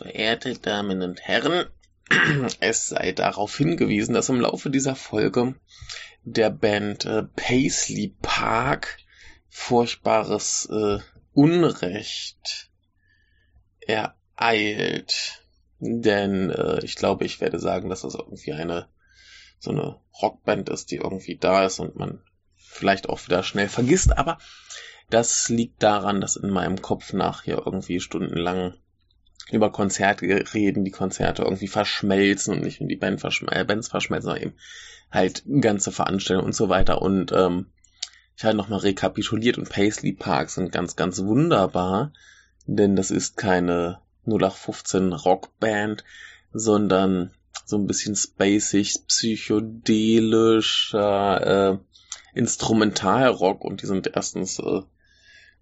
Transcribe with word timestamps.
Verehrte 0.00 0.54
Damen 0.54 1.02
und 1.02 1.20
Herren, 1.20 1.66
es 2.60 2.88
sei 2.88 3.12
darauf 3.12 3.54
hingewiesen, 3.54 4.14
dass 4.14 4.30
im 4.30 4.40
Laufe 4.40 4.70
dieser 4.70 4.96
Folge 4.96 5.56
der 6.22 6.48
Band 6.48 7.04
äh, 7.04 7.24
Paisley 7.36 8.16
Park 8.22 8.96
furchtbares 9.50 10.70
äh, 10.72 11.00
Unrecht 11.34 12.70
ereilt. 13.80 15.44
Denn 15.80 16.48
äh, 16.48 16.82
ich 16.82 16.96
glaube, 16.96 17.26
ich 17.26 17.42
werde 17.42 17.58
sagen, 17.58 17.90
dass 17.90 18.00
das 18.00 18.14
irgendwie 18.14 18.54
eine 18.54 18.88
so 19.58 19.70
eine 19.70 20.00
Rockband 20.22 20.70
ist, 20.70 20.92
die 20.92 20.96
irgendwie 20.96 21.36
da 21.36 21.66
ist 21.66 21.78
und 21.78 21.96
man 21.96 22.22
vielleicht 22.56 23.10
auch 23.10 23.22
wieder 23.26 23.42
schnell 23.42 23.68
vergisst. 23.68 24.16
Aber 24.16 24.38
das 25.10 25.50
liegt 25.50 25.82
daran, 25.82 26.22
dass 26.22 26.36
in 26.36 26.48
meinem 26.48 26.80
Kopf 26.80 27.12
nach 27.12 27.42
hier 27.42 27.62
irgendwie 27.66 28.00
stundenlang 28.00 28.79
über 29.52 29.72
Konzerte 29.72 30.26
reden, 30.54 30.84
die 30.84 30.90
Konzerte 30.90 31.42
irgendwie 31.42 31.68
verschmelzen 31.68 32.54
und 32.54 32.62
nicht 32.62 32.80
nur 32.80 32.88
die 32.88 32.96
Band 32.96 33.20
verschm 33.20 33.48
äh, 33.50 33.64
Bands 33.64 33.88
verschmelzen, 33.88 34.26
sondern 34.26 34.42
eben 34.42 34.54
halt 35.10 35.42
ganze 35.60 35.92
Veranstaltungen 35.92 36.46
und 36.46 36.54
so 36.54 36.68
weiter. 36.68 37.02
Und 37.02 37.32
ähm, 37.32 37.66
ich 38.36 38.44
habe 38.44 38.56
nochmal 38.56 38.80
rekapituliert 38.80 39.58
und 39.58 39.68
Paisley 39.68 40.12
Park 40.12 40.50
sind 40.50 40.72
ganz, 40.72 40.96
ganz 40.96 41.22
wunderbar, 41.22 42.12
denn 42.66 42.96
das 42.96 43.10
ist 43.10 43.36
keine 43.36 44.00
0815 44.26 45.12
Rockband, 45.12 46.04
sondern 46.52 47.30
so 47.64 47.76
ein 47.76 47.86
bisschen 47.86 48.16
spacig, 48.16 49.06
psychedelischer 49.06 51.72
äh, 51.72 51.78
Instrumentalrock 52.34 53.64
und 53.64 53.82
die 53.82 53.86
sind 53.86 54.10
erstens 54.14 54.58
äh, 54.58 54.82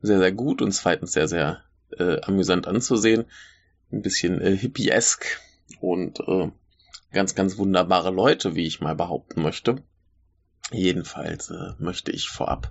sehr, 0.00 0.18
sehr 0.18 0.32
gut 0.32 0.62
und 0.62 0.72
zweitens 0.72 1.12
sehr, 1.12 1.28
sehr 1.28 1.62
äh, 1.98 2.20
amüsant 2.22 2.66
anzusehen. 2.66 3.26
Ein 3.90 4.02
bisschen 4.02 4.40
äh, 4.40 4.56
hippiesk 4.56 5.40
und 5.80 6.20
äh, 6.20 6.50
ganz, 7.12 7.34
ganz 7.34 7.56
wunderbare 7.56 8.10
Leute, 8.10 8.54
wie 8.54 8.66
ich 8.66 8.80
mal 8.80 8.94
behaupten 8.94 9.42
möchte. 9.42 9.82
Jedenfalls 10.70 11.50
äh, 11.50 11.72
möchte 11.78 12.12
ich 12.12 12.28
vorab 12.28 12.70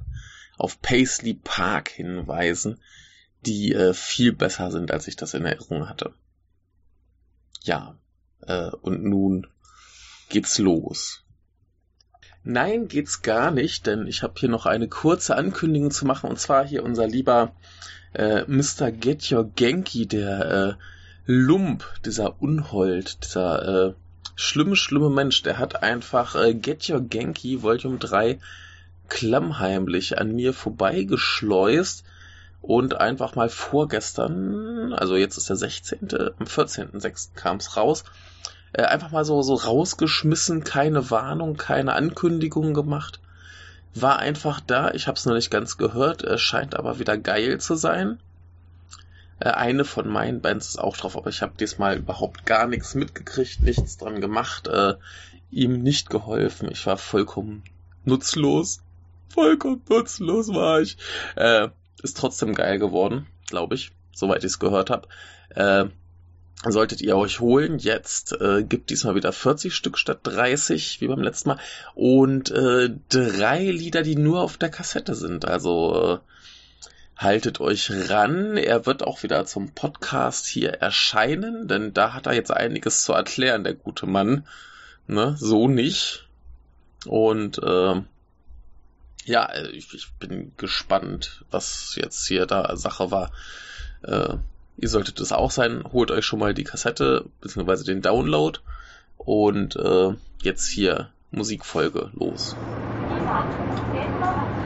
auf 0.57 0.81
Paisley 0.81 1.33
Park 1.33 1.89
hinweisen, 1.89 2.79
die 3.45 3.73
äh, 3.73 3.93
viel 3.93 4.33
besser 4.33 4.71
sind, 4.71 4.91
als 4.91 5.07
ich 5.07 5.15
das 5.15 5.33
in 5.33 5.45
Erinnerung 5.45 5.89
hatte. 5.89 6.13
Ja, 7.61 7.97
äh, 8.41 8.69
und 8.81 9.03
nun 9.03 9.47
geht's 10.29 10.57
los. 10.57 11.23
Nein, 12.43 12.87
geht's 12.87 13.21
gar 13.23 13.51
nicht, 13.51 13.87
denn 13.87 14.07
ich 14.07 14.23
habe 14.23 14.35
hier 14.37 14.49
noch 14.49 14.65
eine 14.65 14.87
kurze 14.87 15.35
Ankündigung 15.35 15.91
zu 15.91 16.05
machen, 16.05 16.29
und 16.29 16.39
zwar 16.39 16.65
hier 16.65 16.83
unser 16.83 17.07
lieber 17.07 17.55
äh, 18.13 18.43
Mr. 18.47 18.91
Get 18.91 19.31
Your 19.31 19.51
Genki, 19.51 20.07
der 20.07 20.77
äh, 20.79 20.83
Lump, 21.29 21.83
dieser 22.05 22.41
Unhold, 22.41 23.25
dieser 23.25 23.87
äh, 23.87 23.93
schlimme, 24.35 24.77
schlimme 24.77 25.09
Mensch, 25.09 25.43
der 25.43 25.57
hat 25.57 25.83
einfach 25.83 26.35
äh, 26.35 26.53
Get 26.53 26.89
Your 26.89 27.01
Genki 27.01 27.61
Volume 27.61 27.97
3 27.97 28.39
klammheimlich 29.09 30.17
an 30.17 30.35
mir 30.35 30.53
vorbeigeschleust 30.53 32.05
und 32.61 33.01
einfach 33.01 33.35
mal 33.35 33.49
vorgestern, 33.49 34.93
also 34.93 35.17
jetzt 35.17 35.37
ist 35.37 35.49
der 35.49 35.57
16., 35.57 35.99
am 36.39 36.45
14.06. 36.45 37.35
kam's 37.35 37.75
raus, 37.75 38.05
äh, 38.71 38.83
einfach 38.83 39.11
mal 39.11 39.25
so, 39.25 39.41
so 39.41 39.55
rausgeschmissen, 39.55 40.63
keine 40.63 41.11
Warnung, 41.11 41.57
keine 41.57 41.91
Ankündigung 41.93 42.73
gemacht. 42.73 43.19
War 43.93 44.19
einfach 44.19 44.61
da, 44.61 44.91
ich 44.91 45.07
habe 45.07 45.17
es 45.17 45.25
noch 45.25 45.33
nicht 45.33 45.51
ganz 45.51 45.75
gehört, 45.75 46.23
äh, 46.23 46.37
scheint 46.37 46.75
aber 46.75 46.99
wieder 46.99 47.17
geil 47.17 47.59
zu 47.59 47.75
sein. 47.75 48.19
Äh, 49.39 49.49
eine 49.49 49.85
von 49.85 50.07
meinen 50.07 50.41
Bands 50.41 50.69
ist 50.69 50.77
auch 50.77 50.97
drauf, 50.97 51.17
aber 51.17 51.29
ich 51.29 51.41
habe 51.41 51.57
diesmal 51.59 51.97
überhaupt 51.97 52.45
gar 52.45 52.67
nichts 52.67 52.95
mitgekriegt, 52.95 53.61
nichts 53.61 53.97
dran 53.97 54.21
gemacht, 54.21 54.67
äh, 54.67 54.95
ihm 55.51 55.81
nicht 55.81 56.09
geholfen. 56.09 56.69
Ich 56.71 56.85
war 56.85 56.97
vollkommen 56.97 57.63
nutzlos. 58.05 58.81
Vollkommen 59.29 59.81
nutzlos 59.89 60.49
war 60.49 60.81
ich. 60.81 60.97
Äh, 61.35 61.69
ist 62.01 62.17
trotzdem 62.17 62.53
geil 62.53 62.79
geworden, 62.79 63.27
glaube 63.47 63.75
ich, 63.75 63.91
soweit 64.13 64.39
ich 64.39 64.51
es 64.51 64.59
gehört 64.59 64.89
habe. 64.89 65.07
Äh, 65.49 65.85
solltet 66.65 67.01
ihr 67.01 67.15
euch 67.15 67.39
holen. 67.39 67.77
Jetzt 67.77 68.33
äh, 68.41 68.63
gibt 68.63 68.89
diesmal 68.89 69.15
wieder 69.15 69.31
40 69.31 69.75
Stück 69.75 69.97
statt 69.97 70.19
30, 70.23 71.01
wie 71.01 71.07
beim 71.07 71.21
letzten 71.21 71.49
Mal. 71.49 71.59
Und 71.93 72.51
äh, 72.51 72.89
drei 73.09 73.63
Lieder, 73.63 74.01
die 74.01 74.15
nur 74.15 74.41
auf 74.41 74.57
der 74.57 74.69
Kassette 74.69 75.15
sind. 75.15 75.45
Also 75.45 76.19
haltet 77.17 77.59
euch 77.59 77.91
ran. 78.09 78.57
Er 78.57 78.85
wird 78.85 79.03
auch 79.03 79.23
wieder 79.23 79.45
zum 79.45 79.71
Podcast 79.71 80.45
hier 80.45 80.73
erscheinen, 80.73 81.67
denn 81.67 81.93
da 81.93 82.13
hat 82.13 82.27
er 82.27 82.33
jetzt 82.33 82.51
einiges 82.51 83.03
zu 83.03 83.13
erklären, 83.13 83.63
der 83.63 83.73
gute 83.73 84.05
Mann. 84.05 84.45
Ne? 85.07 85.35
So 85.37 85.67
nicht. 85.67 86.27
Und 87.05 87.57
äh, 87.63 88.01
ja, 89.25 89.49
ich, 89.71 89.93
ich 89.93 90.11
bin 90.19 90.53
gespannt, 90.57 91.43
was 91.51 91.95
jetzt 91.95 92.27
hier 92.27 92.45
da 92.45 92.75
Sache 92.75 93.11
war. 93.11 93.31
Äh, 94.03 94.37
Ihr 94.79 94.89
solltet 94.89 95.19
es 95.19 95.31
auch 95.31 95.49
sein. 95.49 95.83
Holt 95.91 96.11
euch 96.11 96.23
schon 96.23 96.39
mal 96.39 96.53
die 96.53 96.63
Kassette 96.63 97.25
bzw. 97.41 97.83
den 97.83 98.03
Download 98.03 98.59
und 99.17 99.75
äh, 99.75 100.13
jetzt 100.43 100.67
hier 100.67 101.09
Musikfolge 101.31 102.11
los. 102.13 102.55
So, 103.09 104.56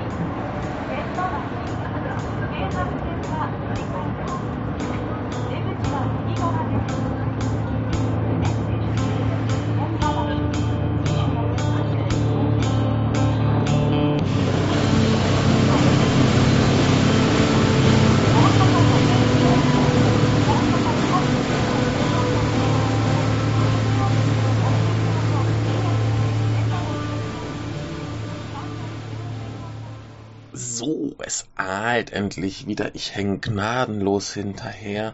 es 31.31 31.45
ahlt 31.55 32.11
endlich 32.11 32.67
wieder. 32.67 32.93
Ich 32.93 33.15
hänge 33.15 33.39
gnadenlos 33.39 34.33
hinterher. 34.33 35.13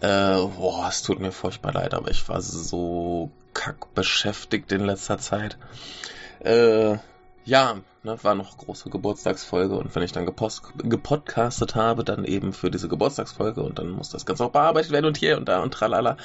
Äh, 0.00 0.36
boah, 0.36 0.86
es 0.88 1.02
tut 1.02 1.18
mir 1.18 1.32
furchtbar 1.32 1.72
leid, 1.72 1.94
aber 1.94 2.10
ich 2.10 2.28
war 2.28 2.42
so 2.42 3.30
kack 3.54 3.94
beschäftigt 3.94 4.70
in 4.72 4.84
letzter 4.84 5.18
Zeit. 5.18 5.56
Äh, 6.40 6.98
ja, 7.46 7.76
ne, 8.02 8.18
war 8.22 8.34
noch 8.34 8.58
große 8.58 8.90
Geburtstagsfolge 8.90 9.76
und 9.76 9.94
wenn 9.94 10.02
ich 10.02 10.12
dann 10.12 10.26
gepost, 10.26 10.62
gepodcastet 10.76 11.74
habe, 11.74 12.04
dann 12.04 12.24
eben 12.24 12.52
für 12.52 12.70
diese 12.70 12.88
Geburtstagsfolge 12.88 13.62
und 13.62 13.78
dann 13.78 13.90
muss 13.90 14.10
das 14.10 14.26
Ganze 14.26 14.44
auch 14.44 14.52
bearbeitet 14.52 14.90
werden 14.90 15.06
und 15.06 15.16
hier 15.16 15.38
und 15.38 15.48
da 15.48 15.62
und 15.62 15.72
tralala. 15.72 16.18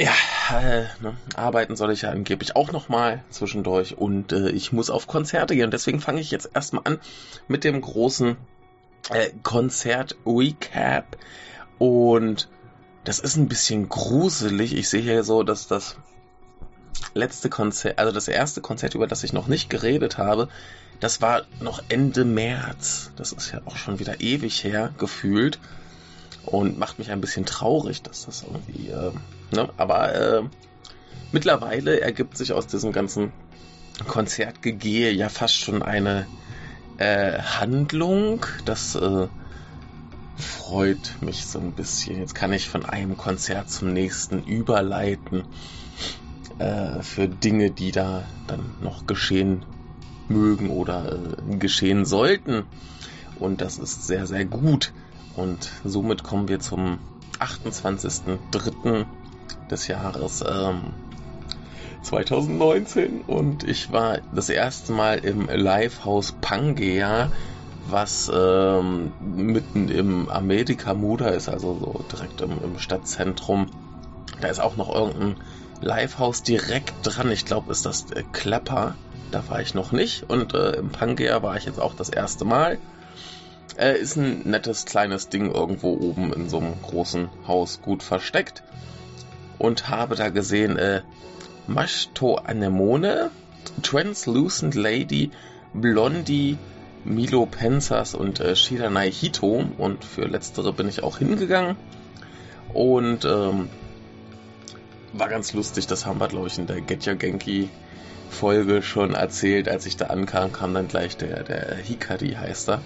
Ja, 0.00 0.14
äh, 0.58 0.86
ne, 1.02 1.14
arbeiten 1.34 1.76
soll 1.76 1.92
ich 1.92 2.02
ja 2.02 2.10
angeblich 2.10 2.56
auch 2.56 2.72
nochmal 2.72 3.22
zwischendurch 3.28 3.98
und 3.98 4.32
äh, 4.32 4.48
ich 4.48 4.72
muss 4.72 4.88
auf 4.88 5.06
Konzerte 5.06 5.54
gehen. 5.54 5.70
Deswegen 5.70 6.00
fange 6.00 6.22
ich 6.22 6.30
jetzt 6.30 6.48
erstmal 6.54 6.84
an 6.86 7.00
mit 7.48 7.64
dem 7.64 7.78
großen 7.82 8.38
äh, 9.10 9.30
Konzert-Recap. 9.42 11.18
Und 11.78 12.48
das 13.04 13.18
ist 13.18 13.36
ein 13.36 13.48
bisschen 13.48 13.90
gruselig. 13.90 14.74
Ich 14.74 14.88
sehe 14.88 15.02
hier 15.02 15.22
so, 15.22 15.42
dass 15.42 15.68
das 15.68 15.96
letzte 17.12 17.50
Konzert, 17.50 17.98
also 17.98 18.10
das 18.10 18.28
erste 18.28 18.62
Konzert, 18.62 18.94
über 18.94 19.06
das 19.06 19.22
ich 19.22 19.34
noch 19.34 19.48
nicht 19.48 19.68
geredet 19.68 20.16
habe, 20.16 20.48
das 20.98 21.20
war 21.20 21.42
noch 21.60 21.82
Ende 21.90 22.24
März. 22.24 23.10
Das 23.16 23.32
ist 23.32 23.52
ja 23.52 23.60
auch 23.66 23.76
schon 23.76 23.98
wieder 23.98 24.22
ewig 24.22 24.64
her, 24.64 24.94
gefühlt. 24.96 25.58
Und 26.46 26.78
macht 26.78 26.98
mich 26.98 27.10
ein 27.10 27.20
bisschen 27.20 27.44
traurig, 27.44 28.00
dass 28.00 28.24
das 28.24 28.44
irgendwie 28.44 28.88
äh, 28.88 29.12
Ne? 29.52 29.68
Aber 29.76 30.14
äh, 30.14 30.42
mittlerweile 31.32 32.00
ergibt 32.00 32.36
sich 32.36 32.52
aus 32.52 32.66
diesem 32.66 32.92
ganzen 32.92 33.32
Konzertgegehe 34.06 35.10
ja 35.10 35.28
fast 35.28 35.56
schon 35.56 35.82
eine 35.82 36.26
äh, 36.98 37.38
Handlung. 37.38 38.46
Das 38.64 38.94
äh, 38.94 39.26
freut 40.36 41.16
mich 41.20 41.46
so 41.46 41.58
ein 41.58 41.72
bisschen. 41.72 42.18
Jetzt 42.18 42.34
kann 42.34 42.52
ich 42.52 42.68
von 42.68 42.84
einem 42.84 43.16
Konzert 43.16 43.70
zum 43.70 43.92
nächsten 43.92 44.42
überleiten 44.44 45.44
äh, 46.58 47.02
für 47.02 47.28
Dinge, 47.28 47.70
die 47.70 47.92
da 47.92 48.24
dann 48.46 48.74
noch 48.80 49.06
geschehen 49.06 49.64
mögen 50.28 50.70
oder 50.70 51.12
äh, 51.12 51.56
geschehen 51.56 52.04
sollten. 52.04 52.64
Und 53.38 53.60
das 53.60 53.78
ist 53.78 54.06
sehr, 54.06 54.26
sehr 54.26 54.44
gut. 54.44 54.92
Und 55.36 55.70
somit 55.84 56.22
kommen 56.22 56.48
wir 56.48 56.60
zum 56.60 56.98
28.03 57.38 59.06
des 59.70 59.86
Jahres 59.86 60.44
ähm, 60.46 60.92
2019 62.02 63.22
und 63.26 63.64
ich 63.64 63.92
war 63.92 64.18
das 64.34 64.48
erste 64.48 64.92
Mal 64.92 65.18
im 65.18 65.48
Livehouse 65.48 66.34
Pangea, 66.40 67.30
was 67.88 68.30
ähm, 68.34 69.12
mitten 69.20 69.88
im 69.88 70.28
Amerika-Muda 70.28 71.28
ist, 71.28 71.48
also 71.48 71.74
so 71.74 72.04
direkt 72.10 72.40
im, 72.40 72.52
im 72.62 72.78
Stadtzentrum. 72.78 73.66
Da 74.40 74.48
ist 74.48 74.60
auch 74.60 74.76
noch 74.76 74.94
irgendein 74.94 75.36
Livehouse 75.80 76.42
direkt 76.42 76.94
dran. 77.02 77.30
Ich 77.30 77.44
glaube, 77.44 77.72
ist 77.72 77.86
das 77.86 78.10
äh, 78.12 78.22
Klepper. 78.32 78.94
Da 79.30 79.48
war 79.48 79.60
ich 79.60 79.74
noch 79.74 79.92
nicht. 79.92 80.28
Und 80.28 80.54
äh, 80.54 80.72
im 80.72 80.90
Pangea 80.90 81.42
war 81.42 81.56
ich 81.56 81.64
jetzt 81.64 81.80
auch 81.80 81.94
das 81.94 82.08
erste 82.08 82.44
Mal. 82.44 82.78
Äh, 83.76 83.98
ist 83.98 84.16
ein 84.16 84.42
nettes 84.44 84.84
kleines 84.84 85.28
Ding 85.28 85.52
irgendwo 85.52 85.92
oben 85.92 86.32
in 86.32 86.48
so 86.48 86.58
einem 86.58 86.80
großen 86.82 87.28
Haus 87.46 87.80
gut 87.82 88.02
versteckt. 88.02 88.62
Und 89.60 89.90
habe 89.90 90.16
da 90.16 90.30
gesehen, 90.30 90.78
äh, 90.78 91.02
Mashto 91.66 92.36
Anemone, 92.36 93.30
Translucent 93.82 94.74
Lady, 94.74 95.30
Blondie, 95.74 96.56
Milo 97.04 97.44
Pensas 97.44 98.14
und 98.14 98.40
äh, 98.40 98.56
Shiranai 98.56 99.12
Hito. 99.12 99.64
Und 99.76 100.04
für 100.04 100.24
letztere 100.24 100.72
bin 100.72 100.88
ich 100.88 101.02
auch 101.02 101.18
hingegangen. 101.18 101.76
Und 102.72 103.26
ähm, 103.26 103.68
war 105.12 105.28
ganz 105.28 105.52
lustig, 105.52 105.86
das 105.86 106.06
haben 106.06 106.20
wir, 106.20 106.28
glaube 106.28 106.46
ich, 106.46 106.58
in 106.58 106.66
der 106.66 106.80
Get 106.80 107.06
Your 107.06 107.16
Genki 107.16 107.68
Folge 108.30 108.80
schon 108.82 109.12
erzählt. 109.12 109.68
Als 109.68 109.84
ich 109.84 109.98
da 109.98 110.06
ankam, 110.06 110.52
kam 110.52 110.72
dann 110.72 110.88
gleich 110.88 111.18
der, 111.18 111.42
der 111.42 111.76
Hikari 111.76 112.30
heißt 112.30 112.70
er, 112.70 112.80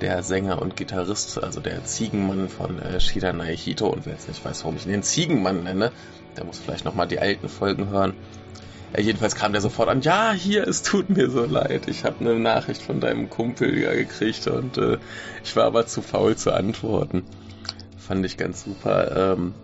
der 0.00 0.22
Sänger 0.22 0.60
und 0.60 0.76
Gitarrist, 0.76 1.42
also 1.42 1.60
der 1.60 1.84
Ziegenmann 1.84 2.48
von 2.48 2.80
äh, 2.80 3.00
Shiranai 3.00 3.56
Hito. 3.56 3.88
Und 3.88 4.06
wer 4.06 4.14
jetzt 4.14 4.28
nicht 4.28 4.44
weiß, 4.44 4.64
warum 4.64 4.76
ich 4.76 4.86
ihn 4.86 4.92
den 4.92 5.02
Ziegenmann 5.02 5.62
nenne, 5.62 5.92
der 6.36 6.44
muss 6.44 6.58
vielleicht 6.58 6.84
nochmal 6.84 7.06
die 7.06 7.18
alten 7.18 7.48
Folgen 7.48 7.90
hören. 7.90 8.14
Äh, 8.92 9.02
jedenfalls 9.02 9.34
kam 9.34 9.52
der 9.52 9.60
sofort 9.60 9.88
an, 9.88 10.00
ja, 10.00 10.32
hier, 10.32 10.66
es 10.66 10.82
tut 10.82 11.10
mir 11.10 11.30
so 11.30 11.44
leid. 11.44 11.88
Ich 11.88 12.04
habe 12.04 12.20
eine 12.20 12.38
Nachricht 12.38 12.82
von 12.82 13.00
deinem 13.00 13.30
Kumpel 13.30 13.78
ja, 13.78 13.94
gekriegt 13.94 14.46
und 14.48 14.78
äh, 14.78 14.98
ich 15.44 15.54
war 15.56 15.64
aber 15.64 15.86
zu 15.86 16.02
faul 16.02 16.36
zu 16.36 16.52
antworten. 16.52 17.24
Fand 17.98 18.24
ich 18.26 18.36
ganz 18.36 18.64
super. 18.64 19.34
Ähm, 19.34 19.54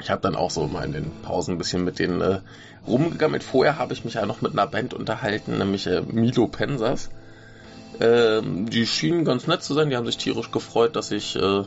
ich 0.00 0.10
habe 0.10 0.22
dann 0.22 0.34
auch 0.34 0.50
so 0.50 0.66
mal 0.66 0.84
in 0.84 0.92
den 0.92 1.10
Pausen 1.22 1.54
ein 1.54 1.58
bisschen 1.58 1.84
mit 1.84 1.98
denen 1.98 2.20
äh, 2.20 2.40
rumgegammelt. 2.86 3.44
Vorher 3.44 3.78
habe 3.78 3.92
ich 3.92 4.04
mich 4.04 4.14
ja 4.14 4.26
noch 4.26 4.40
mit 4.40 4.52
einer 4.52 4.66
Band 4.66 4.94
unterhalten, 4.94 5.58
nämlich 5.58 5.86
äh, 5.86 6.02
Milo 6.02 6.48
Pensas. 6.48 7.10
Ähm, 8.00 8.68
die 8.68 8.86
schienen 8.86 9.24
ganz 9.24 9.46
nett 9.46 9.62
zu 9.62 9.74
sein, 9.74 9.90
die 9.90 9.96
haben 9.96 10.06
sich 10.06 10.16
tierisch 10.16 10.50
gefreut, 10.50 10.96
dass 10.96 11.10
ich 11.10 11.36
äh, 11.36 11.64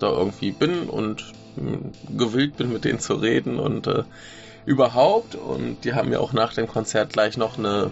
da 0.00 0.10
irgendwie 0.10 0.52
bin 0.52 0.88
und 0.88 1.32
äh, 1.56 2.16
gewillt 2.16 2.56
bin, 2.56 2.72
mit 2.72 2.84
denen 2.84 2.98
zu 2.98 3.14
reden 3.14 3.58
und 3.58 3.86
äh, 3.86 4.04
überhaupt. 4.66 5.34
Und 5.34 5.84
die 5.84 5.94
haben 5.94 6.10
mir 6.10 6.20
auch 6.20 6.32
nach 6.32 6.54
dem 6.54 6.66
Konzert 6.66 7.12
gleich 7.12 7.36
noch 7.36 7.58
eine 7.58 7.90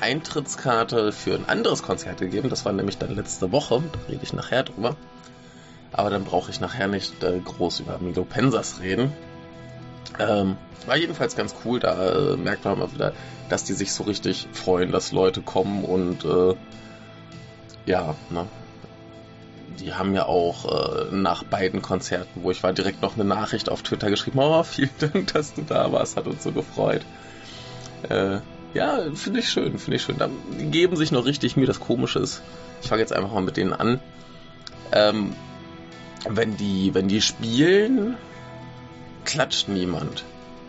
Eintrittskarte 0.00 1.12
für 1.12 1.34
ein 1.34 1.48
anderes 1.48 1.82
Konzert 1.82 2.18
gegeben. 2.18 2.50
Das 2.50 2.64
war 2.64 2.72
nämlich 2.72 2.98
dann 2.98 3.14
letzte 3.14 3.52
Woche, 3.52 3.82
da 3.92 3.98
rede 4.08 4.22
ich 4.22 4.32
nachher 4.32 4.62
drüber. 4.62 4.96
Aber 5.92 6.10
dann 6.10 6.24
brauche 6.24 6.50
ich 6.50 6.60
nachher 6.60 6.86
nicht 6.86 7.22
äh, 7.24 7.40
groß 7.40 7.80
über 7.80 7.98
Milo 7.98 8.24
Pensas 8.24 8.80
reden. 8.80 9.12
Ähm, 10.18 10.56
war 10.86 10.96
jedenfalls 10.96 11.36
ganz 11.36 11.54
cool, 11.64 11.80
da 11.80 12.32
äh, 12.32 12.36
merkt 12.36 12.64
man 12.64 12.78
mal 12.78 12.92
wieder, 12.92 13.12
dass 13.48 13.64
die 13.64 13.74
sich 13.74 13.92
so 13.92 14.04
richtig 14.04 14.48
freuen, 14.52 14.92
dass 14.92 15.12
Leute 15.12 15.42
kommen 15.42 15.84
und 15.84 16.24
äh, 16.24 16.54
ja, 17.90 18.14
ne, 18.30 18.46
die 19.80 19.94
haben 19.94 20.14
ja 20.14 20.26
auch 20.26 20.64
äh, 20.64 21.14
nach 21.14 21.42
beiden 21.42 21.82
Konzerten, 21.82 22.42
wo 22.42 22.50
ich 22.50 22.62
war, 22.62 22.72
direkt 22.72 23.02
noch 23.02 23.14
eine 23.14 23.24
Nachricht 23.24 23.68
auf 23.68 23.82
Twitter 23.82 24.10
geschrieben. 24.10 24.38
Oh, 24.38 24.62
vielen 24.64 24.90
Dank, 24.98 25.32
dass 25.32 25.54
du 25.54 25.62
da 25.62 25.92
warst, 25.92 26.16
hat 26.16 26.26
uns 26.26 26.42
so 26.42 26.52
gefreut. 26.52 27.02
Äh, 28.08 28.38
ja, 28.72 29.00
finde 29.14 29.40
ich 29.40 29.48
schön, 29.48 29.78
finde 29.78 29.96
ich 29.96 30.02
schön. 30.02 30.18
Da 30.18 30.28
geben 30.70 30.96
sich 30.96 31.10
noch 31.10 31.24
richtig 31.24 31.56
mir 31.56 31.66
das 31.66 31.80
Komische 31.80 32.20
ist. 32.20 32.42
Ich 32.82 32.88
fange 32.88 33.00
jetzt 33.00 33.12
einfach 33.12 33.32
mal 33.32 33.42
mit 33.42 33.56
denen 33.56 33.72
an. 33.72 33.98
Ähm, 34.92 35.34
wenn 36.28 36.56
die, 36.56 36.94
wenn 36.94 37.08
die 37.08 37.20
spielen, 37.20 38.16
klatscht 39.24 39.68
niemand. 39.68 40.24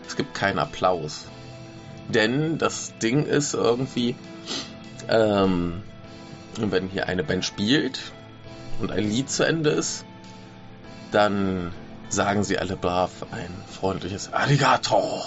Es 0.06 0.16
gibt 0.16 0.34
keinen 0.34 0.58
Applaus. 0.58 1.26
Denn 2.08 2.58
das 2.58 2.92
Ding 2.98 3.24
ist 3.26 3.54
irgendwie, 3.54 4.16
ähm, 5.08 5.82
wenn 6.56 6.88
hier 6.88 7.08
eine 7.08 7.24
Band 7.24 7.44
spielt 7.44 8.12
und 8.80 8.90
ein 8.92 9.04
Lied 9.08 9.30
zu 9.30 9.44
Ende 9.44 9.70
ist, 9.70 10.04
dann 11.10 11.72
sagen 12.08 12.44
sie 12.44 12.58
alle 12.58 12.76
brav 12.76 13.26
ein 13.30 13.52
freundliches 13.66 14.32
Arigato. 14.32 15.22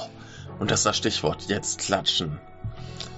Und 0.59 0.71
das 0.71 0.81
ist 0.81 0.85
das 0.85 0.97
Stichwort, 0.97 1.45
jetzt 1.47 1.79
klatschen. 1.79 2.39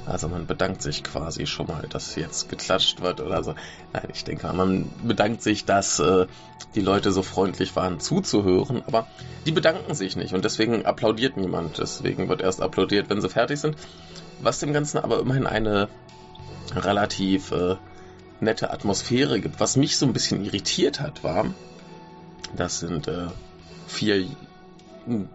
Also 0.07 0.29
man 0.29 0.47
bedankt 0.47 0.81
sich 0.81 1.03
quasi 1.03 1.45
schon 1.45 1.67
mal, 1.67 1.85
dass 1.89 2.15
jetzt 2.15 2.47
geklatscht 2.47 3.01
wird 3.01 3.19
oder 3.19 3.43
so. 3.43 3.55
Nein, 3.91 4.07
ich 4.13 4.23
denke, 4.23 4.51
man 4.53 4.89
bedankt 5.03 5.41
sich, 5.41 5.65
dass 5.65 5.99
äh, 5.99 6.27
die 6.75 6.81
Leute 6.81 7.11
so 7.11 7.23
freundlich 7.23 7.75
waren 7.75 7.99
zuzuhören, 7.99 8.83
aber 8.87 9.07
die 9.45 9.51
bedanken 9.51 9.93
sich 9.95 10.15
nicht 10.15 10.33
und 10.33 10.45
deswegen 10.45 10.85
applaudiert 10.85 11.35
niemand. 11.35 11.77
Deswegen 11.77 12.29
wird 12.29 12.41
erst 12.41 12.61
applaudiert, 12.61 13.09
wenn 13.09 13.19
sie 13.19 13.27
fertig 13.27 13.59
sind. 13.59 13.75
Was 14.41 14.59
dem 14.59 14.71
Ganzen 14.71 14.97
aber 14.99 15.19
immerhin 15.19 15.45
eine 15.45 15.89
relativ 16.73 17.51
äh, 17.51 17.75
nette 18.39 18.71
Atmosphäre 18.71 19.39
gibt. 19.39 19.59
Was 19.59 19.77
mich 19.77 19.97
so 19.97 20.05
ein 20.05 20.13
bisschen 20.13 20.43
irritiert 20.43 20.99
hat, 20.99 21.23
war, 21.23 21.45
das 22.55 22.79
sind 22.79 23.07
äh, 23.07 23.27
vier, 23.87 24.25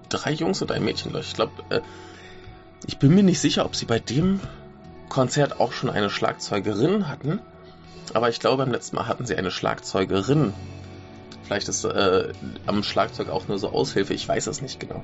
drei 0.09 0.33
Jungs 0.33 0.63
und 0.63 0.73
ein 0.73 0.85
Mädchen, 0.85 1.15
ich 1.17 1.35
glaube, 1.35 1.53
äh, 1.71 1.81
ich 2.87 2.99
bin 2.99 3.15
mir 3.15 3.23
nicht 3.23 3.41
sicher, 3.41 3.65
ob 3.65 3.77
sie 3.77 3.87
bei 3.87 3.99
dem 3.99 4.41
Konzert 5.09 5.61
auch 5.61 5.73
schon 5.73 5.91
eine 5.91 6.11
Schlagzeugerin 6.11 7.09
hatten. 7.09 7.41
Aber 8.15 8.29
ich 8.29 8.41
glaube, 8.41 8.59
beim 8.59 8.73
letzten 8.73 8.97
Mal 8.97 9.07
hatten 9.07 9.27
sie 9.27 9.37
eine 9.37 9.51
Schlagzeugerin. 9.51 10.53
Vielleicht 11.45 11.69
ist 11.69 11.85
äh, 11.85 12.33
am 12.67 12.83
Schlagzeug 12.83 13.29
auch 13.29 13.47
nur 13.47 13.59
so 13.59 13.71
Aushilfe, 13.71 14.15
ich 14.15 14.27
weiß 14.27 14.47
es 14.47 14.63
nicht 14.63 14.81
genau. 14.81 15.03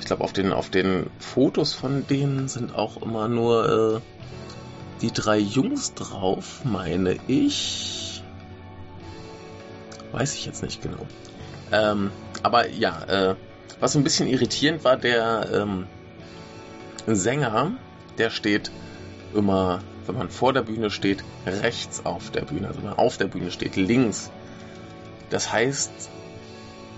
Ich 0.00 0.06
glaube, 0.06 0.22
auf 0.22 0.32
den, 0.32 0.52
auf 0.52 0.70
den 0.70 1.10
Fotos 1.18 1.74
von 1.74 2.06
denen 2.06 2.48
sind 2.48 2.74
auch 2.74 3.02
immer 3.02 3.28
nur 3.28 3.96
äh, 3.96 4.00
die 5.00 5.12
drei 5.12 5.38
Jungs 5.38 5.94
drauf, 5.94 6.64
meine 6.64 7.18
ich. 7.26 8.22
Weiß 10.12 10.34
ich 10.34 10.46
jetzt 10.46 10.62
nicht 10.62 10.82
genau. 10.82 11.06
Ähm, 11.70 12.10
aber 12.42 12.68
ja, 12.68 13.04
äh, 13.04 13.34
was 13.80 13.96
ein 13.96 14.04
bisschen 14.04 14.28
irritierend 14.28 14.84
war, 14.84 14.96
der 14.96 15.48
ähm, 15.52 15.86
Sänger, 17.06 17.72
der 18.16 18.30
steht 18.30 18.70
immer, 19.34 19.80
wenn 20.06 20.16
man 20.16 20.30
vor 20.30 20.52
der 20.52 20.62
Bühne 20.62 20.90
steht, 20.90 21.22
rechts 21.46 22.04
auf 22.04 22.30
der 22.30 22.42
Bühne. 22.42 22.68
Also 22.68 22.80
wenn 22.80 22.90
man 22.90 22.98
auf 22.98 23.18
der 23.18 23.26
Bühne 23.26 23.50
steht, 23.50 23.76
links. 23.76 24.30
Das 25.30 25.52
heißt, 25.52 25.90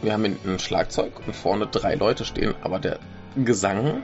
wir 0.03 0.13
haben 0.13 0.25
hinten 0.25 0.55
ein 0.55 0.59
Schlagzeug 0.59 1.13
und 1.27 1.35
vorne 1.35 1.67
drei 1.67 1.95
Leute 1.95 2.25
stehen, 2.25 2.55
aber 2.63 2.79
der 2.79 2.99
Gesang, 3.37 4.03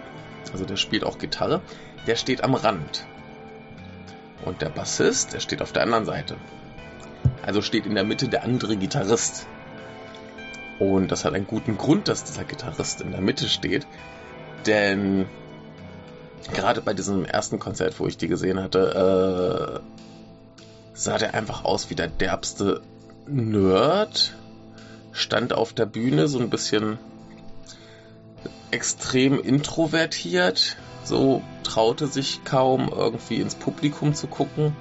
also 0.53 0.65
der 0.65 0.77
spielt 0.77 1.05
auch 1.05 1.19
Gitarre, 1.19 1.63
der 2.07 2.17
steht 2.17 2.45
am 2.45 2.55
Rand. 2.55 3.07
Und 4.45 4.63
der 4.63 4.69
Bassist, 4.69 5.33
der 5.33 5.41
steht 5.41 5.63
auf 5.63 5.73
der 5.73 5.83
anderen 5.83 6.05
Seite. 6.05 6.37
Also 7.43 7.63
steht 7.63 7.87
in 7.87 7.95
der 7.95 8.05
Mitte 8.05 8.29
der 8.29 8.45
andere 8.45 8.77
Gitarrist. 8.77 9.47
Und 10.79 11.11
das 11.11 11.25
hat 11.25 11.35
einen 11.35 11.47
guten 11.47 11.79
Grund, 11.79 12.09
dass 12.09 12.25
dieser 12.25 12.45
Gitarrist 12.45 13.01
in 13.01 13.13
der 13.13 13.21
Mitte 13.21 13.49
steht. 13.49 13.87
Denn 14.67 15.27
gerade 16.53 16.81
bei 16.81 16.93
diesem 16.93 17.25
ersten 17.25 17.59
Konzert, 17.59 17.99
wo 17.99 18.07
ich 18.07 18.17
die 18.17 18.29
gesehen 18.29 18.61
hatte, 18.61 19.83
äh, 19.83 19.97
sah 20.93 21.19
der 21.19 21.35
einfach 21.35 21.65
aus 21.65 21.91
wie 21.91 21.95
der 21.95 22.09
derbste 22.09 22.83
Nerd. 23.27 24.37
Stand 25.13 25.55
auf 25.55 25.73
der 25.73 25.87
Bühne 25.87 26.29
so 26.29 26.39
ein 26.39 26.51
bisschen 26.51 26.99
extrem 28.71 29.41
introvertiert, 29.41 30.77
so 31.07 31.43
traute 31.63 32.07
sich 32.07 32.45
kaum 32.45 32.91
irgendwie 32.95 33.37
ins 33.37 33.55
Publikum 33.55 34.15
zu 34.15 34.27
gucken. 34.27 34.75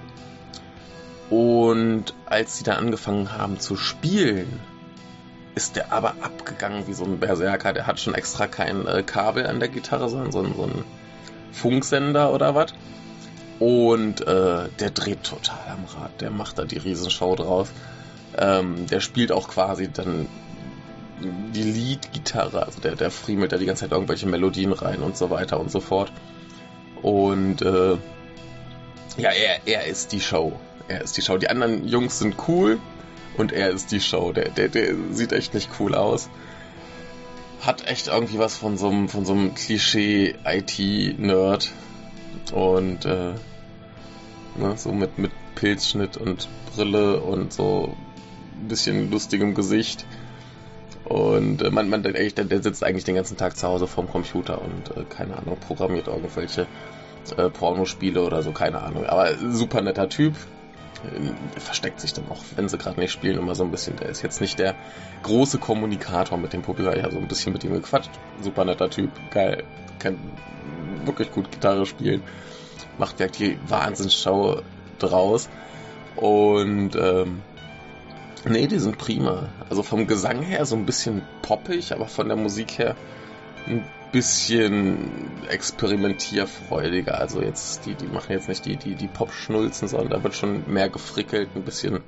Und 1.29 2.13
als 2.25 2.57
sie 2.57 2.63
dann 2.63 2.77
angefangen 2.77 3.37
haben 3.37 3.59
zu 3.59 3.75
spielen, 3.75 4.59
ist 5.55 5.75
der 5.75 5.91
aber 5.91 6.15
abgegangen 6.21 6.87
wie 6.87 6.93
so 6.93 7.05
ein 7.05 7.19
Berserker. 7.19 7.73
Der 7.73 7.87
hat 7.87 7.99
schon 7.99 8.13
extra 8.13 8.47
kein 8.47 8.85
äh, 8.87 9.03
Kabel 9.03 9.47
an 9.47 9.59
der 9.59 9.69
Gitarre, 9.69 10.09
sondern 10.09 10.31
so, 10.31 10.43
so 10.43 10.63
ein 10.63 10.83
Funksender 11.51 12.33
oder 12.33 12.55
was. 12.55 12.73
Und 13.59 14.21
äh, 14.21 14.67
der 14.79 14.89
dreht 14.89 15.23
total 15.23 15.59
am 15.69 15.85
Rad. 15.85 16.21
Der 16.21 16.29
macht 16.29 16.59
da 16.59 16.65
die 16.65 16.77
Riesenshow 16.77 17.35
draus. 17.35 17.69
Ähm, 18.37 18.85
der 18.87 18.99
spielt 18.99 19.31
auch 19.31 19.47
quasi 19.47 19.89
dann 19.89 20.27
die 21.21 21.63
Lead-Gitarre. 21.63 22.65
Also 22.65 22.81
der, 22.81 22.95
der 22.95 23.11
friemelt 23.11 23.51
da 23.51 23.57
die 23.57 23.65
ganze 23.65 23.81
Zeit 23.81 23.91
irgendwelche 23.91 24.27
Melodien 24.27 24.73
rein 24.73 25.01
und 25.01 25.17
so 25.17 25.29
weiter 25.29 25.59
und 25.59 25.71
so 25.71 25.79
fort. 25.79 26.11
Und 27.01 27.61
äh, 27.61 27.97
ja, 29.17 29.29
er, 29.29 29.59
er 29.65 29.85
ist 29.85 30.11
die 30.11 30.19
Show. 30.19 30.59
Er 30.87 31.01
ist 31.01 31.15
die 31.17 31.21
Show. 31.21 31.37
Die 31.37 31.49
anderen 31.49 31.87
Jungs 31.87 32.19
sind 32.19 32.35
cool 32.47 32.79
und 33.37 33.51
er 33.51 33.69
ist 33.69 33.91
die 33.91 34.01
Show. 34.01 34.33
Der, 34.33 34.49
der, 34.49 34.69
der 34.69 34.95
sieht 35.11 35.31
echt 35.31 35.53
nicht 35.53 35.69
cool 35.79 35.95
aus 35.95 36.29
hat 37.65 37.87
echt 37.87 38.07
irgendwie 38.07 38.37
was 38.37 38.55
von 38.55 38.77
so 38.77 38.89
einem, 38.89 39.09
von 39.09 39.25
so 39.25 39.33
einem 39.33 39.55
Klischee-IT-Nerd. 39.55 41.71
Und 42.53 43.05
äh, 43.05 43.33
ne, 44.55 44.77
so 44.77 44.91
mit, 44.91 45.17
mit 45.17 45.31
Pilzschnitt 45.55 46.17
und 46.17 46.47
Brille 46.73 47.21
und 47.21 47.51
so 47.51 47.97
ein 48.61 48.67
bisschen 48.67 49.09
lustigem 49.09 49.55
Gesicht. 49.55 50.05
Und 51.05 51.61
äh, 51.61 51.69
man, 51.69 51.89
man 51.89 52.03
der, 52.03 52.13
der, 52.13 52.63
sitzt 52.63 52.83
eigentlich 52.83 53.03
den 53.03 53.15
ganzen 53.15 53.37
Tag 53.37 53.55
zu 53.55 53.67
Hause 53.67 53.87
vorm 53.87 54.09
Computer 54.09 54.61
und 54.61 54.97
äh, 54.97 55.03
keine 55.07 55.37
Ahnung, 55.37 55.57
programmiert 55.59 56.07
irgendwelche 56.07 56.67
äh, 57.37 57.49
Pornospiele 57.49 58.21
oder 58.21 58.41
so, 58.41 58.51
keine 58.51 58.81
Ahnung. 58.81 59.05
Aber 59.05 59.29
super 59.51 59.81
netter 59.81 60.09
Typ. 60.09 60.33
Äh, 61.03 61.59
versteckt 61.59 62.01
sich 62.01 62.13
dann 62.13 62.25
auch, 62.29 62.41
wenn 62.55 62.69
sie 62.69 62.77
gerade 62.77 62.99
nicht 62.99 63.11
spielen, 63.11 63.37
immer 63.37 63.53
so 63.53 63.63
ein 63.63 63.71
bisschen. 63.71 63.97
Der 63.97 64.09
ist 64.09 64.23
jetzt 64.23 64.41
nicht 64.41 64.57
der 64.57 64.75
große 65.21 65.59
Kommunikator 65.59 66.37
mit 66.37 66.53
dem 66.53 66.63
Publikum. 66.63 66.93
Ich 66.95 67.03
habe 67.03 67.13
so 67.13 67.19
ein 67.19 67.27
bisschen 67.27 67.53
mit 67.53 67.63
ihm 67.63 67.73
gequatscht. 67.73 68.11
Super 68.41 68.65
netter 68.65 68.89
Typ, 68.89 69.11
geil. 69.29 69.63
Kann 69.99 70.17
wirklich 71.05 71.31
gut 71.31 71.51
Gitarre 71.51 71.85
spielen. 71.85 72.23
Macht 72.97 73.19
wirklich 73.19 73.57
Wahnsinnsshow 73.67 74.61
draus. 74.97 75.49
Und 76.15 76.95
ähm, 76.95 77.41
Nee, 78.47 78.67
die 78.67 78.79
sind 78.79 78.97
prima. 78.99 79.49
Also 79.69 79.81
vom 79.81 80.05
Gesang 80.05 80.43
her 80.43 80.65
so 80.65 80.75
ein 80.75 80.85
bisschen 80.85 81.23
poppig, 81.41 81.91
aber 81.91 82.07
von 82.07 82.27
der 82.27 82.37
Musik 82.37 82.77
her 82.77 82.95
ein 83.65 83.83
bisschen 84.11 85.31
experimentierfreudiger. 85.49 87.19
Also 87.19 87.41
jetzt, 87.41 87.85
die, 87.85 87.95
die 87.95 88.05
machen 88.05 88.33
jetzt 88.33 88.47
nicht 88.47 88.65
die, 88.65 88.77
die, 88.77 88.95
die 88.95 89.07
Pop-Schnulzen, 89.07 89.87
sondern 89.87 90.09
da 90.09 90.23
wird 90.23 90.35
schon 90.35 90.71
mehr 90.71 90.89
gefrickelt, 90.89 91.49
ein 91.55 91.63
bisschen 91.63 92.01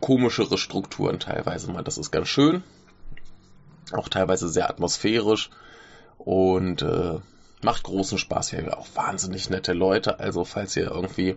komischere 0.00 0.56
Strukturen 0.56 1.20
teilweise 1.20 1.70
mal. 1.70 1.84
Das 1.84 1.98
ist 1.98 2.10
ganz 2.10 2.28
schön. 2.28 2.62
Auch 3.92 4.08
teilweise 4.08 4.48
sehr 4.48 4.70
atmosphärisch 4.70 5.50
und 6.16 6.80
äh, 6.80 7.18
macht 7.62 7.82
großen 7.82 8.16
Spaß. 8.16 8.52
Wir 8.52 8.60
haben 8.60 8.68
ja 8.68 8.78
auch 8.78 8.88
wahnsinnig 8.94 9.50
nette 9.50 9.74
Leute. 9.74 10.18
Also 10.18 10.44
falls 10.44 10.74
ihr 10.76 10.90
irgendwie 10.90 11.36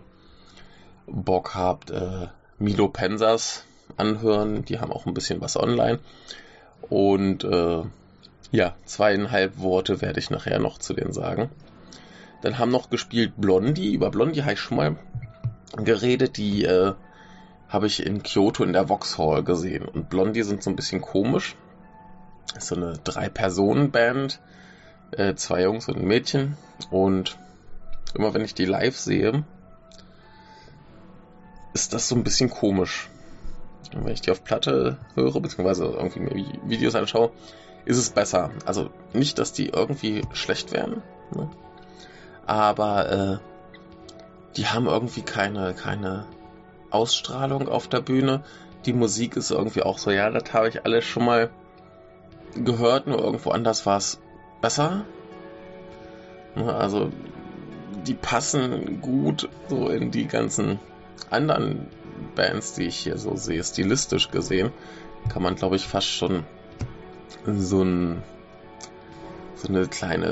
Bock 1.06 1.54
habt, 1.54 1.90
äh, 1.90 2.28
Milo 2.58 2.88
Pensas 2.88 3.64
anhören. 3.96 4.64
Die 4.64 4.80
haben 4.80 4.92
auch 4.92 5.06
ein 5.06 5.14
bisschen 5.14 5.40
was 5.40 5.56
online. 5.56 5.98
Und 6.88 7.44
äh, 7.44 7.82
ja, 8.50 8.74
zweieinhalb 8.84 9.58
Worte 9.58 10.00
werde 10.00 10.20
ich 10.20 10.30
nachher 10.30 10.58
noch 10.58 10.78
zu 10.78 10.94
denen 10.94 11.12
sagen. 11.12 11.50
Dann 12.42 12.58
haben 12.58 12.70
noch 12.70 12.90
gespielt 12.90 13.34
Blondie. 13.36 13.94
Über 13.94 14.10
Blondie 14.10 14.42
habe 14.42 14.54
ich 14.54 14.60
schon 14.60 14.76
mal 14.78 14.96
geredet. 15.76 16.36
Die 16.36 16.64
äh, 16.64 16.94
habe 17.68 17.86
ich 17.86 18.04
in 18.04 18.22
Kyoto 18.22 18.64
in 18.64 18.72
der 18.72 18.88
Vauxhall 18.88 19.44
gesehen. 19.44 19.84
Und 19.84 20.08
Blondie 20.08 20.42
sind 20.42 20.62
so 20.62 20.70
ein 20.70 20.76
bisschen 20.76 21.00
komisch. 21.00 21.54
Ist 22.56 22.68
so 22.68 22.76
eine 22.76 22.98
Drei-Personen-Band. 23.04 24.40
Äh, 25.12 25.34
zwei 25.34 25.62
Jungs 25.62 25.88
und 25.88 25.98
ein 25.98 26.06
Mädchen. 26.06 26.56
Und 26.90 27.36
immer 28.14 28.32
wenn 28.34 28.44
ich 28.44 28.54
die 28.54 28.64
live 28.64 28.96
sehe, 28.96 29.44
ist 31.72 31.92
das 31.92 32.08
so 32.08 32.16
ein 32.16 32.24
bisschen 32.24 32.50
komisch. 32.50 33.09
Und 33.94 34.04
wenn 34.04 34.12
ich 34.12 34.20
die 34.20 34.30
auf 34.30 34.44
Platte 34.44 34.98
höre, 35.14 35.40
beziehungsweise 35.40 35.84
irgendwie 35.86 36.20
mir 36.20 36.46
Videos 36.64 36.94
anschaue, 36.94 37.30
ist 37.84 37.98
es 37.98 38.10
besser. 38.10 38.50
Also 38.64 38.90
nicht, 39.12 39.38
dass 39.38 39.52
die 39.52 39.68
irgendwie 39.68 40.22
schlecht 40.32 40.72
wären, 40.72 41.02
ne? 41.34 41.50
aber 42.46 43.10
äh, 43.10 43.38
die 44.56 44.66
haben 44.66 44.86
irgendwie 44.86 45.22
keine, 45.22 45.74
keine 45.74 46.26
Ausstrahlung 46.90 47.68
auf 47.68 47.88
der 47.88 48.00
Bühne. 48.00 48.42
Die 48.86 48.92
Musik 48.92 49.36
ist 49.36 49.50
irgendwie 49.50 49.82
auch 49.82 49.98
so, 49.98 50.10
ja, 50.10 50.30
das 50.30 50.52
habe 50.52 50.68
ich 50.68 50.84
alles 50.84 51.04
schon 51.04 51.24
mal 51.24 51.50
gehört, 52.54 53.06
nur 53.06 53.18
irgendwo 53.18 53.50
anders 53.50 53.86
war 53.86 53.98
es 53.98 54.20
besser. 54.60 55.04
Ne? 56.56 56.74
Also 56.74 57.10
die 58.06 58.14
passen 58.14 59.00
gut 59.00 59.48
so 59.68 59.88
in 59.88 60.10
die 60.10 60.26
ganzen 60.26 60.78
anderen 61.28 61.88
Bands, 62.34 62.74
die 62.74 62.86
ich 62.86 62.96
hier 62.96 63.18
so 63.18 63.36
sehe, 63.36 63.62
stilistisch 63.62 64.30
gesehen, 64.30 64.72
kann 65.28 65.42
man, 65.42 65.56
glaube 65.56 65.76
ich, 65.76 65.86
fast 65.86 66.08
schon 66.08 66.44
so, 67.46 67.82
ein, 67.82 68.22
so 69.54 69.68
eine 69.68 69.86
kleine 69.86 70.26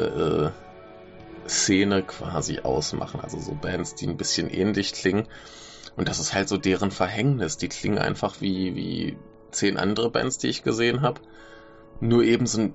äh, 1.44 1.48
Szene 1.48 2.02
quasi 2.02 2.60
ausmachen. 2.60 3.20
Also 3.20 3.38
so 3.38 3.54
Bands, 3.54 3.94
die 3.94 4.06
ein 4.06 4.16
bisschen 4.16 4.50
ähnlich 4.50 4.92
klingen. 4.92 5.26
Und 5.96 6.08
das 6.08 6.18
ist 6.18 6.34
halt 6.34 6.48
so 6.48 6.56
deren 6.56 6.90
Verhängnis. 6.90 7.56
Die 7.56 7.68
klingen 7.68 7.98
einfach 7.98 8.40
wie, 8.40 8.74
wie 8.74 9.16
zehn 9.50 9.76
andere 9.76 10.10
Bands, 10.10 10.38
die 10.38 10.48
ich 10.48 10.62
gesehen 10.62 11.02
habe. 11.02 11.20
Nur 12.00 12.22
eben 12.22 12.46
so 12.46 12.60
ein 12.60 12.74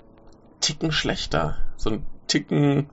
Ticken 0.60 0.92
schlechter. 0.92 1.58
So 1.76 1.90
ein 1.90 2.06
Ticken 2.26 2.90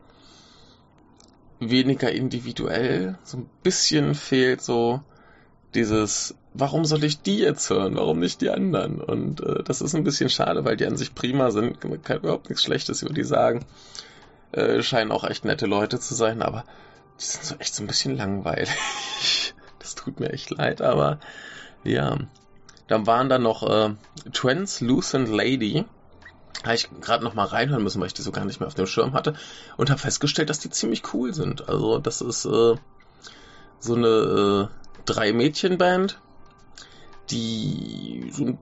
weniger 1.60 2.12
individuell. 2.12 3.18
So 3.24 3.38
ein 3.38 3.50
bisschen 3.64 4.16
fehlt 4.16 4.62
so 4.62 5.02
dieses, 5.76 6.36
warum 6.54 6.86
soll 6.86 7.04
ich 7.04 7.22
die 7.22 7.40
jetzt 7.40 7.70
hören, 7.70 7.96
warum 7.96 8.20
nicht 8.20 8.42
die 8.42 8.50
anderen? 8.50 9.02
Und 9.02 9.42
äh, 9.42 9.64
das 9.64 9.82
ist 9.82 9.96
ein 9.96 10.04
bisschen 10.04 10.30
schade, 10.30 10.66
weil 10.66 10.78
die 10.78 10.86
an 10.86 10.98
sich 10.98 11.16
prima 11.16 11.52
sind, 11.52 11.84
man 11.84 12.02
kann 12.02 12.18
überhaupt 12.18 12.50
nichts 12.50 12.64
Schlechtes 12.64 13.02
über 13.02 13.14
die 13.14 13.24
sagen. 13.24 13.66
Äh, 14.52 14.82
scheinen 14.82 15.12
auch 15.12 15.24
echt 15.24 15.46
nette 15.46 15.66
Leute 15.66 16.00
zu 16.00 16.14
sein, 16.14 16.42
aber 16.42 16.66
die 17.20 17.26
sind 17.26 17.46
so 17.46 17.56
echt 17.60 17.74
so 17.74 17.84
ein 17.84 17.88
bisschen 17.88 18.18
langweilig. 18.18 18.70
das 19.80 19.96
tut 19.96 20.20
mir 20.20 20.32
echt 20.32 20.50
leid, 20.50 20.82
aber 20.82 21.20
ja. 21.84 22.18
Dann 22.88 23.08
waren 23.08 23.30
da 23.30 23.40
noch 23.40 23.64
äh, 23.64 23.94
Translucent 24.34 25.30
Lady. 25.30 25.86
Habe 26.64 26.76
ich 26.76 26.90
gerade 27.00 27.24
noch 27.24 27.34
mal 27.34 27.46
reinhören 27.46 27.82
müssen, 27.82 28.02
weil 28.02 28.08
ich 28.08 28.14
die 28.14 28.22
so 28.22 28.32
gar 28.32 28.44
nicht 28.44 28.60
mehr 28.60 28.68
auf 28.68 28.76
dem 28.76 28.86
Schirm 28.86 29.14
hatte. 29.14 29.34
Und 29.78 29.90
habe 29.90 30.00
festgestellt, 30.00 30.50
dass 30.50 30.60
die 30.60 30.70
ziemlich 30.70 31.14
cool 31.14 31.34
sind. 31.34 31.70
Also 31.70 32.00
das 32.00 32.20
ist 32.20 32.44
äh, 32.46 32.76
so 33.80 33.96
eine 33.96 34.70
äh, 35.02 35.06
drei 35.06 35.34
Mädchenband, 35.34 36.20
die 37.30 38.30
so 38.32 38.46
ein 38.46 38.58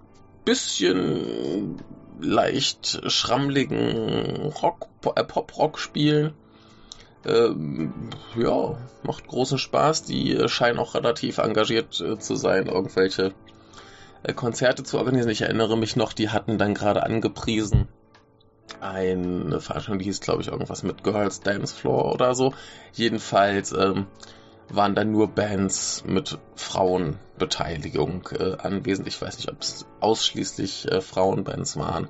bisschen 0.45 1.77
leicht 2.19 3.01
schrammligen 3.07 4.51
Rock, 4.61 4.87
äh, 5.15 5.23
Pop-Rock 5.23 5.79
spielen. 5.79 6.33
Ähm, 7.25 7.93
ja, 8.37 8.77
macht 9.03 9.27
großen 9.27 9.57
Spaß. 9.57 10.03
Die 10.03 10.47
scheinen 10.47 10.79
auch 10.79 10.95
relativ 10.95 11.37
engagiert 11.37 11.99
äh, 11.99 12.17
zu 12.17 12.35
sein, 12.35 12.67
irgendwelche 12.67 13.33
äh, 14.23 14.33
Konzerte 14.33 14.83
zu 14.83 14.97
organisieren. 14.97 15.31
Ich 15.31 15.41
erinnere 15.41 15.77
mich 15.77 15.95
noch, 15.95 16.13
die 16.13 16.29
hatten 16.29 16.57
dann 16.57 16.73
gerade 16.73 17.03
angepriesen 17.03 17.87
eine 18.81 19.59
Veranstaltung, 19.59 19.99
die 19.99 20.05
hieß, 20.05 20.21
glaube 20.21 20.41
ich, 20.41 20.47
irgendwas 20.47 20.83
mit 20.83 21.03
Girls 21.03 21.41
Dance 21.41 21.75
Floor 21.75 22.13
oder 22.13 22.33
so. 22.35 22.53
Jedenfalls 22.93 23.71
ähm, 23.71 24.07
waren 24.69 24.95
dann 24.95 25.11
nur 25.11 25.27
Bands 25.27 26.03
mit 26.05 26.37
Frauenbeteiligung 26.55 28.29
äh, 28.37 28.57
anwesend. 28.57 29.07
Ich 29.07 29.21
weiß 29.21 29.37
nicht, 29.37 29.51
ob 29.51 29.61
es 29.61 29.85
ausschließlich 29.99 30.91
äh, 30.91 31.01
Frauenbands 31.01 31.77
waren. 31.77 32.07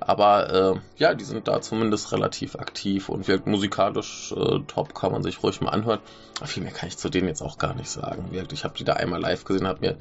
Aber 0.00 0.52
äh, 0.52 0.80
ja, 0.98 1.14
die 1.14 1.24
sind 1.24 1.48
da 1.48 1.60
zumindest 1.60 2.12
relativ 2.12 2.56
aktiv 2.56 3.08
und 3.08 3.28
wirkt 3.28 3.46
musikalisch 3.46 4.32
äh, 4.36 4.60
top, 4.66 4.94
kann 4.94 5.12
man 5.12 5.22
sich 5.22 5.42
ruhig 5.42 5.60
mal 5.60 5.70
anhören. 5.70 6.00
Viel 6.44 6.62
mehr 6.62 6.72
kann 6.72 6.88
ich 6.88 6.96
zu 6.96 7.08
denen 7.08 7.28
jetzt 7.28 7.42
auch 7.42 7.58
gar 7.58 7.74
nicht 7.74 7.90
sagen. 7.90 8.30
Ich 8.52 8.64
habe 8.64 8.76
die 8.76 8.84
da 8.84 8.94
einmal 8.94 9.20
live 9.20 9.44
gesehen, 9.44 9.66
habe 9.66 9.80
mir 9.80 9.96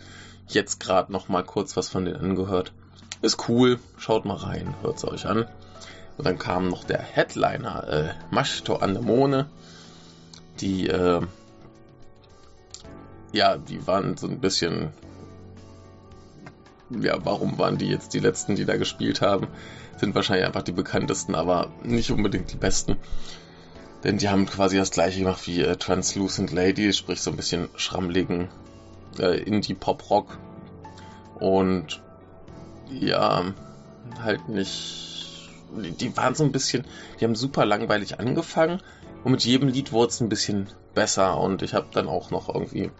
jetzt 0.47 0.79
gerade 0.79 1.11
noch 1.11 1.27
mal 1.27 1.43
kurz 1.43 1.75
was 1.75 1.89
von 1.89 2.05
denen 2.05 2.17
angehört. 2.17 2.71
Ist 3.21 3.49
cool, 3.49 3.79
schaut 3.97 4.25
mal 4.25 4.35
rein, 4.35 4.75
hört 4.81 4.97
es 4.97 5.05
euch 5.05 5.25
an. 5.25 5.47
Und 6.17 6.25
dann 6.25 6.37
kam 6.37 6.69
noch 6.69 6.83
der 6.83 7.01
Headliner, 7.01 7.87
äh, 7.87 8.09
Mashto 8.29 8.75
Anemone, 8.75 9.47
die 10.59 10.87
äh, 10.87 11.21
ja, 13.35 13.57
die 13.57 13.85
waren 13.85 14.15
so 14.15 14.27
ein 14.27 14.39
bisschen. 14.39 14.89
Ja, 16.89 17.17
warum 17.25 17.57
waren 17.57 17.77
die 17.77 17.89
jetzt 17.89 18.13
die 18.13 18.19
letzten, 18.19 18.55
die 18.55 18.65
da 18.65 18.77
gespielt 18.77 19.21
haben? 19.21 19.47
Sind 19.97 20.15
wahrscheinlich 20.15 20.45
einfach 20.45 20.61
die 20.61 20.71
bekanntesten, 20.71 21.35
aber 21.35 21.71
nicht 21.83 22.11
unbedingt 22.11 22.53
die 22.53 22.57
besten. 22.57 22.95
Denn 24.03 24.17
die 24.17 24.29
haben 24.29 24.45
quasi 24.45 24.77
das 24.77 24.91
gleiche 24.91 25.19
gemacht 25.19 25.47
wie 25.47 25.61
äh, 25.61 25.75
Translucent 25.75 26.51
Lady, 26.51 26.93
sprich 26.93 27.21
so 27.21 27.31
ein 27.31 27.37
bisschen 27.37 27.69
schrammligen 27.75 28.49
äh, 29.19 29.41
Indie-Pop-Rock. 29.41 30.37
Und 31.39 32.01
ja, 32.89 33.43
halt 34.21 34.47
nicht. 34.47 35.49
Die 35.99 36.15
waren 36.15 36.35
so 36.35 36.43
ein 36.43 36.51
bisschen. 36.51 36.85
Die 37.19 37.25
haben 37.25 37.35
super 37.35 37.65
langweilig 37.65 38.19
angefangen 38.19 38.79
und 39.25 39.31
mit 39.31 39.43
jedem 39.43 39.69
Lied 39.69 39.91
wurde 39.91 40.11
es 40.11 40.21
ein 40.21 40.29
bisschen 40.29 40.67
besser 40.93 41.39
und 41.39 41.63
ich 41.63 41.73
habe 41.73 41.87
dann 41.91 42.07
auch 42.07 42.29
noch 42.29 42.47
irgendwie 42.47 42.91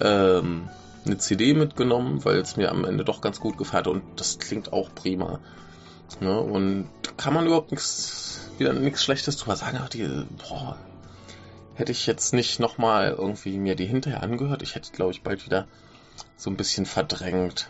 ähm, 0.00 0.68
eine 1.04 1.18
CD 1.18 1.54
mitgenommen, 1.54 2.24
weil 2.24 2.38
es 2.38 2.56
mir 2.56 2.70
am 2.70 2.84
Ende 2.84 3.04
doch 3.04 3.20
ganz 3.20 3.40
gut 3.40 3.58
gefällt 3.58 3.86
und 3.86 4.02
das 4.16 4.38
klingt 4.38 4.72
auch 4.72 4.94
prima. 4.94 5.40
Ne? 6.20 6.38
Und 6.38 6.88
kann 7.16 7.34
man 7.34 7.46
überhaupt 7.46 7.70
nichts, 7.70 8.50
wieder 8.58 8.72
nichts 8.72 9.04
Schlechtes 9.04 9.36
drüber 9.36 9.56
sagen, 9.56 9.78
aber 9.78 9.88
die, 9.88 10.08
boah, 10.48 10.78
hätte 11.74 11.92
ich 11.92 12.06
jetzt 12.06 12.32
nicht 12.32 12.60
nochmal 12.60 13.14
irgendwie 13.18 13.58
mir 13.58 13.74
die 13.74 13.86
hinterher 13.86 14.22
angehört, 14.22 14.62
ich 14.62 14.74
hätte, 14.74 14.92
glaube 14.92 15.12
ich, 15.12 15.22
bald 15.22 15.44
wieder 15.44 15.66
so 16.36 16.50
ein 16.50 16.56
bisschen 16.56 16.86
verdrängt. 16.86 17.68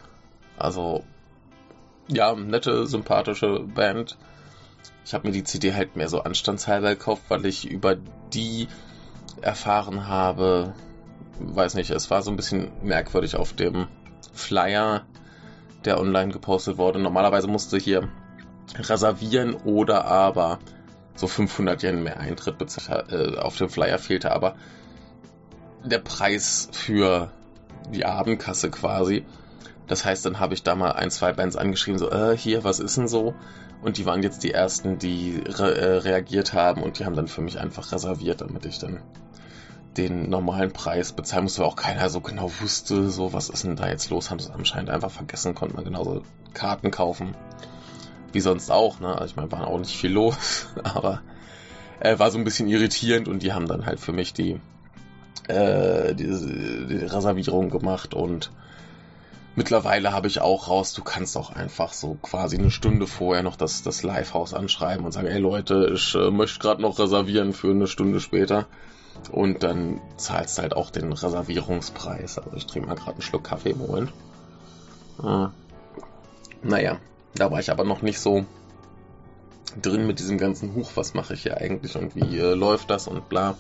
Also, 0.57 1.05
ja, 2.09 2.35
nette, 2.35 2.87
sympathische 2.87 3.61
Band. 3.61 4.17
Ich 5.05 5.15
habe 5.15 5.27
mir 5.27 5.33
die 5.33 5.45
CD 5.45 5.75
halt 5.75 5.97
mehr 5.97 6.09
so 6.09 6.21
anstandshalber 6.21 6.91
gekauft, 6.91 7.23
weil 7.29 7.47
ich 7.47 7.69
über 7.69 7.97
die 8.33 8.69
erfahren 9.41 10.07
habe, 10.07 10.75
weiß 11.39 11.75
nicht, 11.75 11.91
es 11.91 12.11
war 12.11 12.23
so 12.23 12.31
ein 12.31 12.37
bisschen 12.37 12.71
merkwürdig 12.83 13.37
auf 13.37 13.53
dem 13.53 13.89
Flyer, 14.33 15.03
der 15.85 16.01
online 16.01 16.33
gepostet 16.33 16.79
wurde. 16.79 16.99
Normalerweise 16.99 17.49
musste 17.49 17.77
hier 17.79 18.09
reservieren 18.79 19.55
oder 19.55 20.05
aber 20.07 20.59
so 21.15 21.27
500 21.27 21.83
Yen 21.83 22.03
mehr 22.03 22.19
Eintritt 22.19 22.59
bezahlen. 22.59 23.09
Äh, 23.11 23.39
auf 23.39 23.57
dem 23.57 23.69
Flyer 23.69 23.99
fehlte 23.99 24.33
aber 24.33 24.57
der 25.85 25.99
Preis 25.99 26.69
für 26.73 27.31
die 27.93 28.05
Abendkasse 28.05 28.71
quasi. 28.71 29.25
Das 29.87 30.05
heißt, 30.05 30.25
dann 30.25 30.41
habe 30.41 30.55
ich 30.55 30.63
da 30.63 30.75
mal 30.75 30.93
ein, 30.93 31.11
zwei 31.11 31.33
Bands 31.33 31.57
angeschrieben, 31.57 31.99
so, 31.99 32.11
äh, 32.11 32.37
hier, 32.37 32.65
was 32.65 32.81
ist 32.81 32.97
denn 32.97 33.09
so? 33.09 33.35
Und 33.83 33.99
die 33.99 34.07
waren 34.07 34.23
jetzt 34.23 34.43
die 34.43 34.51
ersten, 34.51 34.99
die 34.99 35.43
re 35.47 35.77
äh, 35.77 35.97
reagiert 35.99 36.55
haben 36.55 36.83
und 36.83 36.99
die 36.99 37.05
haben 37.05 37.15
dann 37.15 37.29
für 37.29 37.43
mich 37.43 37.61
einfach 37.61 37.93
reserviert, 37.93 38.41
damit 38.41 38.65
ich 38.65 38.79
dann 38.79 39.03
den 39.97 40.29
normalen 40.29 40.73
Preis 40.73 41.13
bezahlen 41.13 41.45
musste, 41.45 41.63
weil 41.63 41.69
auch 41.69 41.77
keiner 41.77 42.09
so 42.09 42.21
genau 42.21 42.51
wusste, 42.61 43.11
so, 43.11 43.33
was 43.33 43.49
ist 43.49 43.65
denn 43.65 43.77
da 43.77 43.89
jetzt 43.89 44.11
los? 44.11 44.31
Haben 44.31 44.41
sie 44.41 44.53
anscheinend 44.53 44.91
einfach 44.91 45.11
vergessen, 45.11 45.55
konnte 45.55 45.77
man 45.77 45.85
genauso 45.85 46.23
Karten 46.53 46.91
kaufen. 46.91 47.35
Wie 48.33 48.41
sonst 48.41 48.71
auch, 48.71 49.01
ne? 49.01 49.09
Also 49.09 49.27
ich 49.27 49.37
meine, 49.37 49.53
war 49.53 49.67
auch 49.69 49.79
nicht 49.79 49.97
viel 49.97 50.13
los, 50.13 50.67
aber 50.83 51.23
äh, 52.01 52.19
war 52.19 52.31
so 52.31 52.39
ein 52.39 52.45
bisschen 52.45 52.69
irritierend 52.69 53.29
und 53.29 53.43
die 53.43 53.53
haben 53.53 53.69
dann 53.69 53.87
halt 53.87 54.01
für 54.01 54.13
mich 54.13 54.35
die, 54.35 54.61
äh, 55.49 56.15
die, 56.15 56.27
die 56.27 57.05
Reservierung 57.05 57.71
gemacht 57.71 58.15
und 58.15 58.51
Mittlerweile 59.57 60.13
habe 60.13 60.27
ich 60.27 60.41
auch 60.41 60.69
raus, 60.69 60.95
du 60.95 61.05
kannst 61.05 61.37
auch 61.37 61.55
einfach 61.55 61.93
so 61.93 62.19
quasi 62.21 62.59
eine 62.59 62.73
Stunde 62.73 63.07
vorher 63.07 63.45
noch 63.45 63.55
das, 63.55 63.85
das 63.85 64.03
Live-Haus 64.03 64.53
anschreiben 64.53 65.05
und 65.05 65.13
sagen, 65.13 65.29
ey 65.29 65.39
Leute, 65.39 65.93
ich 65.95 66.15
äh, 66.17 66.33
möchte 66.33 66.59
gerade 66.59 66.83
noch 66.83 66.99
reservieren 66.99 67.53
für 67.53 67.71
eine 67.71 67.87
Stunde 67.87 68.19
später. 68.19 68.67
Und 69.31 69.63
dann 69.63 70.01
zahlst 70.17 70.59
du 70.59 70.63
halt 70.63 70.75
auch 70.77 70.91
den 70.91 71.13
Reservierungspreis. 71.13 72.39
Also 72.39 72.57
ich 72.57 72.67
trinke 72.67 72.89
mal 72.89 72.95
gerade 72.95 73.13
einen 73.13 73.23
Schluck 73.23 73.45
Kaffee 73.45 73.71
im 73.71 73.79
Moment. 73.79 74.13
Hm. 75.21 75.51
Naja, 76.63 76.99
da 77.35 77.51
war 77.51 77.61
ich 77.61 77.71
aber 77.71 77.85
noch 77.85 78.03
nicht 78.03 78.21
so 78.21 78.45
drin 79.81 80.07
mit 80.07 80.19
diesem 80.19 80.39
ganzen 80.39 80.75
Huch, 80.75 80.93
was 80.95 81.15
mache 81.15 81.35
ich 81.35 81.43
hier 81.43 81.59
eigentlich 81.59 81.97
und 81.97 82.15
wie 82.15 82.39
äh, 82.39 82.55
läuft 82.55 82.91
das 82.91 83.09
und 83.09 83.29
bla. 83.29 83.57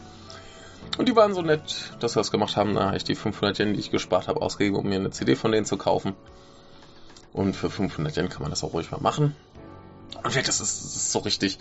Und 0.98 1.08
die 1.08 1.16
waren 1.16 1.34
so 1.34 1.42
nett, 1.42 1.92
dass 2.00 2.14
wir 2.14 2.20
das 2.20 2.30
gemacht 2.30 2.56
haben. 2.56 2.74
Da 2.74 2.86
habe 2.86 2.96
ich 2.96 3.04
die 3.04 3.14
500 3.14 3.58
Yen, 3.58 3.74
die 3.74 3.80
ich 3.80 3.90
gespart 3.90 4.28
habe, 4.28 4.40
ausgegeben, 4.42 4.76
um 4.76 4.88
mir 4.88 4.96
eine 4.96 5.10
CD 5.10 5.34
von 5.34 5.50
denen 5.50 5.66
zu 5.66 5.76
kaufen. 5.76 6.14
Und 7.32 7.56
für 7.56 7.68
500 7.68 8.16
Yen 8.16 8.28
kann 8.28 8.42
man 8.42 8.50
das 8.50 8.62
auch 8.62 8.74
ruhig 8.74 8.90
mal 8.90 9.00
machen. 9.00 9.34
Und 10.22 10.36
das 10.36 10.60
ist, 10.60 10.84
das 10.84 10.96
ist 10.96 11.12
so 11.12 11.18
richtig 11.20 11.58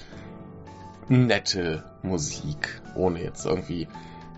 nette 1.09 1.83
Musik, 2.01 2.81
ohne 2.95 3.23
jetzt 3.23 3.45
irgendwie 3.45 3.87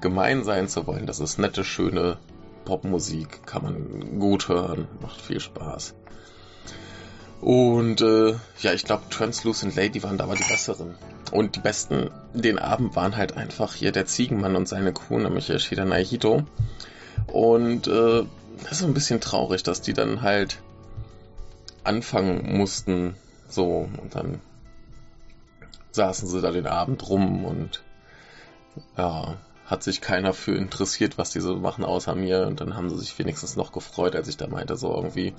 gemein 0.02 0.44
sein 0.44 0.68
zu 0.68 0.88
wollen. 0.88 1.06
Das 1.06 1.20
ist 1.20 1.40
nette, 1.40 1.64
schöne 1.64 2.18
Popmusik, 2.66 3.46
kann 3.46 3.64
man 3.64 4.20
gut 4.20 4.50
hören, 4.50 4.88
macht 5.02 5.22
viel 5.22 5.40
Spaß. 5.40 5.96
Und 7.42 8.02
äh, 8.02 8.32
ja, 8.62 8.74
ich 8.74 8.86
glaube, 8.86 9.04
Translucent 9.10 9.76
Lady 9.76 10.02
waren 10.04 10.18
da 10.18 10.24
aber 10.24 10.36
die 10.36 10.44
besseren. 10.50 10.96
Und 11.32 11.56
die 11.56 11.60
besten 11.60 12.10
den 12.34 12.60
Abend 12.60 12.96
waren 12.96 13.18
halt 13.18 13.38
einfach 13.38 13.74
hier 13.76 13.92
der 13.92 14.06
Ziegenmann 14.06 14.56
und 14.56 14.68
seine 14.68 14.94
Kuh, 14.94 15.20
nämlich 15.20 15.52
Shida 15.62 15.86
Naihito. 15.86 16.44
Und 17.28 17.88
äh, 17.88 18.24
das 18.64 18.80
ist 18.80 18.84
ein 18.84 18.94
bisschen 18.94 19.22
traurig, 19.22 19.64
dass 19.64 19.82
die 19.82 19.94
dann 19.94 20.22
halt 20.22 20.60
anfangen 21.84 22.58
mussten, 22.58 23.16
so, 23.48 23.90
und 24.02 24.16
dann 24.16 24.40
saßen 25.96 26.28
sie 26.28 26.42
da 26.42 26.52
den 26.52 26.68
Abend 26.68 27.08
rum 27.10 27.46
und 27.46 27.82
ja, 28.98 29.38
hat 29.66 29.84
sich 29.84 30.02
keiner 30.02 30.34
für 30.34 30.56
interessiert, 30.56 31.18
was 31.18 31.32
die 31.32 31.40
so 31.40 31.56
machen, 31.56 31.84
außer 31.84 32.14
mir. 32.16 32.46
Und 32.48 32.62
dann 32.62 32.76
haben 32.76 32.90
sie 32.90 32.98
sich 32.98 33.18
wenigstens 33.18 33.56
noch 33.56 33.72
gefreut, 33.72 34.16
als 34.16 34.28
ich 34.28 34.38
da 34.38 34.48
meinte, 34.48 34.76
so 34.76 34.94
irgendwie, 34.94 35.34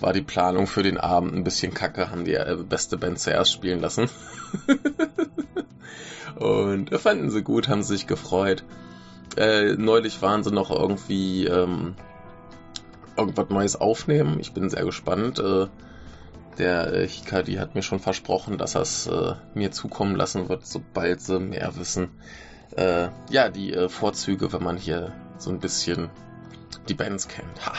war 0.00 0.12
die 0.12 0.22
Planung 0.22 0.66
für 0.66 0.82
den 0.82 0.98
Abend 0.98 1.34
ein 1.34 1.44
bisschen 1.44 1.74
kacke, 1.74 2.10
haben 2.10 2.24
die 2.24 2.38
beste 2.68 2.96
Band 2.96 3.18
zuerst 3.18 3.52
spielen 3.52 3.80
lassen. 3.80 4.08
und 6.36 6.90
fanden 6.98 7.30
sie 7.30 7.42
gut, 7.42 7.68
haben 7.68 7.82
sich 7.82 8.06
gefreut. 8.06 8.64
Äh, 9.36 9.74
neulich 9.74 10.22
waren 10.22 10.42
sie 10.42 10.50
noch 10.50 10.70
irgendwie 10.70 11.46
ähm, 11.46 11.94
irgendwas 13.16 13.50
Neues 13.50 13.76
aufnehmen. 13.76 14.38
Ich 14.40 14.52
bin 14.52 14.70
sehr 14.70 14.84
gespannt. 14.84 15.38
Äh, 15.38 15.66
der 16.58 16.92
äh, 16.92 17.08
Hikadi 17.08 17.54
hat 17.54 17.74
mir 17.74 17.82
schon 17.82 18.00
versprochen, 18.00 18.58
dass 18.58 18.74
er 18.74 18.82
es 18.82 19.06
äh, 19.06 19.34
mir 19.54 19.70
zukommen 19.72 20.16
lassen 20.16 20.48
wird, 20.48 20.66
sobald 20.66 21.20
sie 21.20 21.40
mehr 21.40 21.76
wissen. 21.76 22.10
Äh, 22.76 23.08
ja, 23.30 23.48
die 23.48 23.72
äh, 23.72 23.88
Vorzüge, 23.88 24.52
wenn 24.52 24.62
man 24.62 24.76
hier 24.76 25.12
so 25.38 25.50
ein 25.50 25.60
bisschen 25.60 26.10
die 26.88 26.94
Bands 26.94 27.28
kennt. 27.28 27.66
Ha! 27.66 27.74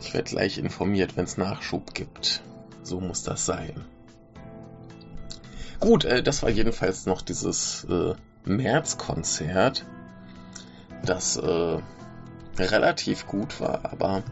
Ich 0.00 0.14
werde 0.14 0.30
gleich 0.30 0.58
informiert, 0.58 1.16
wenn 1.16 1.24
es 1.24 1.36
Nachschub 1.36 1.94
gibt. 1.94 2.42
So 2.82 3.00
muss 3.00 3.22
das 3.22 3.44
sein. 3.44 3.84
Gut, 5.80 6.04
äh, 6.04 6.22
das 6.22 6.42
war 6.42 6.50
jedenfalls 6.50 7.06
noch 7.06 7.22
dieses 7.22 7.84
äh, 7.84 8.14
März-Konzert, 8.44 9.84
das 11.04 11.36
äh, 11.36 11.78
relativ 12.58 13.26
gut 13.26 13.60
war, 13.60 13.84
aber 13.92 14.22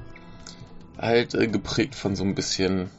halt 0.98 1.34
äh, 1.34 1.46
geprägt 1.48 1.94
von 1.94 2.16
so 2.16 2.24
ein 2.24 2.34
bisschen, 2.34 2.90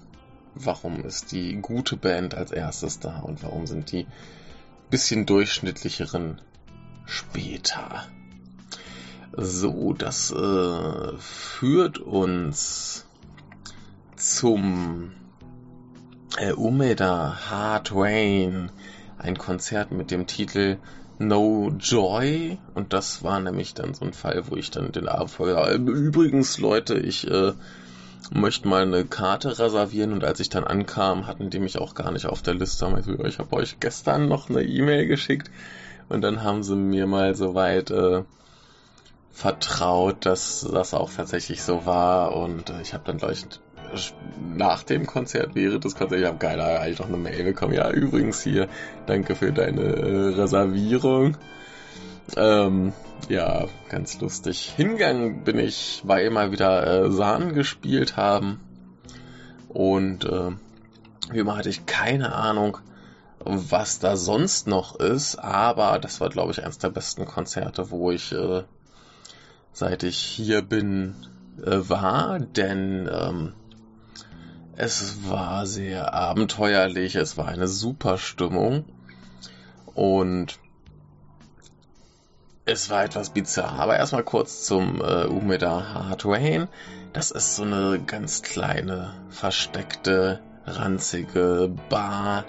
warum 0.56 1.04
ist 1.04 1.32
die 1.32 1.56
gute 1.56 1.98
Band 1.98 2.36
als 2.36 2.52
erstes 2.52 3.00
da 3.00 3.20
und 3.20 3.44
warum 3.44 3.68
sind 3.68 3.92
die 3.92 4.08
bisschen 4.90 5.26
durchschnittlicheren 5.26 6.42
später. 7.06 8.06
So, 9.34 9.94
das 9.94 10.32
äh, 10.32 11.18
führt 11.18 12.00
uns 12.00 13.06
zum 14.16 15.12
äh, 16.38 16.54
Umeda 16.54 17.38
Hard 17.50 17.92
Rain, 17.94 18.72
ein 19.18 19.38
Konzert 19.38 19.92
mit 19.92 20.12
dem 20.12 20.28
Titel 20.28 20.78
No 21.20 21.72
Joy 21.80 22.58
und 22.76 22.94
das 22.94 23.24
war 23.24 23.40
nämlich 23.40 23.74
dann 23.74 23.94
so 23.94 24.06
ein 24.06 24.14
Fall, 24.14 24.44
wo 24.50 24.56
ich 24.56 24.72
dann 24.72 24.92
den 24.92 25.08
Abend 25.08 25.32
vorher 25.32 25.74
übrigens 25.76 26.58
Leute, 26.60 27.00
ich 27.00 27.28
äh, 27.28 27.54
möchte 28.32 28.68
mal 28.68 28.84
eine 28.84 29.06
Karte 29.06 29.60
reservieren 29.60 30.14
und 30.14 30.24
als 30.24 30.40
ich 30.40 30.50
dann 30.50 30.64
ankam, 30.64 31.28
hatten 31.28 31.50
die 31.50 31.60
mich 31.60 31.78
auch 31.80 31.96
gar 31.96 32.12
nicht 32.12 32.26
auf 32.26 32.42
der 32.42 32.54
Liste. 32.54 32.86
Also, 32.88 33.24
ich 33.24 33.40
habe 33.40 33.56
euch 33.56 33.80
gestern 33.80 34.28
noch 34.28 34.50
eine 34.50 34.64
E-Mail 34.64 35.08
geschickt 35.08 35.50
und 36.10 36.22
dann 36.22 36.44
haben 36.44 36.64
sie 36.64 36.76
mir 36.76 37.08
mal 37.08 37.36
soweit 37.36 37.92
äh, 37.92 38.24
vertraut, 39.32 40.26
dass 40.26 40.68
das 40.72 40.94
auch 40.94 41.12
tatsächlich 41.14 41.62
so 41.62 41.86
war. 41.86 42.36
Und 42.36 42.70
äh, 42.70 42.82
ich 42.82 42.94
habe 42.94 43.04
dann 43.06 43.18
gleich 43.18 43.46
nach 44.56 44.84
dem 44.84 45.06
Konzert, 45.06 45.56
während 45.56 45.86
des 45.86 45.96
Konzerts, 45.96 46.22
ich 46.22 46.28
habe 46.28 46.40
geil 46.40 46.60
eigentlich 46.60 47.00
noch 47.00 47.08
eine 47.08 47.18
Mail 47.18 47.44
bekommen. 47.44 47.74
Ja, 47.74 47.90
übrigens 47.92 48.42
hier, 48.42 48.68
danke 49.06 49.36
für 49.36 49.52
deine 49.52 49.82
äh, 49.82 50.28
Reservierung. 50.36 51.38
Ähm, 52.36 52.94
ja, 53.30 53.68
ganz 53.90 54.20
lustig. 54.20 54.74
Hingang 54.76 55.44
bin 55.44 55.58
ich, 55.60 56.02
weil 56.04 56.30
mal 56.30 56.52
wieder 56.52 57.06
äh, 57.06 57.12
Sahnen 57.12 57.54
gespielt 57.54 58.18
haben. 58.18 58.60
Und 59.70 60.26
äh, 60.26 60.52
wie 61.32 61.40
immer 61.40 61.58
hatte 61.58 61.70
ich 61.70 61.86
keine 61.86 62.34
Ahnung, 62.34 62.78
was 63.40 64.00
da 64.00 64.18
sonst 64.18 64.68
noch 64.68 64.96
ist, 64.96 65.38
aber 65.38 66.00
das 66.00 66.20
war, 66.20 66.30
glaube 66.30 66.52
ich, 66.52 66.64
eines 66.64 66.80
der 66.80 66.90
besten 66.90 67.26
Konzerte, 67.26 67.92
wo 67.92 68.12
ich 68.12 68.32
äh, 68.32 68.64
seit 69.72 70.04
ich 70.04 70.18
hier 70.18 70.64
bin, 70.64 71.16
äh, 71.64 71.78
war, 71.88 72.40
denn 72.40 73.08
ähm, 73.12 73.54
es 74.76 75.30
war 75.30 75.66
sehr 75.66 76.14
abenteuerlich, 76.14 77.16
es 77.16 77.38
war 77.38 77.48
eine 77.48 77.68
super 77.68 78.18
Stimmung 78.18 78.86
und 79.94 80.60
es 82.68 82.90
war 82.90 83.04
etwas 83.04 83.32
bizarr. 83.32 83.80
Aber 83.80 83.98
erstmal 83.98 84.24
kurz 84.24 84.66
zum 84.66 85.02
äh, 85.02 85.26
Umeda 85.26 85.94
Hard 85.94 86.26
Rain. 86.26 86.68
Das 87.14 87.32
ist 87.32 87.56
so 87.56 87.64
eine 87.64 88.00
ganz 88.06 88.44
kleine, 88.44 89.14
versteckte, 89.30 90.42
ranzige 90.66 91.74
Bar 91.90 92.46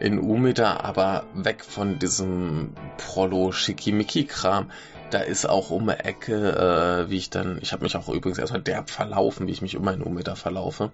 in 0.00 0.18
Umeda, 0.18 0.80
aber 0.80 1.24
weg 1.34 1.64
von 1.64 1.98
diesem 1.98 2.74
Prolo-Schickimicki-Kram 2.98 4.70
da 5.10 5.18
ist 5.18 5.48
auch 5.48 5.70
um 5.70 5.88
die 5.88 5.92
Ecke, 5.92 7.06
äh, 7.06 7.10
wie 7.10 7.16
ich 7.16 7.30
dann, 7.30 7.58
ich 7.60 7.72
habe 7.72 7.82
mich 7.82 7.96
auch 7.96 8.08
übrigens 8.08 8.38
erstmal 8.38 8.62
derb 8.62 8.90
verlaufen, 8.90 9.46
wie 9.46 9.52
ich 9.52 9.62
mich 9.62 9.76
um 9.76 9.86
einen 9.88 10.02
Ummeter 10.02 10.36
verlaufe. 10.36 10.90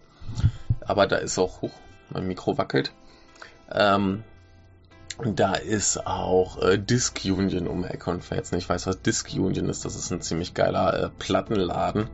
Aber 0.80 1.06
da 1.06 1.16
ist 1.16 1.38
auch, 1.38 1.62
hoch, 1.62 1.72
mein 2.10 2.26
Mikro 2.26 2.56
wackelt. 2.58 2.92
Ähm, 3.70 4.24
da 5.24 5.54
ist 5.54 6.06
auch 6.06 6.60
äh, 6.62 6.78
Disc 6.78 7.20
Union 7.24 7.66
um 7.66 7.84
Ecke 7.84 8.10
und 8.10 8.30
wer 8.30 8.38
jetzt 8.38 8.52
weiß, 8.52 8.86
was 8.86 9.00
Disc 9.00 9.32
Union 9.32 9.68
ist, 9.68 9.84
das 9.84 9.96
ist 9.96 10.10
ein 10.10 10.20
ziemlich 10.20 10.52
geiler 10.54 11.04
äh, 11.04 11.08
Plattenladen, 11.18 12.08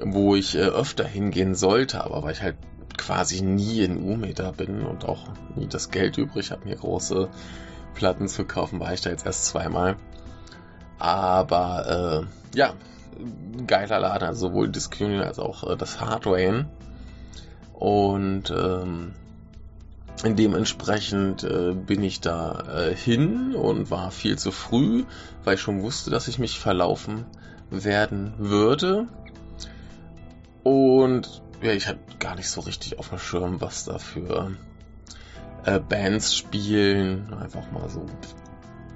wo 0.00 0.34
ich 0.34 0.56
äh, 0.56 0.60
öfter 0.60 1.04
hingehen 1.04 1.54
sollte, 1.54 2.04
aber 2.04 2.22
weil 2.22 2.32
ich 2.32 2.42
halt 2.42 2.56
quasi 2.98 3.42
nie 3.42 3.82
in 3.82 3.96
Umeda 3.96 4.50
bin 4.50 4.82
und 4.82 5.04
auch 5.04 5.28
nie 5.54 5.66
das 5.66 5.90
Geld 5.90 6.18
übrig 6.18 6.50
habe, 6.50 6.66
mir 6.66 6.76
große 6.76 7.28
Platten 7.94 8.28
zu 8.28 8.44
kaufen, 8.44 8.80
war 8.80 8.92
ich 8.92 9.00
da 9.00 9.10
jetzt 9.10 9.26
erst 9.26 9.46
zweimal. 9.46 9.96
Aber 10.98 12.26
äh, 12.54 12.56
ja, 12.58 12.74
geiler 13.66 14.00
Laden, 14.00 14.28
also 14.28 14.48
sowohl 14.48 14.68
Discunion 14.68 15.22
als 15.22 15.38
auch 15.38 15.68
äh, 15.70 15.76
das 15.76 16.00
Hardware. 16.00 16.66
Und 17.72 18.50
ähm, 18.50 19.12
dementsprechend 20.24 21.44
äh, 21.44 21.74
bin 21.74 22.02
ich 22.02 22.20
da 22.20 22.64
äh, 22.68 22.94
hin 22.94 23.54
und 23.54 23.90
war 23.90 24.10
viel 24.10 24.38
zu 24.38 24.50
früh, 24.50 25.04
weil 25.44 25.54
ich 25.54 25.60
schon 25.60 25.82
wusste, 25.82 26.10
dass 26.10 26.28
ich 26.28 26.38
mich 26.38 26.58
verlaufen 26.58 27.26
werden 27.70 28.34
würde. 28.38 29.08
Und 30.62 31.42
ja, 31.62 31.72
ich 31.72 31.86
hatte 31.86 32.00
gar 32.18 32.34
nicht 32.34 32.48
so 32.48 32.60
richtig 32.62 32.98
auf 32.98 33.10
dem 33.10 33.18
Schirm, 33.18 33.60
was 33.60 33.84
da 33.84 33.98
für 33.98 34.52
äh, 35.64 35.80
Bands 35.80 36.34
spielen. 36.34 37.32
Einfach 37.34 37.70
mal 37.70 37.88
so, 37.88 38.06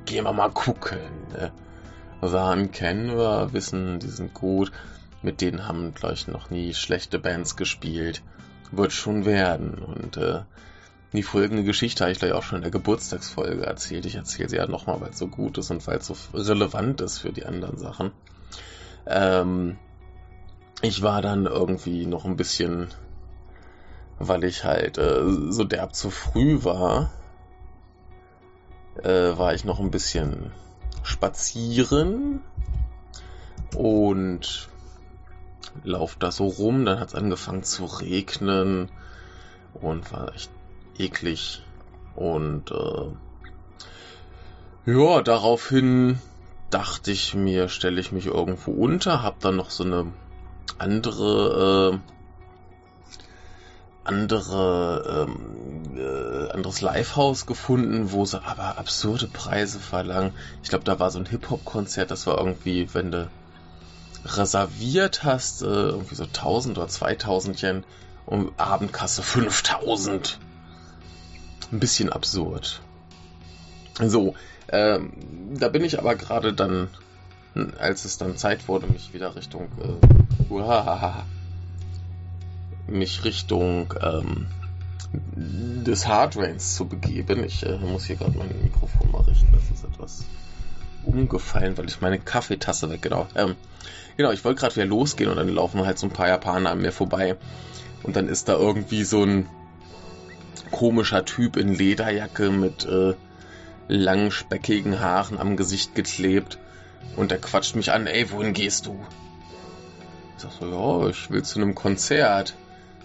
gehen 0.06 0.24
wir 0.24 0.33
mal 0.33 0.50
gucken. 0.50 0.98
Ne? 1.33 1.52
Waren 2.20 2.70
kennen 2.70 3.16
wir, 3.16 3.52
wissen, 3.52 3.98
die 3.98 4.09
sind 4.09 4.35
gut. 4.35 4.72
Mit 5.22 5.42
denen 5.42 5.68
haben, 5.68 5.92
glaube 5.92 6.14
ich, 6.14 6.28
noch 6.28 6.50
nie 6.50 6.72
schlechte 6.72 7.18
Bands 7.18 7.56
gespielt. 7.56 8.22
Wird 8.72 8.92
schon 8.92 9.26
werden. 9.26 9.74
Und 9.74 10.16
äh, 10.16 10.40
die 11.12 11.22
folgende 11.22 11.64
Geschichte 11.64 12.04
habe 12.04 12.12
ich 12.12 12.20
gleich 12.20 12.32
auch 12.32 12.44
schon 12.44 12.56
in 12.56 12.62
der 12.62 12.70
Geburtstagsfolge 12.70 13.66
erzählt. 13.66 14.06
Ich 14.06 14.14
erzähle 14.14 14.48
sie 14.48 14.56
ja 14.56 14.66
nochmal, 14.66 15.00
weil 15.00 15.10
es 15.10 15.18
so 15.18 15.26
gut 15.26 15.58
ist 15.58 15.70
und 15.70 15.84
weil 15.86 15.98
es 15.98 16.06
so 16.06 16.16
relevant 16.34 17.00
ist 17.00 17.18
für 17.18 17.32
die 17.32 17.46
anderen 17.46 17.78
Sachen. 17.78 18.12
Ähm, 19.06 19.76
ich 20.82 21.02
war 21.02 21.20
dann 21.20 21.46
irgendwie 21.46 22.06
noch 22.06 22.24
ein 22.24 22.36
bisschen, 22.36 22.88
weil 24.18 24.44
ich 24.44 24.64
halt 24.64 24.98
äh, 24.98 25.22
so 25.50 25.64
derb 25.64 25.94
zu 25.96 26.10
früh 26.10 26.62
war, 26.62 27.10
äh, 29.02 29.36
war 29.36 29.52
ich 29.54 29.64
noch 29.64 29.80
ein 29.80 29.90
bisschen 29.90 30.52
spazieren 31.02 32.40
und 33.74 34.68
lauf 35.82 36.16
da 36.16 36.30
so 36.30 36.46
rum. 36.46 36.84
Dann 36.84 37.00
hat 37.00 37.08
es 37.08 37.14
angefangen 37.14 37.64
zu 37.64 37.84
regnen 37.86 38.90
und 39.74 40.12
war 40.12 40.34
echt 40.34 40.50
eklig. 41.00 41.62
Und 42.14 42.70
äh, 42.70 43.10
ja, 44.86 45.22
daraufhin 45.22 46.18
dachte 46.70 47.10
ich 47.10 47.34
mir, 47.34 47.68
stelle 47.68 48.00
ich 48.00 48.12
mich 48.12 48.26
irgendwo 48.26 48.70
unter, 48.72 49.22
hab 49.22 49.40
dann 49.40 49.56
noch 49.56 49.70
so 49.70 49.84
eine 49.84 50.12
andere 50.78 51.92
äh, 51.94 51.98
andere 54.04 55.26
ähm, 55.28 55.96
äh, 55.96 56.50
anderes 56.50 56.80
Livehouse 56.80 57.46
gefunden, 57.46 58.12
wo 58.12 58.24
sie 58.24 58.42
aber 58.42 58.78
absurde 58.78 59.26
Preise 59.26 59.78
verlangen. 59.78 60.32
Ich 60.62 60.70
glaube, 60.70 60.84
da 60.84 60.98
war 60.98 61.10
so 61.10 61.18
ein 61.18 61.26
Hip-Hop-Konzert, 61.26 62.10
das 62.10 62.26
war 62.26 62.38
irgendwie, 62.38 62.92
wenn 62.94 63.10
du 63.10 63.30
reserviert 64.24 65.22
hast, 65.22 65.62
äh, 65.62 65.66
irgendwie 65.66 66.14
so 66.14 66.24
1000 66.24 66.78
oder 66.78 66.88
2000 66.88 67.62
Yen 67.62 67.84
und 68.26 68.52
Abendkasse 68.58 69.22
5000 69.22 70.38
ein 71.72 71.80
bisschen 71.80 72.11
absurd. 72.11 72.80
So, 74.02 74.35
ähm, 74.68 75.12
da 75.59 75.68
bin 75.68 75.85
ich 75.85 75.98
aber 75.98 76.14
gerade 76.14 76.52
dann, 76.52 76.88
als 77.78 78.04
es 78.04 78.18
dann 78.18 78.37
Zeit 78.37 78.68
wurde, 78.68 78.87
mich 78.87 79.12
wieder 79.12 79.35
Richtung, 79.37 79.68
äh, 79.80 80.52
uhahaha, 80.52 81.24
mich 82.87 83.24
Richtung 83.24 83.92
ähm, 84.00 84.46
des 85.33 86.06
Hardrains 86.06 86.76
zu 86.76 86.87
begeben. 86.87 87.44
Ich 87.44 87.66
äh, 87.66 87.78
muss 87.78 88.04
hier 88.04 88.16
gerade 88.16 88.37
mein 88.37 88.48
Mikrofon 88.62 89.11
mal 89.11 89.22
richten. 89.22 89.52
Das 89.52 89.76
ist 89.76 89.85
etwas 89.85 90.24
umgefallen, 91.04 91.76
weil 91.78 91.88
ich 91.88 92.00
meine 92.00 92.18
Kaffeetasse 92.18 92.90
weg, 92.90 93.02
genau. 93.02 93.26
Ähm, 93.35 93.56
genau, 94.16 94.30
ich 94.33 94.44
wollte 94.44 94.61
gerade 94.61 94.76
wieder 94.76 94.87
losgehen 94.87 95.30
und 95.30 95.37
dann 95.37 95.48
laufen 95.48 95.85
halt 95.85 95.98
so 95.98 96.06
ein 96.06 96.12
paar 96.12 96.28
Japaner 96.28 96.70
an 96.70 96.80
mir 96.80 96.92
vorbei. 96.92 97.37
Und 98.02 98.16
dann 98.16 98.28
ist 98.28 98.48
da 98.48 98.54
irgendwie 98.54 99.04
so 99.04 99.24
ein 99.24 99.46
komischer 100.70 101.24
Typ 101.24 101.56
in 101.56 101.74
Lederjacke 101.74 102.50
mit 102.50 102.85
äh, 102.87 103.14
langen, 103.88 104.30
speckigen 104.30 105.00
Haaren 105.00 105.38
am 105.38 105.56
Gesicht 105.56 105.94
geklebt. 105.94 106.59
Und 107.16 107.30
der 107.30 107.38
quatscht 107.38 107.76
mich 107.76 107.92
an, 107.92 108.06
ey, 108.06 108.30
wohin 108.30 108.52
gehst 108.52 108.87
du? 108.87 108.98
Ich 110.37 110.42
sag 110.42 110.52
so, 110.52 110.66
ja, 110.66 111.09
ich 111.09 111.30
will 111.30 111.42
zu 111.42 111.61
einem 111.61 111.74
Konzert. 111.74 112.54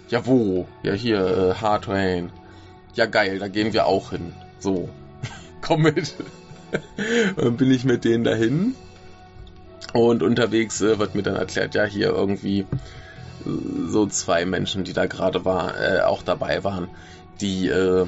Ja, 0.09 0.25
wo? 0.25 0.67
Ja, 0.83 0.93
hier, 0.93 1.19
äh, 1.19 1.61
Hard. 1.61 1.87
Ja, 2.93 3.05
geil, 3.07 3.39
da 3.39 3.47
gehen 3.47 3.73
wir 3.73 3.87
auch 3.87 4.11
hin. 4.11 4.33
So, 4.59 4.89
komm 5.61 5.83
mit. 5.83 6.13
dann 7.35 7.57
bin 7.57 7.71
ich 7.71 7.83
mit 7.83 8.05
denen 8.05 8.23
dahin. 8.23 8.75
Und 9.93 10.23
unterwegs 10.23 10.81
äh, 10.81 10.99
wird 10.99 11.15
mir 11.15 11.23
dann 11.23 11.35
erklärt, 11.35 11.73
ja, 11.73 11.85
hier 11.85 12.09
irgendwie 12.09 12.59
äh, 12.59 12.65
so 13.87 14.05
zwei 14.07 14.45
Menschen, 14.45 14.83
die 14.83 14.93
da 14.93 15.05
gerade 15.05 15.45
war, 15.45 15.79
äh, 15.79 16.01
auch 16.01 16.21
dabei 16.21 16.63
waren, 16.63 16.89
die 17.41 17.67
äh, 17.67 18.05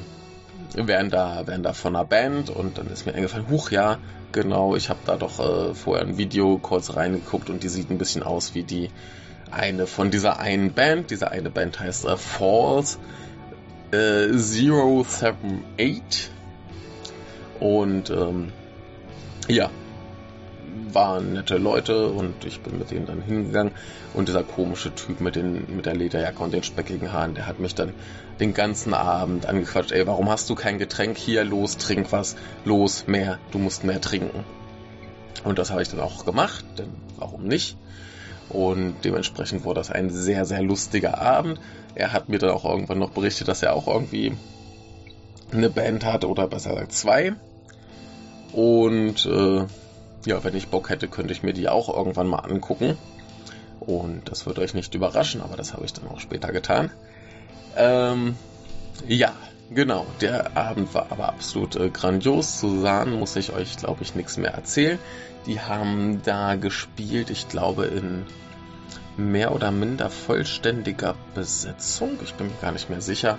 wären 0.74 1.10
da, 1.10 1.46
wären 1.46 1.62
da 1.62 1.72
von 1.72 1.96
einer 1.96 2.04
Band 2.04 2.50
und 2.50 2.78
dann 2.78 2.88
ist 2.88 3.06
mir 3.06 3.14
eingefallen, 3.14 3.48
huch 3.48 3.70
ja, 3.70 3.98
genau, 4.32 4.76
ich 4.76 4.90
habe 4.90 5.00
da 5.04 5.16
doch 5.16 5.38
äh, 5.40 5.74
vorher 5.74 6.06
ein 6.06 6.18
Video 6.18 6.58
kurz 6.58 6.94
reingeguckt 6.96 7.50
und 7.50 7.62
die 7.62 7.68
sieht 7.68 7.90
ein 7.90 7.98
bisschen 7.98 8.22
aus 8.22 8.54
wie 8.54 8.64
die 8.64 8.90
eine 9.50 9.86
von 9.86 10.10
dieser 10.10 10.40
einen 10.40 10.72
Band. 10.72 11.10
Diese 11.10 11.30
eine 11.30 11.50
Band 11.50 11.80
heißt 11.80 12.04
äh, 12.04 12.16
Falls 12.16 12.98
äh, 13.92 14.28
078 14.32 16.30
und 17.60 18.10
ähm, 18.10 18.52
ja, 19.48 19.70
waren 20.92 21.32
nette 21.32 21.56
Leute 21.56 22.08
und 22.08 22.44
ich 22.44 22.60
bin 22.60 22.78
mit 22.78 22.90
denen 22.90 23.06
dann 23.06 23.22
hingegangen 23.22 23.72
und 24.14 24.28
dieser 24.28 24.42
komische 24.42 24.94
Typ 24.94 25.20
mit, 25.20 25.36
den, 25.36 25.74
mit 25.74 25.86
der 25.86 25.96
Lederjacke 25.96 26.42
und 26.42 26.52
den 26.52 26.62
speckigen 26.62 27.12
Haaren, 27.12 27.34
der 27.34 27.46
hat 27.46 27.58
mich 27.58 27.74
dann 27.74 27.94
den 28.40 28.54
ganzen 28.54 28.94
Abend 28.94 29.46
angequatscht, 29.46 29.92
ey, 29.92 30.06
warum 30.06 30.28
hast 30.30 30.48
du 30.50 30.54
kein 30.54 30.78
Getränk 30.78 31.16
hier? 31.16 31.44
Los, 31.44 31.76
trink 31.76 32.12
was, 32.12 32.36
los, 32.64 33.06
mehr, 33.06 33.38
du 33.50 33.58
musst 33.58 33.84
mehr 33.84 34.00
trinken. 34.00 34.44
Und 35.44 35.58
das 35.58 35.70
habe 35.70 35.82
ich 35.82 35.88
dann 35.88 36.00
auch 36.00 36.24
gemacht, 36.24 36.64
denn 36.78 36.92
warum 37.16 37.44
nicht? 37.44 37.76
Und 38.48 38.96
dementsprechend 39.04 39.64
wurde 39.64 39.80
das 39.80 39.90
ein 39.90 40.10
sehr, 40.10 40.44
sehr 40.44 40.62
lustiger 40.62 41.20
Abend. 41.20 41.60
Er 41.94 42.12
hat 42.12 42.28
mir 42.28 42.38
dann 42.38 42.50
auch 42.50 42.64
irgendwann 42.64 42.98
noch 42.98 43.10
berichtet, 43.10 43.48
dass 43.48 43.62
er 43.62 43.74
auch 43.74 43.86
irgendwie 43.86 44.36
eine 45.52 45.70
Band 45.70 46.04
hat 46.04 46.24
oder 46.24 46.46
besser 46.46 46.70
gesagt 46.70 46.92
zwei. 46.92 47.34
Und 48.52 49.26
äh, 49.26 49.66
ja, 50.24 50.44
wenn 50.44 50.56
ich 50.56 50.68
Bock 50.68 50.90
hätte, 50.90 51.08
könnte 51.08 51.32
ich 51.32 51.42
mir 51.42 51.52
die 51.52 51.68
auch 51.68 51.94
irgendwann 51.94 52.26
mal 52.26 52.38
angucken. 52.38 52.96
Und 53.80 54.30
das 54.30 54.46
wird 54.46 54.58
euch 54.58 54.74
nicht 54.74 54.94
überraschen, 54.94 55.40
aber 55.40 55.56
das 55.56 55.72
habe 55.72 55.84
ich 55.84 55.92
dann 55.92 56.08
auch 56.08 56.20
später 56.20 56.52
getan. 56.52 56.90
Ähm, 57.78 58.34
ja, 59.06 59.32
genau. 59.70 60.04
Der 60.20 60.56
Abend 60.56 60.92
war 60.92 61.06
aber 61.10 61.28
absolut 61.28 61.76
äh, 61.76 61.90
grandios. 61.90 62.58
Zu 62.58 62.80
Sahn 62.80 63.12
muss 63.12 63.36
ich 63.36 63.52
euch, 63.52 63.76
glaube 63.76 64.02
ich, 64.02 64.16
nichts 64.16 64.36
mehr 64.36 64.52
erzählen. 64.52 64.98
Die 65.46 65.60
haben 65.60 66.20
da 66.24 66.56
gespielt, 66.56 67.30
ich 67.30 67.48
glaube, 67.48 67.86
in 67.86 68.26
mehr 69.16 69.52
oder 69.52 69.70
minder 69.70 70.10
vollständiger 70.10 71.14
Besetzung. 71.34 72.18
Ich 72.24 72.34
bin 72.34 72.48
mir 72.48 72.60
gar 72.60 72.72
nicht 72.72 72.90
mehr 72.90 73.00
sicher. 73.00 73.38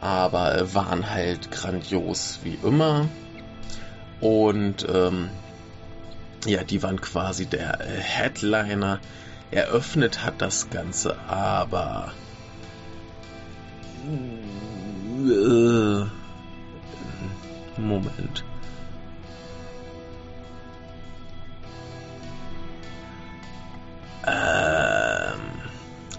Aber 0.00 0.56
äh, 0.56 0.74
waren 0.74 1.10
halt 1.10 1.50
grandios 1.50 2.40
wie 2.42 2.58
immer. 2.62 3.06
Und 4.20 4.86
ähm, 4.88 5.28
ja, 6.46 6.64
die 6.64 6.82
waren 6.82 7.00
quasi 7.02 7.44
der 7.46 7.80
äh, 7.80 8.00
Headliner. 8.00 8.98
Eröffnet 9.50 10.24
hat 10.24 10.40
das 10.40 10.70
Ganze 10.70 11.18
aber. 11.28 12.12
Moment. 17.76 18.44
Ähm, 24.26 25.40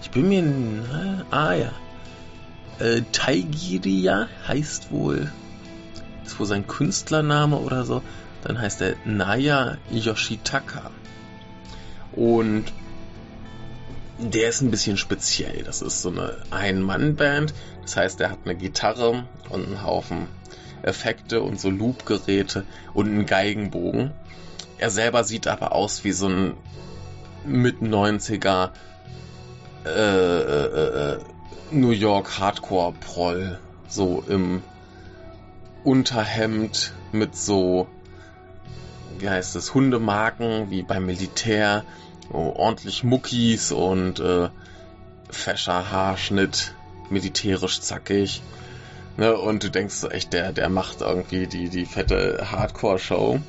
ich 0.00 0.10
bin 0.10 0.28
mir. 0.28 0.42
Ne? 0.42 1.26
Ah 1.30 1.52
ja. 1.52 1.72
Äh, 2.78 3.02
Taigiria 3.12 4.28
heißt 4.48 4.90
wohl. 4.90 5.30
Ist 6.24 6.38
wohl 6.38 6.46
sein 6.46 6.66
Künstlername 6.66 7.56
oder 7.56 7.84
so. 7.84 8.02
Dann 8.42 8.58
heißt 8.58 8.80
er 8.82 8.96
Naya 9.04 9.78
Yoshitaka. 9.90 10.90
Und 12.12 12.64
der 14.18 14.48
ist 14.48 14.60
ein 14.60 14.70
bisschen 14.70 14.96
speziell. 14.96 15.62
Das 15.64 15.82
ist 15.82 16.02
so 16.02 16.10
eine 16.10 16.36
Ein-Mann-Band. 16.50 17.52
Das 17.82 17.96
heißt, 17.96 18.20
er 18.20 18.30
hat 18.30 18.38
eine 18.44 18.54
Gitarre 18.54 19.24
und 19.48 19.66
einen 19.66 19.82
Haufen 19.82 20.28
Effekte 20.82 21.42
und 21.42 21.58
so 21.58 21.70
Loop-Geräte 21.70 22.64
und 22.92 23.06
einen 23.06 23.26
Geigenbogen. 23.26 24.12
Er 24.78 24.90
selber 24.90 25.24
sieht 25.24 25.46
aber 25.46 25.72
aus 25.72 26.04
wie 26.04 26.12
so 26.12 26.28
ein 26.28 26.54
mit 27.44 27.80
90er 27.80 28.70
äh, 29.84 29.88
äh, 29.88 31.12
äh, 31.12 31.18
New 31.70 31.90
York 31.90 32.38
Hardcore 32.38 32.94
Proll 33.00 33.58
so 33.88 34.24
im 34.28 34.62
Unterhemd 35.84 36.92
mit 37.12 37.36
so 37.36 37.86
wie 39.18 39.28
heißt 39.28 39.56
es, 39.56 39.74
Hundemarken, 39.74 40.70
wie 40.70 40.82
beim 40.82 41.06
Militär, 41.06 41.84
ordentlich 42.30 43.04
Muckis 43.04 43.72
und 43.72 44.20
äh, 44.20 44.48
fescher 45.30 45.90
Haarschnitt, 45.90 46.74
militärisch 47.10 47.80
zackig. 47.80 48.42
Ne, 49.16 49.36
und 49.36 49.62
du 49.62 49.70
denkst 49.70 50.02
echt, 50.10 50.32
der, 50.32 50.52
der 50.52 50.68
macht 50.68 51.00
irgendwie 51.00 51.46
die, 51.46 51.68
die 51.68 51.86
fette 51.86 52.48
Hardcore-Show. 52.50 53.40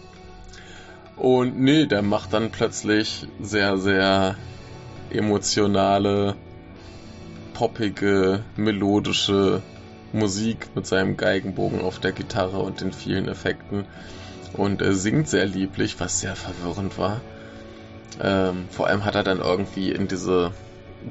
Und 1.15 1.59
nee, 1.59 1.85
der 1.85 2.01
macht 2.01 2.33
dann 2.33 2.51
plötzlich 2.51 3.27
sehr, 3.41 3.77
sehr 3.77 4.35
emotionale, 5.09 6.35
poppige, 7.53 8.43
melodische 8.57 9.61
Musik 10.11 10.69
mit 10.75 10.85
seinem 10.85 11.17
Geigenbogen 11.17 11.81
auf 11.81 11.99
der 11.99 12.11
Gitarre 12.11 12.59
und 12.59 12.81
den 12.81 12.93
vielen 12.93 13.27
Effekten. 13.27 13.85
Und 14.53 14.81
er 14.81 14.93
singt 14.93 15.27
sehr 15.27 15.45
lieblich, 15.45 15.99
was 15.99 16.19
sehr 16.19 16.35
verwirrend 16.35 16.97
war. 16.97 17.21
Ähm, 18.21 18.67
vor 18.69 18.88
allem 18.88 19.06
hat 19.06 19.15
er 19.15 19.23
dann 19.23 19.39
irgendwie 19.39 19.91
in 19.91 20.08
diese 20.08 20.51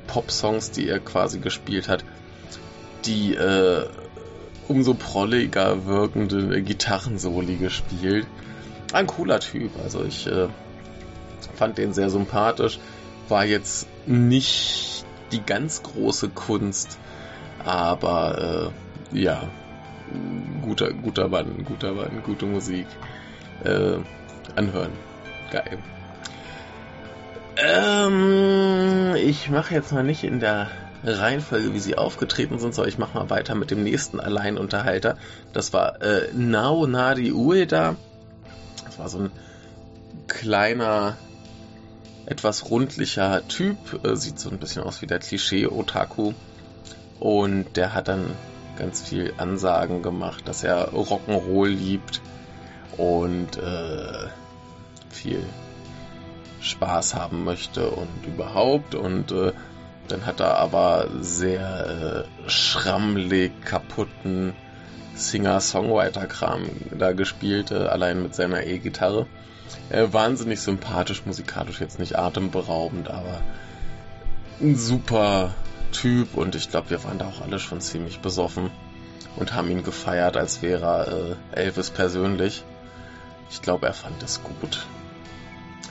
Pop-Songs, 0.06 0.70
die 0.70 0.88
er 0.88 1.00
quasi 1.00 1.38
gespielt 1.38 1.88
hat, 1.88 2.04
die 3.04 3.34
äh, 3.34 3.86
umso 4.68 4.94
prolliger 4.94 5.86
wirkende 5.86 6.62
Gitarrensoli 6.62 7.56
gespielt. 7.56 8.26
Ein 8.92 9.06
cooler 9.06 9.40
Typ, 9.40 9.72
also 9.82 10.04
ich 10.04 10.26
äh, 10.26 10.48
fand 11.54 11.78
den 11.78 11.92
sehr 11.92 12.10
sympathisch. 12.10 12.78
War 13.28 13.44
jetzt 13.44 13.86
nicht 14.06 15.04
die 15.32 15.42
ganz 15.44 15.82
große 15.82 16.28
Kunst, 16.30 16.98
aber 17.64 18.72
äh, 19.12 19.18
ja, 19.18 19.42
guter, 20.62 20.92
guter 20.92 21.28
Mann, 21.28 21.64
guter 21.64 21.92
Mann, 21.92 22.22
gute 22.24 22.46
Musik. 22.46 22.86
Äh, 23.64 23.98
anhören. 24.56 24.92
Geil. 25.50 25.78
Ähm, 27.56 29.14
ich 29.16 29.48
mache 29.50 29.74
jetzt 29.74 29.92
mal 29.92 30.02
nicht 30.02 30.24
in 30.24 30.40
der 30.40 30.70
Reihenfolge, 31.04 31.74
wie 31.74 31.80
sie 31.80 31.96
aufgetreten 31.96 32.58
sind, 32.58 32.74
sondern 32.74 32.88
ich 32.88 32.98
mache 32.98 33.16
mal 33.16 33.30
weiter 33.30 33.54
mit 33.54 33.70
dem 33.70 33.82
nächsten 33.82 34.20
Alleinunterhalter. 34.20 35.18
Das 35.52 35.72
war 35.72 36.00
äh, 36.02 36.28
Nao 36.32 36.86
Nadi 36.86 37.32
Ueda. 37.32 37.96
Das 38.86 38.98
war 38.98 39.08
so 39.08 39.18
ein 39.18 39.30
kleiner, 40.26 41.16
etwas 42.26 42.70
rundlicher 42.70 43.46
Typ. 43.48 44.04
Äh, 44.04 44.16
sieht 44.16 44.38
so 44.38 44.50
ein 44.50 44.58
bisschen 44.58 44.82
aus 44.82 45.02
wie 45.02 45.06
der 45.06 45.18
Klischee-Otaku. 45.18 46.32
Und 47.20 47.76
der 47.76 47.94
hat 47.94 48.08
dann 48.08 48.30
ganz 48.76 49.02
viel 49.02 49.34
Ansagen 49.36 50.02
gemacht, 50.02 50.48
dass 50.48 50.64
er 50.64 50.92
Rock'n'Roll 50.92 51.68
liebt 51.68 52.20
und 52.96 53.56
äh, 53.56 54.28
viel 55.10 55.44
Spaß 56.64 57.14
haben 57.14 57.44
möchte 57.44 57.90
und 57.90 58.26
überhaupt. 58.26 58.94
Und 58.94 59.32
äh, 59.32 59.52
dann 60.08 60.26
hat 60.26 60.40
er 60.40 60.58
aber 60.58 61.08
sehr 61.20 62.26
äh, 62.46 62.50
schrammelig 62.50 63.52
kaputten 63.64 64.54
Singer-Songwriter-Kram 65.14 66.62
da 66.98 67.12
gespielt, 67.12 67.70
äh, 67.70 67.76
allein 67.76 68.22
mit 68.22 68.34
seiner 68.34 68.64
E-Gitarre. 68.64 69.26
Äh, 69.90 70.08
wahnsinnig 70.10 70.60
sympathisch, 70.60 71.24
musikalisch 71.24 71.80
jetzt 71.80 71.98
nicht 71.98 72.18
atemberaubend, 72.18 73.10
aber 73.10 73.40
ein 74.60 74.76
super 74.76 75.54
Typ 75.92 76.34
und 76.36 76.54
ich 76.54 76.70
glaube, 76.70 76.90
wir 76.90 77.04
waren 77.04 77.18
da 77.18 77.26
auch 77.28 77.40
alle 77.40 77.58
schon 77.58 77.80
ziemlich 77.80 78.20
besoffen 78.20 78.70
und 79.36 79.54
haben 79.54 79.70
ihn 79.70 79.84
gefeiert, 79.84 80.36
als 80.36 80.60
wäre 80.62 81.36
er 81.52 81.58
äh, 81.58 81.62
Elvis 81.66 81.90
persönlich. 81.90 82.64
Ich 83.50 83.62
glaube, 83.62 83.86
er 83.86 83.94
fand 83.94 84.22
es 84.22 84.42
gut 84.42 84.86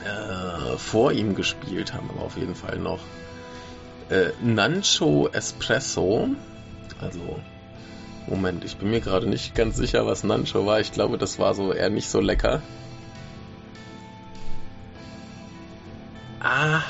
äh, 0.02 0.76
vor 0.78 1.12
ihm 1.12 1.34
gespielt 1.34 1.92
haben, 1.94 2.10
aber 2.10 2.22
auf 2.22 2.36
jeden 2.36 2.54
Fall 2.54 2.78
noch 2.78 3.00
äh, 4.10 4.30
Nancho 4.42 5.28
Espresso. 5.32 6.28
Also, 7.00 7.40
Moment, 8.26 8.64
ich 8.64 8.76
bin 8.76 8.90
mir 8.90 9.00
gerade 9.00 9.26
nicht 9.26 9.54
ganz 9.54 9.76
sicher, 9.76 10.06
was 10.06 10.24
Nancho 10.24 10.66
war. 10.66 10.80
Ich 10.80 10.92
glaube, 10.92 11.18
das 11.18 11.38
war 11.38 11.54
so 11.54 11.72
eher 11.72 11.90
nicht 11.90 12.08
so 12.08 12.20
lecker. 12.20 12.62
Ah. 16.40 16.82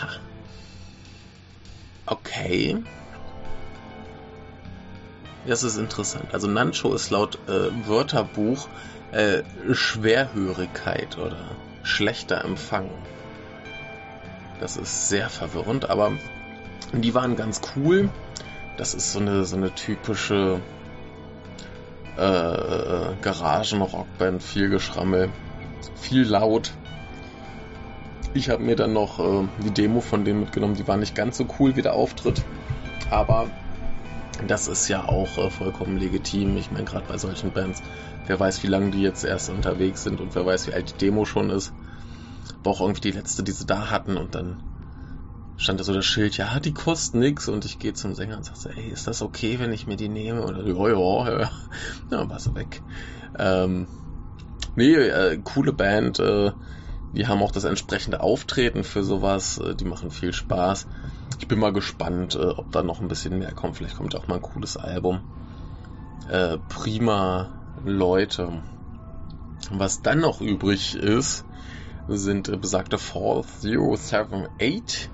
Okay. 2.06 2.76
Das 5.46 5.62
ist 5.62 5.76
interessant. 5.76 6.32
Also 6.32 6.48
Nancho 6.48 6.94
ist 6.94 7.10
laut 7.10 7.38
äh, 7.48 7.70
Wörterbuch 7.86 8.68
äh, 9.12 9.42
Schwerhörigkeit 9.72 11.18
oder 11.18 11.36
schlechter 11.84 12.44
Empfang. 12.44 12.90
Das 14.58 14.76
ist 14.76 15.08
sehr 15.08 15.28
verwirrend, 15.28 15.88
aber 15.88 16.12
die 16.92 17.14
waren 17.14 17.36
ganz 17.36 17.60
cool. 17.76 18.08
Das 18.76 18.94
ist 18.94 19.12
so 19.12 19.20
eine, 19.20 19.44
so 19.44 19.56
eine 19.56 19.72
typische 19.72 20.60
äh, 22.16 23.14
Garagen-Rockband, 23.22 24.42
viel 24.42 24.68
Geschrammel, 24.68 25.28
viel 25.96 26.22
laut. 26.22 26.72
Ich 28.32 28.50
habe 28.50 28.62
mir 28.62 28.74
dann 28.74 28.92
noch 28.92 29.20
äh, 29.20 29.46
die 29.62 29.70
Demo 29.70 30.00
von 30.00 30.24
denen 30.24 30.40
mitgenommen, 30.40 30.74
die 30.74 30.88
war 30.88 30.96
nicht 30.96 31.14
ganz 31.14 31.36
so 31.36 31.46
cool 31.58 31.76
wie 31.76 31.82
der 31.82 31.94
Auftritt, 31.94 32.42
aber 33.10 33.46
das 34.48 34.66
ist 34.66 34.88
ja 34.88 35.04
auch 35.04 35.38
äh, 35.38 35.50
vollkommen 35.50 35.98
legitim. 35.98 36.56
Ich 36.56 36.72
meine, 36.72 36.84
gerade 36.84 37.04
bei 37.06 37.18
solchen 37.18 37.52
Bands, 37.52 37.82
wer 38.26 38.40
weiß, 38.40 38.62
wie 38.62 38.68
lange 38.68 38.90
die 38.90 39.02
jetzt 39.02 39.24
erst 39.24 39.50
unterwegs 39.50 40.02
sind 40.02 40.20
und 40.20 40.34
wer 40.34 40.46
weiß, 40.46 40.66
wie 40.66 40.74
alt 40.74 40.90
die 40.90 41.06
Demo 41.06 41.24
schon 41.24 41.50
ist. 41.50 41.72
War 42.62 42.72
auch 42.72 42.80
irgendwie 42.80 43.00
die 43.00 43.10
letzte, 43.10 43.42
die 43.42 43.52
sie 43.52 43.66
da 43.66 43.90
hatten 43.90 44.16
und 44.16 44.34
dann 44.34 44.58
stand 45.56 45.80
da 45.80 45.84
so 45.84 45.92
das 45.92 46.04
Schild, 46.04 46.36
ja, 46.36 46.58
die 46.60 46.74
kostet 46.74 47.20
nix 47.20 47.48
und 47.48 47.64
ich 47.64 47.78
gehe 47.78 47.94
zum 47.94 48.14
Sänger 48.14 48.36
und 48.36 48.44
sage 48.44 48.58
so, 48.58 48.68
ey, 48.70 48.88
ist 48.88 49.06
das 49.06 49.22
okay, 49.22 49.58
wenn 49.58 49.72
ich 49.72 49.86
mir 49.86 49.96
die 49.96 50.08
nehme? 50.08 50.40
Dann, 50.40 50.66
ja, 50.66 50.88
ja, 50.88 51.40
ja, 51.40 51.50
ja, 52.10 52.28
war 52.28 52.38
sie 52.38 52.54
weg. 52.54 52.82
Ähm, 53.38 53.88
nee, 54.74 54.94
äh, 54.94 55.40
coole 55.42 55.72
Band, 55.72 56.18
äh, 56.18 56.52
die 57.12 57.28
haben 57.28 57.42
auch 57.42 57.52
das 57.52 57.64
entsprechende 57.64 58.20
Auftreten 58.20 58.82
für 58.82 59.04
sowas, 59.04 59.58
äh, 59.58 59.74
die 59.76 59.84
machen 59.84 60.10
viel 60.10 60.32
Spaß. 60.32 60.88
Ich 61.38 61.48
bin 61.48 61.58
mal 61.58 61.72
gespannt, 61.72 62.34
äh, 62.34 62.38
ob 62.38 62.72
da 62.72 62.82
noch 62.82 63.00
ein 63.00 63.08
bisschen 63.08 63.38
mehr 63.38 63.52
kommt. 63.52 63.76
Vielleicht 63.76 63.96
kommt 63.96 64.16
auch 64.16 64.26
mal 64.26 64.36
ein 64.36 64.42
cooles 64.42 64.76
Album. 64.76 65.20
Äh, 66.28 66.58
prima 66.68 67.50
Leute. 67.84 68.62
Was 69.70 70.02
dann 70.02 70.20
noch 70.20 70.40
übrig 70.40 70.94
ist, 70.94 71.44
sind 72.08 72.48
äh, 72.48 72.56
besagte 72.56 72.98
4078 72.98 75.10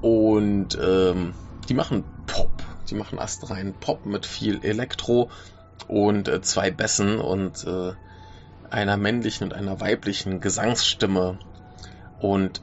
und 0.00 0.78
ähm, 0.80 1.34
die 1.68 1.74
machen 1.74 2.04
Pop. 2.26 2.50
Die 2.90 2.94
machen 2.94 3.18
astrein 3.18 3.74
Pop 3.74 4.06
mit 4.06 4.26
viel 4.26 4.64
Elektro 4.64 5.30
und 5.88 6.28
äh, 6.28 6.42
zwei 6.42 6.70
Bässen 6.70 7.20
und 7.20 7.64
äh, 7.64 7.92
einer 8.70 8.96
männlichen 8.96 9.44
und 9.44 9.54
einer 9.54 9.80
weiblichen 9.80 10.40
Gesangsstimme. 10.40 11.38
Und 12.20 12.62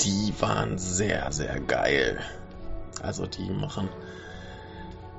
die 0.00 0.34
waren 0.40 0.78
sehr, 0.78 1.30
sehr 1.32 1.60
geil. 1.60 2.20
Also 3.02 3.26
die 3.26 3.50
machen 3.50 3.88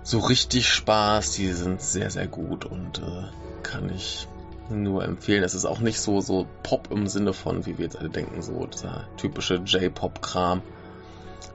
so 0.04 0.20
richtig 0.20 0.68
Spaß, 0.68 1.32
die 1.34 1.52
sind 1.52 1.82
sehr, 1.82 2.10
sehr 2.10 2.28
gut 2.28 2.66
und 2.66 3.00
äh, 3.00 3.64
kann 3.64 3.92
ich 3.94 4.28
nur 4.70 5.04
empfehlen. 5.04 5.44
Es 5.44 5.54
ist 5.54 5.66
auch 5.66 5.80
nicht 5.80 6.00
so, 6.00 6.22
so 6.22 6.48
Pop 6.64 6.90
im 6.92 7.08
Sinne 7.08 7.34
von, 7.34 7.66
wie 7.66 7.78
wir 7.78 7.86
jetzt 7.86 7.98
alle 7.98 8.10
denken, 8.10 8.42
so 8.42 8.66
dieser 8.66 9.08
typische 9.18 9.56
J-Pop-Kram, 9.56 10.62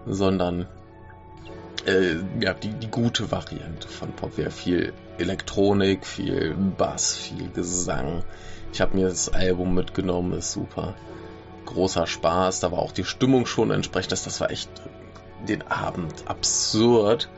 sondern 0.07 0.67
äh, 1.87 2.17
ja, 2.41 2.55
die, 2.55 2.71
die 2.71 2.91
gute 2.91 3.31
Variante 3.31 3.89
von 3.89 4.13
Pop 4.13 4.37
wäre 4.37 4.51
viel 4.51 4.93
Elektronik, 5.19 6.07
viel 6.07 6.55
Bass, 6.55 7.15
viel 7.15 7.49
Gesang. 7.51 8.23
Ich 8.73 8.81
habe 8.81 8.97
mir 8.97 9.09
das 9.09 9.29
Album 9.29 9.75
mitgenommen, 9.75 10.33
ist 10.35 10.53
super. 10.53 10.95
Großer 11.65 12.07
Spaß, 12.07 12.61
da 12.61 12.71
war 12.71 12.79
auch 12.79 12.93
die 12.93 13.05
Stimmung 13.05 13.47
schon 13.47 13.71
entsprechend, 13.71 14.13
das 14.13 14.41
war 14.41 14.51
echt 14.51 14.71
den 15.49 15.63
Abend 15.63 16.25
absurd 16.27 17.29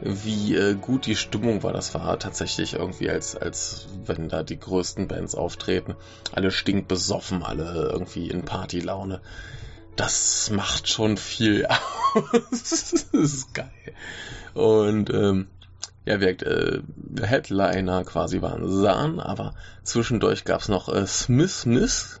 wie 0.00 0.54
äh, 0.54 0.74
gut 0.74 1.06
die 1.06 1.16
Stimmung 1.16 1.62
war. 1.62 1.72
Das 1.72 1.94
war 1.94 2.18
tatsächlich 2.18 2.74
irgendwie, 2.74 3.10
als, 3.10 3.36
als 3.36 3.88
wenn 4.04 4.28
da 4.28 4.42
die 4.42 4.58
größten 4.58 5.08
Bands 5.08 5.34
auftreten. 5.34 5.96
Alle 6.32 6.50
stinkbesoffen, 6.50 7.42
alle 7.42 7.90
irgendwie 7.92 8.28
in 8.28 8.44
Partylaune. 8.44 9.20
Das 9.96 10.50
macht 10.50 10.88
schon 10.88 11.16
viel 11.16 11.66
aus. 12.14 12.42
das 12.50 12.92
ist 13.12 13.54
geil. 13.54 13.70
Und 14.54 15.10
ähm, 15.10 15.48
ja, 16.04 16.20
wirkt 16.20 16.42
äh, 16.42 16.80
Headliner 17.20 18.04
quasi 18.04 18.40
waren 18.40 18.68
Sahn, 18.70 19.18
aber 19.18 19.54
zwischendurch 19.82 20.44
gab's 20.44 20.68
noch 20.68 20.88
äh, 20.88 21.06
Smith 21.06 21.66
Miss. 21.66 22.20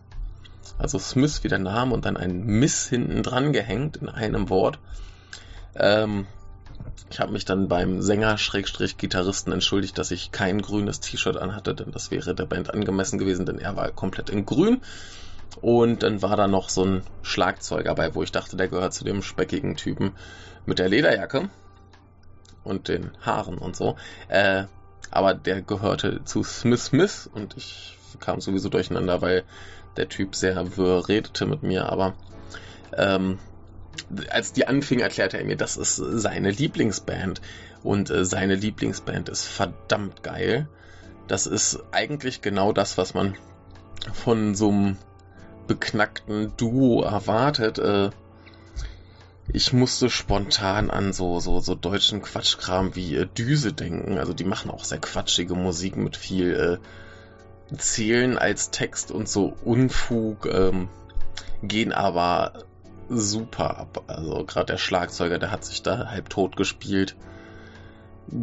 Also 0.78 0.98
Smith 0.98 1.44
wie 1.44 1.48
der 1.48 1.58
Name 1.58 1.94
und 1.94 2.04
dann 2.04 2.16
ein 2.16 2.44
Miss 2.44 2.88
hinten 2.88 3.22
dran 3.22 3.52
gehängt 3.52 3.98
in 3.98 4.08
einem 4.08 4.50
Wort. 4.50 4.78
Ähm, 5.74 6.26
Ich 7.10 7.20
habe 7.20 7.32
mich 7.32 7.44
dann 7.44 7.68
beim 7.68 8.02
Sänger-Gitarristen 8.02 9.52
entschuldigt, 9.52 9.96
dass 9.96 10.10
ich 10.10 10.32
kein 10.32 10.60
grünes 10.60 11.00
T-Shirt 11.00 11.36
anhatte, 11.36 11.74
denn 11.74 11.92
das 11.92 12.10
wäre 12.10 12.34
der 12.34 12.46
Band 12.46 12.72
angemessen 12.72 13.18
gewesen, 13.18 13.46
denn 13.46 13.58
er 13.58 13.76
war 13.76 13.90
komplett 13.92 14.28
in 14.28 14.44
grün. 14.44 14.82
Und 15.60 16.02
dann 16.02 16.20
war 16.20 16.36
da 16.36 16.48
noch 16.48 16.68
so 16.68 16.84
ein 16.84 17.02
Schlagzeuger 17.22 17.94
dabei, 17.94 18.14
wo 18.14 18.22
ich 18.22 18.32
dachte, 18.32 18.56
der 18.56 18.68
gehört 18.68 18.92
zu 18.92 19.04
dem 19.04 19.22
speckigen 19.22 19.76
Typen 19.76 20.12
mit 20.66 20.78
der 20.78 20.88
Lederjacke 20.88 21.48
und 22.64 22.88
den 22.88 23.12
Haaren 23.22 23.58
und 23.58 23.76
so. 23.76 23.96
Äh, 24.28 24.64
aber 25.10 25.34
der 25.34 25.62
gehörte 25.62 26.24
zu 26.24 26.42
Smith 26.42 26.86
Smith 26.86 27.30
und 27.32 27.56
ich 27.56 27.96
kam 28.20 28.40
sowieso 28.40 28.68
durcheinander, 28.68 29.22
weil 29.22 29.44
der 29.96 30.08
Typ 30.08 30.34
sehr 30.34 30.76
wirr 30.76 31.08
redete 31.08 31.46
mit 31.46 31.62
mir, 31.62 31.90
aber 31.90 32.14
ähm, 32.92 33.38
als 34.30 34.52
die 34.52 34.66
anfing, 34.66 35.00
erklärte 35.00 35.38
er 35.38 35.44
mir, 35.44 35.56
das 35.56 35.76
ist 35.76 35.96
seine 35.96 36.50
Lieblingsband 36.50 37.40
und 37.82 38.10
äh, 38.10 38.24
seine 38.24 38.54
Lieblingsband 38.54 39.28
ist 39.28 39.46
verdammt 39.46 40.22
geil. 40.22 40.68
Das 41.28 41.46
ist 41.46 41.80
eigentlich 41.92 42.40
genau 42.40 42.72
das, 42.72 42.98
was 42.98 43.14
man 43.14 43.34
von 44.12 44.54
so 44.54 44.70
einem 44.70 44.96
beknackten 45.66 46.52
Duo 46.56 47.02
erwartet. 47.02 47.78
Äh, 47.78 48.10
ich 49.52 49.72
musste 49.72 50.10
spontan 50.10 50.90
an 50.90 51.12
so, 51.12 51.40
so, 51.40 51.60
so 51.60 51.74
deutschen 51.74 52.22
Quatschkram 52.22 52.94
wie 52.94 53.16
äh, 53.16 53.26
Düse 53.26 53.72
denken. 53.72 54.18
Also 54.18 54.32
die 54.32 54.44
machen 54.44 54.70
auch 54.70 54.84
sehr 54.84 54.98
quatschige 54.98 55.54
Musik 55.54 55.96
mit 55.96 56.16
viel 56.16 56.80
äh, 57.70 57.76
Zählen 57.76 58.38
als 58.38 58.70
Text 58.70 59.10
und 59.10 59.28
so 59.28 59.56
Unfug, 59.64 60.46
ähm, 60.46 60.88
gehen 61.62 61.92
aber 61.92 62.64
super 63.08 63.78
ab. 63.78 64.04
Also 64.06 64.44
gerade 64.44 64.66
der 64.66 64.78
Schlagzeuger, 64.78 65.38
der 65.38 65.50
hat 65.50 65.64
sich 65.64 65.82
da 65.82 66.08
halb 66.10 66.28
tot 66.28 66.56
gespielt. 66.56 67.16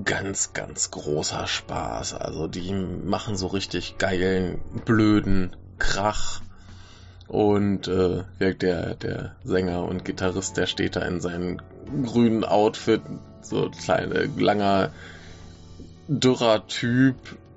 Ganz, 0.06 0.54
ganz 0.54 0.92
großer 0.92 1.46
Spaß. 1.48 2.14
Also 2.14 2.48
die 2.48 2.74
machen 2.74 3.36
so 3.36 3.48
richtig 3.48 3.98
geilen, 3.98 4.62
blöden 4.86 5.56
Krach. 5.78 6.42
Und 7.28 7.88
äh, 7.88 8.24
der, 8.40 8.96
der 8.96 9.36
Sänger 9.44 9.86
und 9.86 10.06
Gitarrist, 10.06 10.58
der 10.58 10.68
steht 10.68 10.96
da 10.96 11.02
in 11.02 11.20
seinem 11.20 11.60
grünen 12.06 12.44
Outfit, 12.44 13.02
so 13.42 13.70
kleine, 13.70 14.30
langer, 14.38 14.92
dürrer 16.08 16.68
Typ 16.68 17.16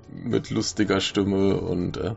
mit 0.09 0.49
lustiger 0.49 1.01
Stimme 1.01 1.57
und 1.57 1.97
äh, 1.97 2.15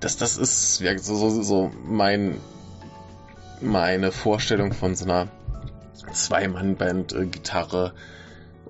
das, 0.00 0.16
das 0.16 0.36
ist 0.36 0.80
ja, 0.80 0.98
so, 0.98 1.14
so, 1.16 1.42
so 1.42 1.70
mein 1.84 2.38
meine 3.62 4.12
Vorstellung 4.12 4.72
von 4.72 4.94
so 4.94 5.04
einer 5.04 5.28
Zwei-Mann-Band, 6.12 7.12
äh, 7.12 7.26
Gitarre 7.26 7.92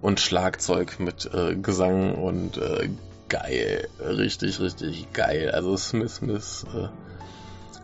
und 0.00 0.20
Schlagzeug 0.20 1.00
mit 1.00 1.30
äh, 1.32 1.54
Gesang 1.56 2.14
und 2.14 2.58
äh, 2.58 2.90
geil, 3.28 3.88
richtig, 4.00 4.60
richtig 4.60 5.12
geil. 5.12 5.50
Also 5.50 5.76
Smith 5.76 6.16
Smith 6.16 6.66
äh, 6.74 6.88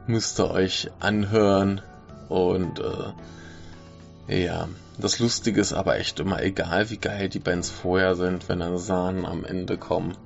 müsst 0.07 0.39
ihr 0.41 0.51
euch 0.51 0.91
anhören 1.01 1.81
und 2.29 2.81
äh, 2.81 4.45
ja, 4.45 4.69
das 4.99 5.19
Lustige 5.21 5.61
ist 5.61 5.73
aber 5.73 5.99
echt 5.99 6.21
immer 6.21 6.43
egal, 6.43 6.91
wie 6.91 6.99
geil 6.99 7.29
die 7.29 7.39
Bands 7.39 7.71
vorher 7.71 8.15
sind, 8.15 8.49
wenn 8.49 8.59
dann 8.59 8.77
Sahnen 8.77 9.25
am 9.25 9.45
Ende 9.45 9.79
kommen, 9.79 10.17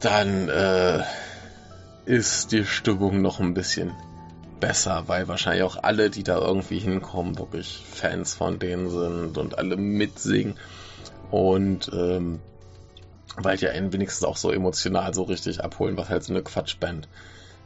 dann 0.00 0.50
ist 2.04 2.52
die 2.52 2.66
Stimmung 2.66 3.22
noch 3.22 3.40
ein 3.40 3.54
bisschen 3.54 3.94
besser, 4.60 5.04
weil 5.06 5.28
wahrscheinlich 5.28 5.62
auch 5.62 5.82
alle, 5.82 6.10
die 6.10 6.22
da 6.22 6.38
irgendwie 6.38 6.78
hinkommen, 6.78 7.38
wirklich 7.38 7.82
Fans 7.92 8.34
von 8.34 8.58
denen 8.58 8.90
sind 8.90 9.38
und 9.38 9.58
alle 9.58 9.76
mitsingen. 9.76 10.56
Und 11.30 11.90
ähm, 11.92 12.40
weil 13.36 13.56
die 13.56 13.68
einen 13.68 13.92
wenigstens 13.92 14.24
auch 14.26 14.36
so 14.36 14.50
emotional 14.50 15.12
so 15.14 15.24
richtig 15.24 15.62
abholen, 15.62 15.96
was 15.96 16.08
halt 16.08 16.22
so 16.22 16.32
eine 16.32 16.42
Quatschband 16.42 17.08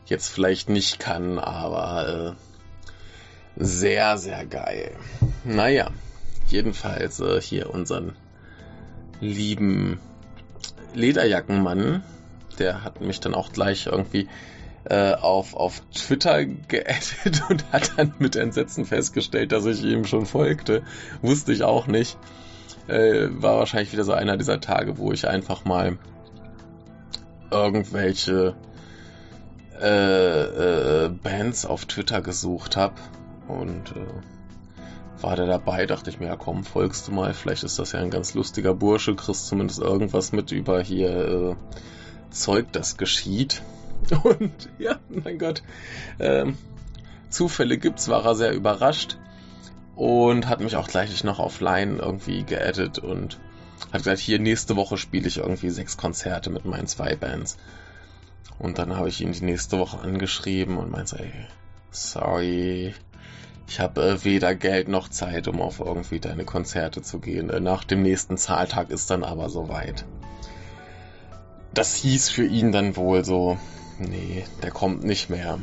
jetzt 0.07 0.29
vielleicht 0.29 0.71
nicht 0.71 0.99
kann, 0.99 1.39
aber 1.39 2.37
äh, 2.37 3.63
sehr, 3.63 4.17
sehr 4.19 4.47
geil. 4.47 4.93
Naja, 5.45 5.91
jedenfalls 6.47 7.21
äh, 7.21 7.41
hier 7.41 7.71
unseren 7.71 8.17
lieben 9.21 10.01
Lederjackenmann, 10.95 12.03
der 12.59 12.85
hat 12.85 13.01
mich 13.01 13.21
dann 13.21 13.35
auch 13.35 13.53
gleich 13.53 13.87
irgendwie 13.87 14.29
auf, 14.89 15.55
auf 15.55 15.83
Twitter 15.93 16.47
geaddet 16.47 17.43
und 17.51 17.73
hat 17.73 17.99
dann 17.99 18.15
mit 18.19 18.37
Entsetzen 18.37 18.87
festgestellt, 18.87 19.53
dass 19.53 19.67
ich 19.67 19.85
ihm 19.85 20.05
schon 20.07 20.25
folgte. 20.25 20.83
Wusste 21.21 21.53
ich 21.53 21.63
auch 21.63 21.87
nicht. 21.87 22.17
Äh, 22.87 23.29
war 23.31 23.59
wahrscheinlich 23.59 23.93
wieder 23.93 24.05
so 24.05 24.13
einer 24.13 24.39
dieser 24.39 24.61
Tage, 24.61 24.97
wo 24.97 25.13
ich 25.13 25.29
einfach 25.29 25.67
mal 25.67 25.99
irgendwelche 27.51 28.55
äh, 29.81 31.05
äh, 31.05 31.09
Bands 31.09 31.67
auf 31.67 31.85
Twitter 31.85 32.21
gesucht 32.21 32.77
habe 32.77 32.95
und 33.47 33.93
äh, 33.93 35.23
war 35.23 35.37
der 35.37 35.47
dabei, 35.47 35.87
dachte 35.87 36.11
ich 36.11 36.21
mir, 36.21 36.27
ja 36.27 36.37
komm, 36.37 36.65
folgst 36.65 37.09
du 37.09 37.13
mal, 37.13 37.35
vielleicht 37.35 37.65
ist 37.65 37.79
das 37.79 37.93
ja 37.93 38.01
ein 38.01 38.11
ganz 38.11 38.35
lustiger 38.35 38.75
Bursche, 38.75 39.15
kriegst 39.15 39.47
zumindest 39.47 39.81
irgendwas 39.81 40.33
mit 40.33 40.53
über 40.53 40.81
hier 40.81 41.11
äh, 41.11 41.57
Zeug, 42.31 42.73
das 42.73 42.97
geschieht. 42.97 43.63
Und 44.23 44.69
ja, 44.79 44.99
mein 45.09 45.39
Gott, 45.39 45.63
ähm, 46.19 46.57
Zufälle 47.31 47.79
gibt's, 47.79 48.09
war 48.09 48.25
er 48.25 48.35
sehr 48.35 48.53
überrascht 48.53 49.19
und 49.97 50.49
hat 50.49 50.61
mich 50.61 50.77
auch 50.77 50.89
gleich 50.89 51.25
noch 51.25 51.39
auf 51.41 51.61
Line 51.61 51.99
irgendwie 51.99 52.45
geaddet 52.45 52.99
und 52.99 53.39
hat 53.93 53.99
gesagt, 53.99 54.19
hier 54.19 54.39
nächste 54.39 54.77
Woche 54.77 54.97
spiele 54.97 55.29
ich 55.29 55.39
irgendwie 55.39 55.71
sechs 55.71 55.97
Konzerte 55.97 56.51
mit 56.51 56.65
meinen 56.65 56.87
zwei 56.87 57.17
Bands. 57.17 57.59
Und 58.59 58.79
dann 58.79 58.97
habe 58.97 59.09
ich 59.09 59.21
ihn 59.21 59.33
die 59.33 59.45
nächste 59.45 59.79
Woche 59.79 60.01
angeschrieben 60.01 60.79
und 60.79 60.91
meinte, 60.91 61.19
ey, 61.19 61.33
sorry, 61.91 62.95
ich 63.69 63.81
habe 63.81 64.03
äh, 64.03 64.25
weder 64.25 64.55
Geld 64.55 64.89
noch 64.89 65.09
Zeit, 65.09 65.47
um 65.47 65.61
auf 65.61 65.81
irgendwie 65.81 66.21
deine 66.21 66.45
Konzerte 66.45 67.03
zu 67.03 67.21
gehen. 67.21 67.51
Äh, 67.51 67.61
nach 67.61 67.85
dem 67.85 68.03
nächsten 68.03 68.37
Zahltag 68.37 68.91
ist 68.91 69.11
dann 69.11 69.23
aber 69.25 69.51
soweit. 69.51 70.05
Das 71.75 71.95
hieß 71.95 72.31
für 72.31 72.47
ihn 72.47 72.73
dann 72.73 72.97
wohl 72.97 73.25
so, 73.25 73.59
nee, 73.99 74.45
der 74.63 74.71
kommt 74.71 75.05
nicht 75.05 75.31
mehr. 75.31 75.59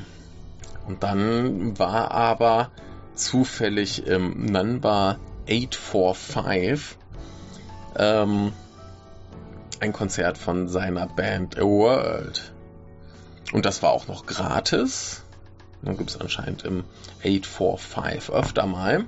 Und 0.87 1.03
dann 1.03 1.77
war 1.79 2.11
aber 2.11 2.71
zufällig 3.15 4.05
im 4.05 4.45
Number 4.45 5.19
845 5.49 6.97
ähm, 7.97 8.53
ein 9.79 9.93
Konzert 9.93 10.37
von 10.37 10.67
seiner 10.67 11.07
Band 11.07 11.57
A 11.57 11.61
World. 11.61 12.53
Und 13.53 13.65
das 13.65 13.81
war 13.83 13.91
auch 13.91 14.07
noch 14.07 14.25
gratis. 14.25 15.23
Dann 15.81 15.97
gibt 15.97 16.09
es 16.09 16.19
anscheinend 16.19 16.63
im 16.63 16.83
845 17.19 18.29
öfter 18.31 18.65
mal. 18.65 19.05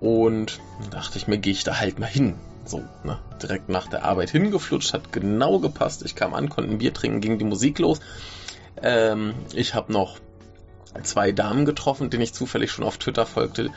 Und 0.00 0.60
dachte 0.90 1.18
ich 1.18 1.26
mir, 1.26 1.38
gehe 1.38 1.52
ich 1.52 1.64
da 1.64 1.80
halt 1.80 1.98
mal 1.98 2.06
hin. 2.06 2.34
So, 2.66 2.82
ne? 3.04 3.18
Direkt 3.40 3.68
nach 3.68 3.86
der 3.86 4.04
Arbeit 4.04 4.30
hingeflutscht, 4.30 4.92
hat 4.92 5.12
genau 5.12 5.60
gepasst. 5.60 6.04
Ich 6.04 6.16
kam 6.16 6.34
an, 6.34 6.48
konnte 6.48 6.70
ein 6.70 6.78
Bier 6.78 6.92
trinken, 6.92 7.20
ging 7.20 7.38
die 7.38 7.44
Musik 7.44 7.78
los. 7.78 8.00
Ähm, 8.82 9.34
ich 9.54 9.74
habe 9.74 9.92
noch 9.92 10.18
zwei 11.02 11.32
Damen 11.32 11.64
getroffen, 11.64 12.10
denen 12.10 12.22
ich 12.22 12.34
zufällig 12.34 12.72
schon 12.72 12.84
auf 12.84 12.98
Twitter 12.98 13.24
folgte, 13.24 13.70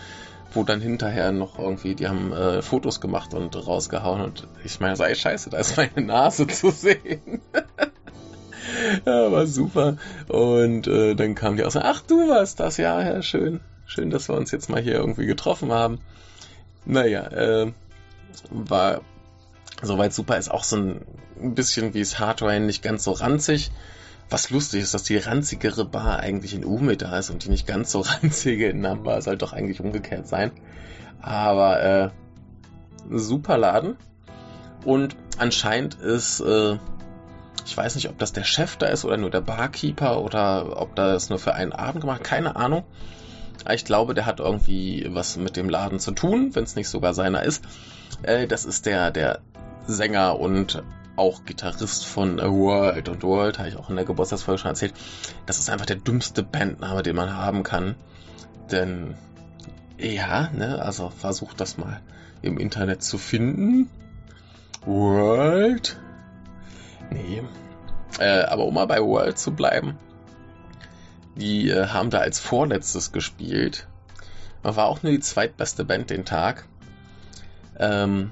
wo 0.54 0.63
dann 0.63 0.82
hinterher 0.82 1.32
noch 1.32 1.60
irgendwie, 1.60 1.93
die 1.93 2.08
haben 2.08 2.34
äh, 2.34 2.62
Fotos 2.62 2.99
gemacht 2.99 3.34
und 3.34 3.56
rausgehauen 3.56 4.21
und 4.21 4.47
ich 4.63 4.80
meine, 4.80 4.95
sei 4.95 5.13
scheiße, 5.13 5.49
da 5.52 5.58
ist 5.58 5.78
meine 5.78 6.02
Nase 6.02 6.47
zu 6.47 6.71
sehen. 6.71 7.41
ja, 9.06 9.32
war 9.32 9.45
super. 9.45 9.97
Und 10.28 10.88
äh, 10.88 11.13
dann 11.13 11.36
kam 11.36 11.58
die 11.58 11.63
aus, 11.63 11.75
ach 11.75 12.02
du 12.02 12.30
warst 12.30 12.60
das, 12.60 12.78
ja, 12.78 13.02
ja, 13.02 13.21
schön. 13.21 13.60
Schön, 13.86 14.10
dass 14.10 14.30
wir 14.30 14.36
uns 14.36 14.52
jetzt 14.52 14.69
mal 14.69 14.82
hier 14.82 14.95
irgendwie 14.95 15.25
getroffen 15.25 15.71
haben. 15.71 15.99
Naja, 16.86 17.28
äh, 17.28 17.71
war 18.49 19.01
soweit 19.81 20.13
super. 20.13 20.37
Ist 20.37 20.51
auch 20.51 20.63
so 20.63 20.77
ein 20.77 21.05
bisschen 21.55 21.93
wie 21.93 22.01
es 22.01 22.19
Hardware 22.19 22.59
nicht 22.59 22.83
ganz 22.83 23.03
so 23.03 23.11
ranzig. 23.11 23.71
Was 24.29 24.51
lustig 24.51 24.83
ist, 24.83 24.93
dass 24.93 25.03
die 25.03 25.17
ranzigere 25.17 25.85
Bar 25.85 26.19
eigentlich 26.19 26.53
in 26.53 26.63
Umeda 26.63 27.17
ist 27.17 27.32
und 27.32 27.43
die 27.43 27.49
nicht 27.49 27.65
ganz 27.65 27.91
so 27.91 28.01
ranzige 28.21 28.69
in 28.69 28.82
Namba. 28.82 29.21
Soll 29.21 29.38
doch 29.38 29.53
eigentlich 29.53 29.82
umgekehrt 29.82 30.27
sein. 30.27 30.51
Aber 31.21 31.82
äh, 31.82 32.09
super 33.09 33.57
Laden. 33.57 33.95
Und 34.86 35.15
anscheinend 35.38 35.95
ist, 35.95 36.39
äh, 36.39 36.77
ich 37.65 37.75
weiß 37.75 37.95
nicht, 37.95 38.09
ob 38.09 38.17
das 38.17 38.34
der 38.34 38.43
Chef 38.43 38.77
da 38.77 38.88
ist 38.88 39.03
oder 39.03 39.17
nur 39.17 39.30
der 39.30 39.41
Barkeeper 39.41 40.21
oder 40.21 40.82
ob 40.82 40.95
das 40.95 41.30
nur 41.30 41.39
für 41.39 41.53
einen 41.53 41.73
Abend 41.73 42.01
gemacht, 42.01 42.23
keine 42.23 42.55
Ahnung. 42.55 42.84
Ich 43.71 43.84
glaube, 43.84 44.13
der 44.13 44.25
hat 44.25 44.39
irgendwie 44.39 45.07
was 45.11 45.36
mit 45.36 45.57
dem 45.57 45.69
Laden 45.69 45.99
zu 45.99 46.11
tun, 46.11 46.55
wenn 46.55 46.63
es 46.63 46.75
nicht 46.75 46.88
sogar 46.88 47.13
seiner 47.13 47.43
ist. 47.43 47.63
Äh, 48.24 48.47
das 48.47 48.65
ist 48.65 48.86
der, 48.86 49.11
der 49.11 49.39
Sänger 49.88 50.39
und 50.39 50.84
auch 51.15 51.43
Gitarrist 51.45 52.05
von 52.05 52.38
World. 52.39 53.09
Und 53.09 53.24
World 53.24 53.59
habe 53.59 53.70
ich 53.70 53.76
auch 53.76 53.89
in 53.89 53.95
der 53.95 54.05
Geburtstagsfolge 54.05 54.59
schon 54.59 54.70
erzählt. 54.70 54.93
Das 55.45 55.59
ist 55.59 55.70
einfach 55.70 55.86
der 55.86 55.97
dümmste 55.97 56.43
Bandname, 56.43 57.03
den 57.03 57.15
man 57.15 57.36
haben 57.36 57.63
kann. 57.63 57.95
Denn 58.72 59.15
Ja, 59.97 60.49
ne, 60.53 60.82
also 60.82 61.09
versucht 61.09 61.59
das 61.59 61.78
mal 61.78 61.99
im 62.41 62.57
Internet 62.57 63.03
zu 63.03 63.17
finden. 63.17 63.89
World. 64.86 65.97
Nee. 67.11 67.43
Äh, 68.17 68.43
aber 68.43 68.65
um 68.65 68.74
mal 68.74 68.88
bei 68.88 69.01
World 69.01 69.38
zu 69.38 69.51
bleiben. 69.51 69.97
Die 71.36 71.70
äh, 71.70 71.88
haben 71.88 72.09
da 72.09 72.20
als 72.20 72.39
vorletztes 72.39 73.11
gespielt. 73.11 73.88
War 74.63 74.88
auch 74.88 75.03
nur 75.03 75.11
die 75.11 75.20
zweitbeste 75.20 75.84
Band 75.84 76.09
den 76.09 76.26
Tag. 76.26 76.65
Ähm, 77.80 78.32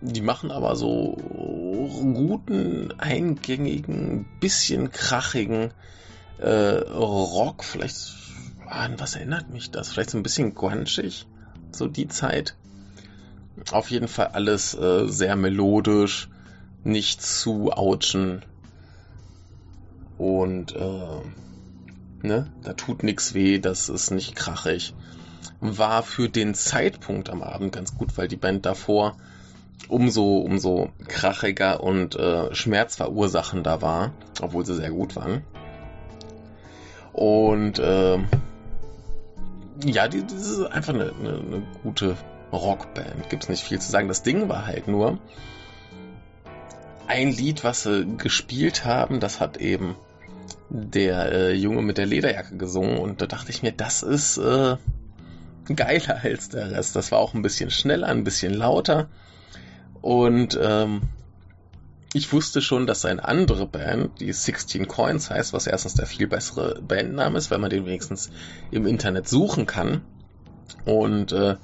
die 0.00 0.20
machen 0.20 0.50
aber 0.50 0.76
so 0.76 1.16
guten, 2.14 2.92
eingängigen, 2.98 4.26
bisschen 4.40 4.90
krachigen 4.90 5.70
äh, 6.38 6.50
Rock. 6.50 7.64
Vielleicht, 7.64 8.12
an 8.68 9.00
was 9.00 9.14
erinnert 9.16 9.50
mich 9.50 9.70
das? 9.70 9.88
Vielleicht 9.88 10.10
so 10.10 10.18
ein 10.18 10.22
bisschen 10.22 10.54
grunchig, 10.54 11.26
so 11.72 11.86
die 11.86 12.08
Zeit. 12.08 12.54
Auf 13.70 13.90
jeden 13.90 14.08
Fall 14.08 14.28
alles 14.28 14.74
äh, 14.74 15.06
sehr 15.06 15.36
melodisch, 15.36 16.28
nicht 16.82 17.22
zu 17.22 17.72
ouchen. 17.72 18.44
Und 20.18 20.74
äh, 20.76 21.20
ne, 22.22 22.52
da 22.62 22.72
tut 22.74 23.02
nichts 23.02 23.34
weh, 23.34 23.58
das 23.58 23.88
ist 23.88 24.10
nicht 24.10 24.36
krachig. 24.36 24.94
War 25.66 26.02
für 26.02 26.28
den 26.28 26.54
Zeitpunkt 26.54 27.30
am 27.30 27.42
Abend 27.42 27.72
ganz 27.72 27.96
gut, 27.96 28.18
weil 28.18 28.28
die 28.28 28.36
Band 28.36 28.66
davor 28.66 29.16
umso, 29.88 30.36
umso 30.38 30.90
krachiger 31.08 31.82
und 31.82 32.16
äh, 32.16 32.54
schmerzverursachender 32.54 33.80
war, 33.80 34.12
obwohl 34.42 34.66
sie 34.66 34.74
sehr 34.74 34.90
gut 34.90 35.16
waren. 35.16 35.42
Und 37.14 37.78
äh, 37.78 38.18
ja, 39.86 40.06
die, 40.08 40.22
das 40.22 40.50
ist 40.50 40.66
einfach 40.66 40.92
eine, 40.92 41.14
eine, 41.18 41.38
eine 41.38 41.62
gute 41.82 42.16
Rockband. 42.52 43.30
Gibt's 43.30 43.48
nicht 43.48 43.64
viel 43.64 43.80
zu 43.80 43.90
sagen. 43.90 44.08
Das 44.08 44.22
Ding 44.22 44.50
war 44.50 44.66
halt 44.66 44.86
nur 44.86 45.18
ein 47.06 47.32
Lied, 47.32 47.64
was 47.64 47.84
sie 47.84 48.06
gespielt 48.18 48.84
haben, 48.84 49.18
das 49.18 49.40
hat 49.40 49.56
eben 49.56 49.96
der 50.68 51.32
äh, 51.32 51.52
Junge 51.52 51.82
mit 51.82 51.98
der 51.98 52.06
Lederjacke 52.06 52.56
gesungen 52.56 52.98
und 52.98 53.20
da 53.20 53.26
dachte 53.26 53.50
ich 53.50 53.62
mir, 53.62 53.72
das 53.72 54.02
ist 54.02 54.38
äh, 54.38 54.76
geiler 55.76 56.20
als 56.22 56.48
der 56.48 56.70
Rest. 56.70 56.96
Das 56.96 57.12
war 57.12 57.18
auch 57.18 57.34
ein 57.34 57.42
bisschen 57.42 57.70
schneller, 57.70 58.08
ein 58.08 58.24
bisschen 58.24 58.54
lauter 58.54 59.08
und 60.04 60.58
ähm, 60.60 61.00
ich 62.12 62.32
wusste 62.32 62.62
schon, 62.62 62.86
dass 62.86 63.04
eine 63.04 63.24
andere 63.24 63.66
Band, 63.66 64.20
die 64.20 64.32
16 64.32 64.86
Coins 64.86 65.30
heißt, 65.30 65.52
was 65.52 65.66
erstens 65.66 65.94
der 65.94 66.06
viel 66.06 66.28
bessere 66.28 66.80
Bandname 66.80 67.38
ist, 67.38 67.50
weil 67.50 67.58
man 67.58 67.70
den 67.70 67.86
wenigstens 67.86 68.30
im 68.70 68.86
Internet 68.86 69.28
suchen 69.28 69.66
kann. 69.66 70.02
Und 70.84 71.32
äh, 71.32 71.56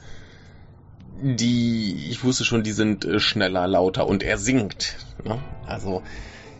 die, 1.22 2.08
ich 2.08 2.24
wusste 2.24 2.44
schon, 2.44 2.62
die 2.62 2.72
sind 2.72 3.04
äh, 3.04 3.20
schneller, 3.20 3.68
lauter 3.68 4.08
und 4.08 4.22
er 4.22 4.38
singt. 4.38 4.96
Ne? 5.22 5.38
Also 5.66 6.02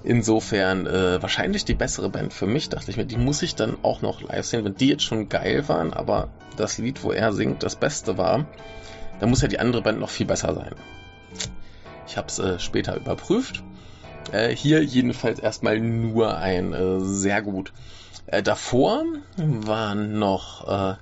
insofern 0.02 0.86
äh, 0.86 1.22
wahrscheinlich 1.22 1.64
die 1.64 1.74
bessere 1.74 2.08
Band 2.08 2.32
für 2.32 2.46
mich, 2.46 2.68
dachte 2.68 2.90
ich 2.90 2.96
mir, 2.96 3.04
die 3.04 3.16
muss 3.16 3.42
ich 3.42 3.54
dann 3.54 3.76
auch 3.82 4.02
noch 4.02 4.22
live 4.22 4.46
sehen. 4.46 4.64
Wenn 4.64 4.74
die 4.74 4.88
jetzt 4.88 5.04
schon 5.04 5.28
geil 5.28 5.68
waren, 5.68 5.92
aber 5.92 6.28
das 6.56 6.78
Lied, 6.78 7.02
wo 7.02 7.12
er 7.12 7.32
singt, 7.32 7.62
das 7.62 7.76
Beste 7.76 8.18
war, 8.18 8.46
dann 9.18 9.30
muss 9.30 9.42
ja 9.42 9.48
die 9.48 9.58
andere 9.58 9.82
Band 9.82 10.00
noch 10.00 10.10
viel 10.10 10.26
besser 10.26 10.54
sein. 10.54 10.74
Ich 12.06 12.16
habe 12.16 12.28
es 12.28 12.38
äh, 12.38 12.58
später 12.58 12.96
überprüft. 12.96 13.62
Äh, 14.32 14.54
hier 14.54 14.82
jedenfalls 14.82 15.38
erstmal 15.38 15.78
nur 15.80 16.36
ein 16.36 16.72
äh, 16.72 17.00
sehr 17.00 17.42
gut. 17.42 17.72
Äh, 18.26 18.42
davor 18.42 19.04
waren 19.36 20.18
noch 20.18 20.68
äh, 20.68 20.96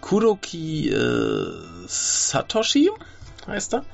Kuroki 0.00 0.90
äh, 0.90 1.46
Satoshi, 1.86 2.90
heißt 3.46 3.74
er. 3.74 3.84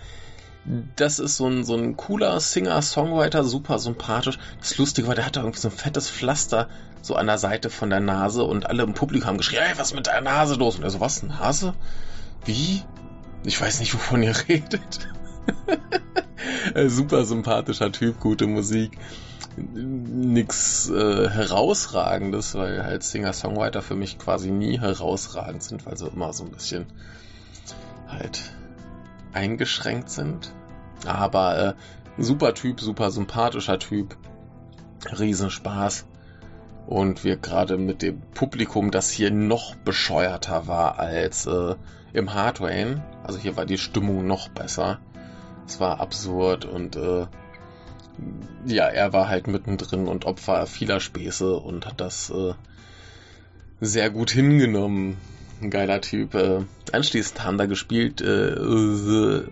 Das 0.97 1.19
ist 1.19 1.37
so 1.37 1.47
ein, 1.47 1.65
so 1.65 1.77
ein 1.77 1.97
cooler 1.97 2.39
Singer-Songwriter, 2.41 3.45
super 3.45 3.79
sympathisch. 3.79 4.39
Das 4.61 4.77
Lustige 4.77 5.09
war, 5.09 5.15
der 5.15 5.25
hatte 5.25 5.41
irgendwie 5.41 5.61
so 5.61 5.69
ein 5.69 5.77
fettes 5.77 6.11
Pflaster 6.11 6.69
so 7.01 7.15
an 7.15 7.27
der 7.27 7.39
Seite 7.39 7.71
von 7.71 7.91
der 7.91 8.01
Nase 8.01 8.45
und 8.45 8.67
alle 8.67 8.83
im 8.83 8.93
Publikum 8.93 9.29
haben 9.29 9.39
geschrien, 9.39 9.63
hey, 9.63 9.79
was 9.79 9.89
ist 9.89 9.95
mit 9.95 10.09
deiner 10.09 10.21
Nase 10.21 10.57
los? 10.57 10.77
Und 10.77 10.83
er 10.83 10.91
so, 10.91 11.01
was, 11.01 11.23
Nase? 11.23 11.75
Wie? 12.45 12.83
Ich 13.45 13.61
weiß 13.61 13.81
nicht, 13.81 13.95
wovon 13.95 14.23
ihr 14.23 14.35
redet. 14.49 15.09
super 16.89 17.25
sympathischer 17.25 17.91
Typ, 17.93 18.21
gute 18.21 18.47
Musik 18.47 18.99
nichts 19.57 20.89
äh, 20.89 21.29
herausragendes, 21.29 22.55
weil 22.55 22.85
halt 22.85 23.03
Singer-Songwriter 23.03 23.83
für 23.83 23.97
mich 23.97 24.19
quasi 24.19 24.51
nie 24.51 24.79
herausragend 24.79 25.63
sind, 25.63 25.87
weil 25.87 25.97
sie 25.97 26.07
immer 26.07 26.33
so 26.33 26.45
ein 26.45 26.51
bisschen 26.51 26.87
halt 28.07 28.53
eingeschränkt 29.33 30.11
sind. 30.11 30.53
Aber 31.07 31.59
äh, 31.59 31.75
super 32.23 32.55
Typ, 32.55 32.81
super 32.81 33.11
sympathischer 33.11 33.79
Typ, 33.79 34.17
Riesenspaß. 35.19 36.07
Und 36.87 37.23
wir 37.23 37.37
gerade 37.37 37.77
mit 37.77 38.01
dem 38.01 38.21
Publikum, 38.33 38.91
das 38.91 39.11
hier 39.11 39.31
noch 39.31 39.75
bescheuerter 39.77 40.67
war 40.67 40.99
als 40.99 41.47
äh, 41.47 41.75
im 42.13 42.33
Hardware. 42.33 43.03
Also 43.23 43.39
hier 43.39 43.57
war 43.57 43.67
die 43.67 43.79
Stimmung 43.79 44.27
noch 44.27 44.49
besser. 44.49 44.99
Es 45.67 45.81
war 45.81 46.01
absurd 46.01 46.65
und 46.65 46.97
äh, 46.97 47.27
ja, 48.65 48.87
er 48.87 49.13
war 49.13 49.29
halt 49.29 49.47
mittendrin 49.47 50.09
und 50.09 50.25
Opfer 50.25 50.67
vieler 50.67 51.01
Späße 51.01 51.55
und 51.55 51.87
hat 51.87 52.01
das 52.01 52.31
äh, 52.31 52.55
sehr 53.81 54.11
gut 54.11 54.31
hingenommen. 54.31 55.19
Ein 55.61 55.71
geiler 55.71 56.01
Typ. 56.01 56.35
Äh, 56.35 56.65
anschließend 56.93 57.43
haben 57.43 57.59
da 57.59 57.67
gespielt 57.67 58.21
äh. 58.21 59.45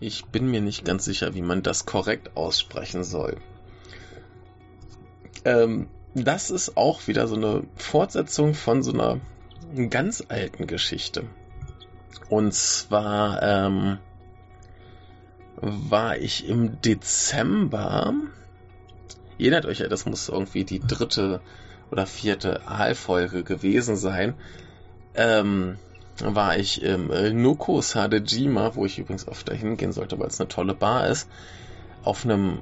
Ich 0.00 0.24
bin 0.26 0.50
mir 0.50 0.62
nicht 0.62 0.84
ganz 0.84 1.04
sicher, 1.04 1.34
wie 1.34 1.42
man 1.42 1.62
das 1.62 1.84
korrekt 1.84 2.36
aussprechen 2.36 3.04
soll. 3.04 3.36
Ähm, 5.44 5.88
das 6.14 6.50
ist 6.50 6.76
auch 6.76 7.06
wieder 7.06 7.28
so 7.28 7.36
eine 7.36 7.64
Fortsetzung 7.76 8.54
von 8.54 8.82
so 8.82 8.92
einer 8.92 9.20
ganz 9.90 10.24
alten 10.28 10.66
Geschichte. 10.66 11.24
Und 12.30 12.54
zwar 12.54 13.42
ähm, 13.42 13.98
war 15.60 16.16
ich 16.16 16.48
im 16.48 16.80
Dezember. 16.80 18.14
Ihr 19.40 19.52
erinnert 19.52 19.64
euch 19.64 19.78
ja, 19.78 19.88
das 19.88 20.04
muss 20.04 20.28
irgendwie 20.28 20.64
die 20.64 20.80
dritte 20.80 21.40
oder 21.90 22.06
vierte 22.06 22.66
Aalfolge 22.66 23.42
gewesen 23.42 23.96
sein. 23.96 24.34
Ähm, 25.14 25.78
war 26.22 26.58
ich 26.58 26.82
im 26.82 27.08
Noko 27.40 27.80
Sadejima, 27.80 28.74
wo 28.74 28.84
ich 28.84 28.98
übrigens 28.98 29.26
öfter 29.26 29.54
hingehen 29.54 29.92
sollte, 29.92 30.18
weil 30.18 30.26
es 30.26 30.38
eine 30.38 30.48
tolle 30.48 30.74
Bar 30.74 31.08
ist, 31.08 31.26
auf 32.04 32.26
einem 32.26 32.60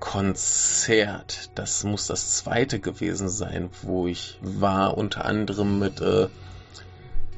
Konzert. 0.00 1.50
Das 1.54 1.82
muss 1.82 2.08
das 2.08 2.36
zweite 2.36 2.78
gewesen 2.78 3.30
sein, 3.30 3.70
wo 3.80 4.06
ich 4.06 4.38
war, 4.42 4.98
unter 4.98 5.24
anderem 5.24 5.78
mit, 5.78 6.02
äh, 6.02 6.28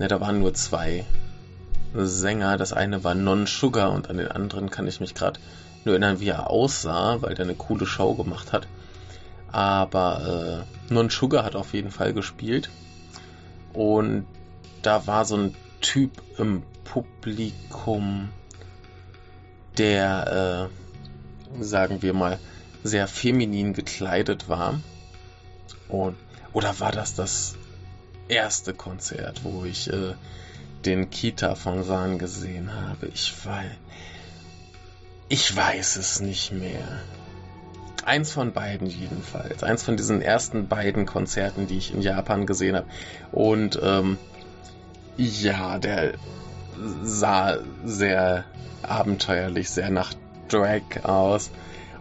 ne, 0.01 0.09
da 0.09 0.21
waren 0.21 0.41
nur 0.41 0.53
zwei 0.53 1.05
Sänger. 1.95 2.57
Das 2.57 2.73
eine 2.73 3.05
war 3.05 3.15
Non 3.15 3.47
Sugar 3.47 3.93
und 3.93 4.11
an 4.11 4.17
den 4.17 4.33
anderen 4.33 4.69
kann 4.69 4.89
ich 4.89 4.99
mich 4.99 5.15
gerade 5.15 5.39
nur 5.85 5.95
erinnern, 5.95 6.21
wie 6.21 6.29
er 6.29 6.51
aussah, 6.51 7.23
weil 7.23 7.35
der 7.35 7.45
eine 7.45 7.55
coole 7.55 7.87
Show 7.87 8.15
gemacht 8.15 8.53
hat. 8.53 8.67
Aber 9.51 10.67
äh, 10.89 10.93
Non 10.93 11.11
Sugar 11.11 11.45
hat 11.45 11.55
auf 11.57 11.75
jeden 11.75 11.91
Fall 11.91 12.13
gespielt. 12.13 12.71
Und 13.73 14.27
da 14.83 15.07
war 15.07 15.25
so 15.25 15.37
ein 15.37 15.55
Typ 15.81 16.11
im 16.39 16.63
Publikum, 16.85 18.31
der, 19.79 20.71
äh, 21.61 21.63
sagen 21.63 22.03
wir 22.03 22.15
mal, 22.15 22.39
sehr 22.83 23.09
feminin 23.09 23.73
gekleidet 23.73 24.49
war. 24.49 24.81
Und, 25.89 26.17
oder 26.53 26.79
war 26.81 26.93
das 26.93 27.15
das 27.15 27.57
erste 28.29 28.75
Konzert, 28.75 29.45
wo 29.45 29.65
ich 29.65 29.93
äh, 29.93 30.15
den 30.85 31.11
Kita 31.11 31.55
von 31.55 31.83
San 31.83 32.19
gesehen 32.19 32.73
habe. 32.75 33.07
Ich 33.09 33.33
weiß. 33.45 33.73
Ich 35.29 35.55
weiß 35.57 35.97
es 35.97 36.21
nicht 36.21 36.53
mehr. 36.53 37.01
Eins 38.05 38.33
von 38.33 38.53
beiden 38.53 38.87
jedenfalls. 38.87 39.63
Eins 39.63 39.83
von 39.83 39.97
diesen 39.97 40.21
ersten 40.21 40.69
beiden 40.69 41.07
Konzerten, 41.07 41.67
die 41.67 41.79
ich 41.79 41.95
in 41.95 42.03
Japan 42.03 42.45
gesehen 42.45 42.77
habe. 42.77 42.87
Und 43.33 43.81
ähm, 43.83 44.19
ja, 45.17 45.79
der 45.79 46.15
sah 47.03 47.57
sehr 47.85 48.45
abenteuerlich, 48.83 49.71
sehr 49.71 49.91
nach 49.91 50.13
Drag 50.49 50.83
aus 51.05 51.51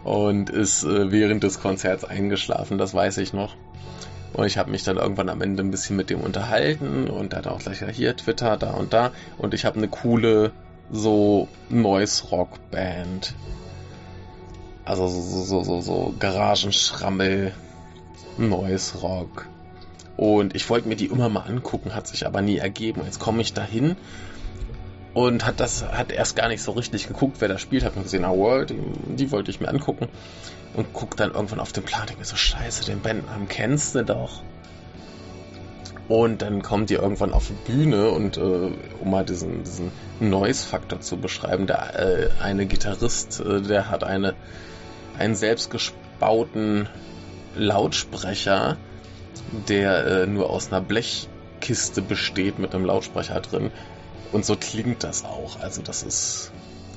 und 0.02 0.50
ist 0.50 0.84
äh, 0.84 1.10
während 1.10 1.42
des 1.42 1.60
Konzerts 1.60 2.04
eingeschlafen, 2.04 2.76
das 2.76 2.92
weiß 2.92 3.18
ich 3.18 3.32
noch. 3.32 3.56
Und 4.34 4.46
ich 4.46 4.58
habe 4.58 4.70
mich 4.70 4.82
dann 4.82 4.96
irgendwann 4.96 5.28
am 5.28 5.40
Ende 5.40 5.62
ein 5.62 5.70
bisschen 5.70 5.96
mit 5.96 6.10
dem 6.10 6.20
unterhalten 6.20 7.08
und 7.08 7.32
er 7.32 7.38
hat 7.38 7.46
auch 7.46 7.60
gleich 7.60 7.82
hier 7.92 8.16
Twitter 8.16 8.56
da 8.56 8.72
und 8.72 8.92
da. 8.92 9.12
Und 9.38 9.54
ich 9.54 9.64
habe 9.64 9.78
eine 9.78 9.88
coole 9.88 10.52
so 10.90 11.48
Noise 11.68 12.28
Rock 12.30 12.70
Band. 12.70 13.34
Also 14.84 15.08
so, 15.08 15.42
so, 15.42 15.62
so, 15.62 15.80
so 15.80 16.14
Garagenschrammel, 16.18 17.52
Noise 18.36 18.98
Rock, 18.98 19.46
Und 20.16 20.54
ich 20.54 20.68
wollte 20.68 20.88
mir 20.88 20.96
die 20.96 21.06
immer 21.06 21.28
mal 21.28 21.40
angucken, 21.40 21.94
hat 21.94 22.06
sich 22.06 22.26
aber 22.26 22.42
nie 22.42 22.58
ergeben. 22.58 23.02
Jetzt 23.04 23.18
komme 23.18 23.40
ich 23.40 23.54
dahin 23.54 23.96
und 25.14 25.46
hat 25.46 25.60
das 25.60 25.84
hat 25.84 26.12
erst 26.12 26.36
gar 26.36 26.48
nicht 26.48 26.62
so 26.62 26.72
richtig 26.72 27.06
geguckt, 27.08 27.36
wer 27.38 27.48
da 27.48 27.58
spielt, 27.58 27.84
hat 27.84 27.94
nur 27.94 28.02
gesehen, 28.02 28.24
ah, 28.24 28.32
World, 28.32 28.70
die, 28.70 28.80
die, 29.16 29.30
wollte 29.30 29.50
ich 29.50 29.60
mir 29.60 29.68
angucken 29.68 30.08
und 30.74 30.92
guckt 30.92 31.20
dann 31.20 31.32
irgendwann 31.32 31.60
auf 31.60 31.72
den 31.72 31.84
Plan, 31.84 32.06
denke 32.06 32.20
mir 32.20 32.26
so, 32.26 32.36
scheiße, 32.36 32.84
den 32.84 33.00
Bandnamen 33.00 33.48
kennst 33.48 33.94
du 33.94 34.04
doch. 34.04 34.42
Und 36.08 36.42
dann 36.42 36.62
kommt 36.62 36.90
ihr 36.90 37.00
irgendwann 37.00 37.32
auf 37.32 37.46
die 37.46 37.72
Bühne 37.72 38.10
und 38.10 38.36
äh, 38.36 38.70
um 39.00 39.10
mal 39.10 39.24
diesen, 39.24 39.62
diesen 39.64 39.90
Noise-Faktor 40.20 41.00
zu 41.00 41.16
beschreiben, 41.16 41.66
der 41.66 41.98
äh, 41.98 42.30
eine 42.40 42.66
Gitarrist, 42.66 43.40
äh, 43.40 43.60
der 43.60 43.90
hat 43.90 44.04
eine 44.04 44.34
einen 45.18 45.34
selbstgebauten 45.34 46.88
Lautsprecher, 47.56 48.76
der 49.68 50.06
äh, 50.06 50.26
nur 50.26 50.50
aus 50.50 50.72
einer 50.72 50.80
Blechkiste 50.80 52.02
besteht 52.02 52.58
mit 52.58 52.74
einem 52.74 52.84
Lautsprecher 52.84 53.40
drin. 53.40 53.70
Und 54.32 54.44
so 54.44 54.56
klingt 54.56 55.04
das 55.04 55.24
auch. 55.24 55.60
Also 55.60 55.82
das 55.82 56.02
ist 56.02 56.50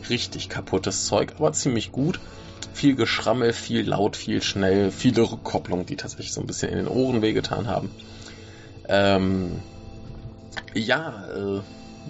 richtig 0.09 0.49
kaputtes 0.49 1.05
Zeug, 1.05 1.33
aber 1.37 1.53
ziemlich 1.53 1.91
gut. 1.91 2.19
Viel 2.73 2.95
Geschrammel, 2.95 3.53
viel 3.53 3.87
laut, 3.87 4.15
viel 4.15 4.41
schnell, 4.41 4.91
viele 4.91 5.21
Rückkopplungen, 5.21 5.85
die 5.85 5.95
tatsächlich 5.95 6.33
so 6.33 6.41
ein 6.41 6.47
bisschen 6.47 6.71
in 6.71 6.77
den 6.77 6.87
Ohren 6.87 7.21
wehgetan 7.21 7.67
haben. 7.67 7.91
Ähm, 8.87 9.59
ja, 10.73 11.27
äh, 11.27 11.61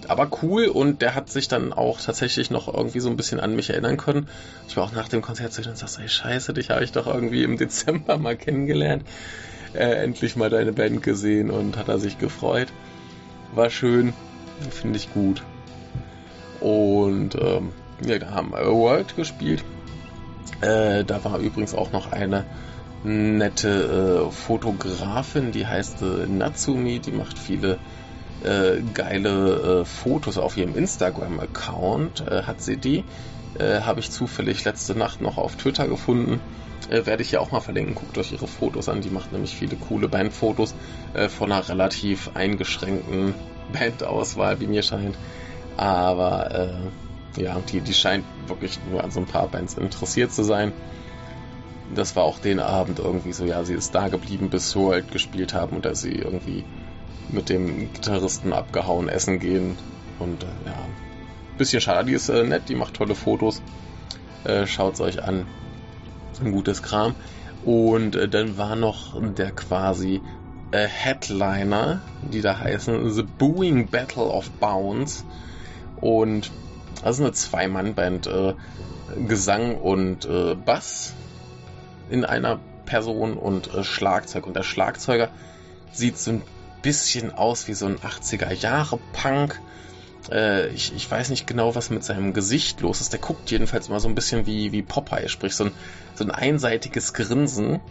aber 0.08 0.30
cool 0.42 0.68
und 0.68 1.02
der 1.02 1.16
hat 1.16 1.30
sich 1.30 1.48
dann 1.48 1.74
auch 1.74 2.00
tatsächlich 2.00 2.52
noch 2.52 2.74
irgendwie 2.74 3.00
so 3.00 3.10
ein 3.10 3.18
bisschen 3.18 3.40
an 3.40 3.56
mich 3.56 3.70
erinnern 3.70 3.98
können. 3.98 4.28
Ich 4.68 4.78
war 4.78 4.84
auch 4.84 4.92
nach 4.92 5.08
dem 5.08 5.22
Konzert 5.22 5.54
zu 5.54 5.62
ihm 5.62 5.70
und 5.70 5.78
sagte, 5.78 6.00
hey 6.00 6.10
scheiße, 6.10 6.54
dich 6.54 6.70
habe 6.70 6.84
ich 6.84 6.92
doch 6.92 7.08
irgendwie 7.08 7.44
im 7.44 7.58
Dezember 7.58 8.18
mal 8.18 8.36
kennengelernt. 8.36 9.04
Äh, 9.74 10.04
endlich 10.04 10.36
mal 10.36 10.50
deine 10.50 10.74
Band 10.74 11.04
gesehen 11.04 11.50
und 11.50 11.78
hat 11.78 11.88
er 11.88 12.00
sich 12.00 12.18
gefreut. 12.18 12.68
War 13.54 13.70
schön, 13.70 14.14
finde 14.70 14.98
ich 14.98 15.14
gut. 15.14 15.44
Und 16.60 17.36
ähm, 17.36 17.72
ja, 18.06 18.20
da 18.20 18.32
haben 18.32 18.52
wir 18.52 18.66
World 18.66 19.16
gespielt. 19.16 19.64
Äh, 20.62 21.04
da 21.04 21.24
war 21.24 21.40
übrigens 21.40 21.74
auch 21.74 21.92
noch 21.92 22.12
eine 22.12 22.46
nette 23.04 24.28
äh, 24.28 24.32
Fotografin, 24.32 25.52
die 25.52 25.68
heißt 25.68 26.02
äh, 26.02 26.26
Natsumi, 26.28 27.00
die 27.00 27.12
macht 27.12 27.38
viele 27.38 27.78
äh, 28.44 28.82
geile 28.94 29.82
äh, 29.82 29.86
Fotos 29.86 30.38
auf 30.38 30.58
ihrem 30.58 30.76
Instagram-Account, 30.76 32.26
äh, 32.28 32.44
hat 32.44 32.62
sie 32.62 32.78
die. 32.78 33.04
Äh, 33.58 33.82
Habe 33.82 34.00
ich 34.00 34.12
zufällig 34.12 34.64
letzte 34.66 34.96
Nacht 34.96 35.22
noch 35.22 35.38
auf 35.38 35.56
Twitter 35.56 35.88
gefunden. 35.88 36.40
werde 36.90 37.22
ich 37.22 37.32
ja 37.32 37.40
auch 37.40 37.52
mal 37.52 37.60
verlinken. 37.60 37.96
Guckt 37.96 38.18
euch 38.18 38.32
ihre 38.32 38.48
Fotos 38.48 38.88
an. 38.88 39.02
Die 39.02 39.10
macht 39.10 39.32
nämlich 39.34 39.56
viele 39.56 39.76
coole 39.76 40.08
Bandfotos 40.08 40.74
von 41.28 41.52
einer 41.52 41.68
relativ 41.68 42.30
eingeschränkten 42.34 43.34
Bandauswahl, 43.74 44.60
wie 44.62 44.68
mir 44.68 44.84
scheint. 44.84 45.18
Aber 45.76 46.80
ja, 47.36 47.60
die, 47.72 47.82
die 47.82 47.94
scheint 47.94 48.24
wirklich 48.48 48.80
nur 48.90 49.04
an 49.04 49.12
so 49.12 49.20
ein 49.20 49.26
paar 49.26 49.48
Bands 49.48 49.74
interessiert 49.74 50.32
zu 50.32 50.44
sein 50.44 50.72
das 51.94 52.16
war 52.16 52.24
auch 52.24 52.40
den 52.40 52.60
Abend 52.60 53.00
irgendwie 53.00 53.32
so, 53.32 53.46
ja, 53.46 53.64
sie 53.64 53.74
ist 53.74 53.96
da 53.96 54.08
geblieben, 54.10 54.50
bis 54.50 54.70
so 54.70 54.92
halt 54.92 55.12
gespielt 55.12 55.54
haben 55.54 55.78
und 55.78 55.86
dass 55.86 56.02
sie 56.02 56.14
irgendwie 56.14 56.66
mit 57.30 57.50
dem 57.50 57.94
Gitarristen 57.94 58.54
abgehauen 58.54 59.10
essen 59.10 59.40
gehen. 59.40 59.78
Und 60.20 60.44
äh, 60.44 60.48
ja, 60.66 60.76
bisschen 61.58 61.82
schade. 61.82 62.08
Die 62.08 62.14
ist 62.14 62.30
äh, 62.30 62.44
nett, 62.44 62.70
die 62.70 62.76
macht 62.76 62.96
tolle 62.96 63.16
Fotos. 63.16 63.62
Äh, 64.44 64.66
Schaut 64.66 65.00
euch 65.00 65.24
an. 65.24 65.46
Ein 66.44 66.52
gutes 66.52 66.84
Kram. 66.84 67.16
Und 67.66 68.16
äh, 68.16 68.30
dann 68.30 68.58
war 68.58 68.76
noch 68.76 69.22
der 69.22 69.52
quasi 69.52 70.22
äh, 70.72 70.88
Headliner, 70.88 72.02
die 72.22 72.42
da 72.42 72.60
heißen 72.60 73.12
The 73.12 73.24
Booing 73.24 73.88
Battle 73.88 74.26
of 74.26 74.50
Bounds. 74.52 75.26
Und 76.00 76.52
das 77.04 77.16
ist 77.16 77.22
eine 77.22 77.32
Zwei-Mann-Band. 77.32 78.28
Äh, 78.28 78.54
Gesang 79.28 79.78
und 79.78 80.26
äh, 80.26 80.56
Bass 80.56 81.14
in 82.10 82.26
einer 82.26 82.60
Person 82.86 83.34
und 83.38 83.74
äh, 83.74 83.84
Schlagzeug. 83.84 84.46
Und 84.46 84.56
der 84.56 84.64
Schlagzeuger 84.64 85.30
sieht 85.92 86.18
so 86.18 86.32
ein 86.32 86.42
bisschen 86.88 87.34
aus 87.34 87.68
wie 87.68 87.74
so 87.74 87.86
ein 87.86 87.98
80er 87.98 88.54
Jahre 88.54 88.98
Punk. 89.12 89.60
Äh, 90.32 90.70
ich, 90.70 90.96
ich 90.96 91.12
weiß 91.12 91.30
nicht 91.32 91.46
genau, 91.46 91.76
was 91.76 91.90
mit 91.90 92.06
seinem 92.06 92.32
Gesicht 92.32 92.80
los 92.80 93.02
ist. 93.02 93.12
Der 93.12 93.20
guckt 93.20 93.52
jedenfalls 93.52 93.90
immer 93.90 94.00
so 94.00 94.08
ein 94.08 94.16
bisschen 94.16 94.46
wie, 94.46 94.72
wie 94.72 94.84
Popeye, 94.84 95.28
sprich 95.28 95.54
so 95.54 95.66
ein, 95.66 95.72
so 96.16 96.24
ein 96.24 96.32
einseitiges 96.32 97.14
Grinsen. 97.14 97.82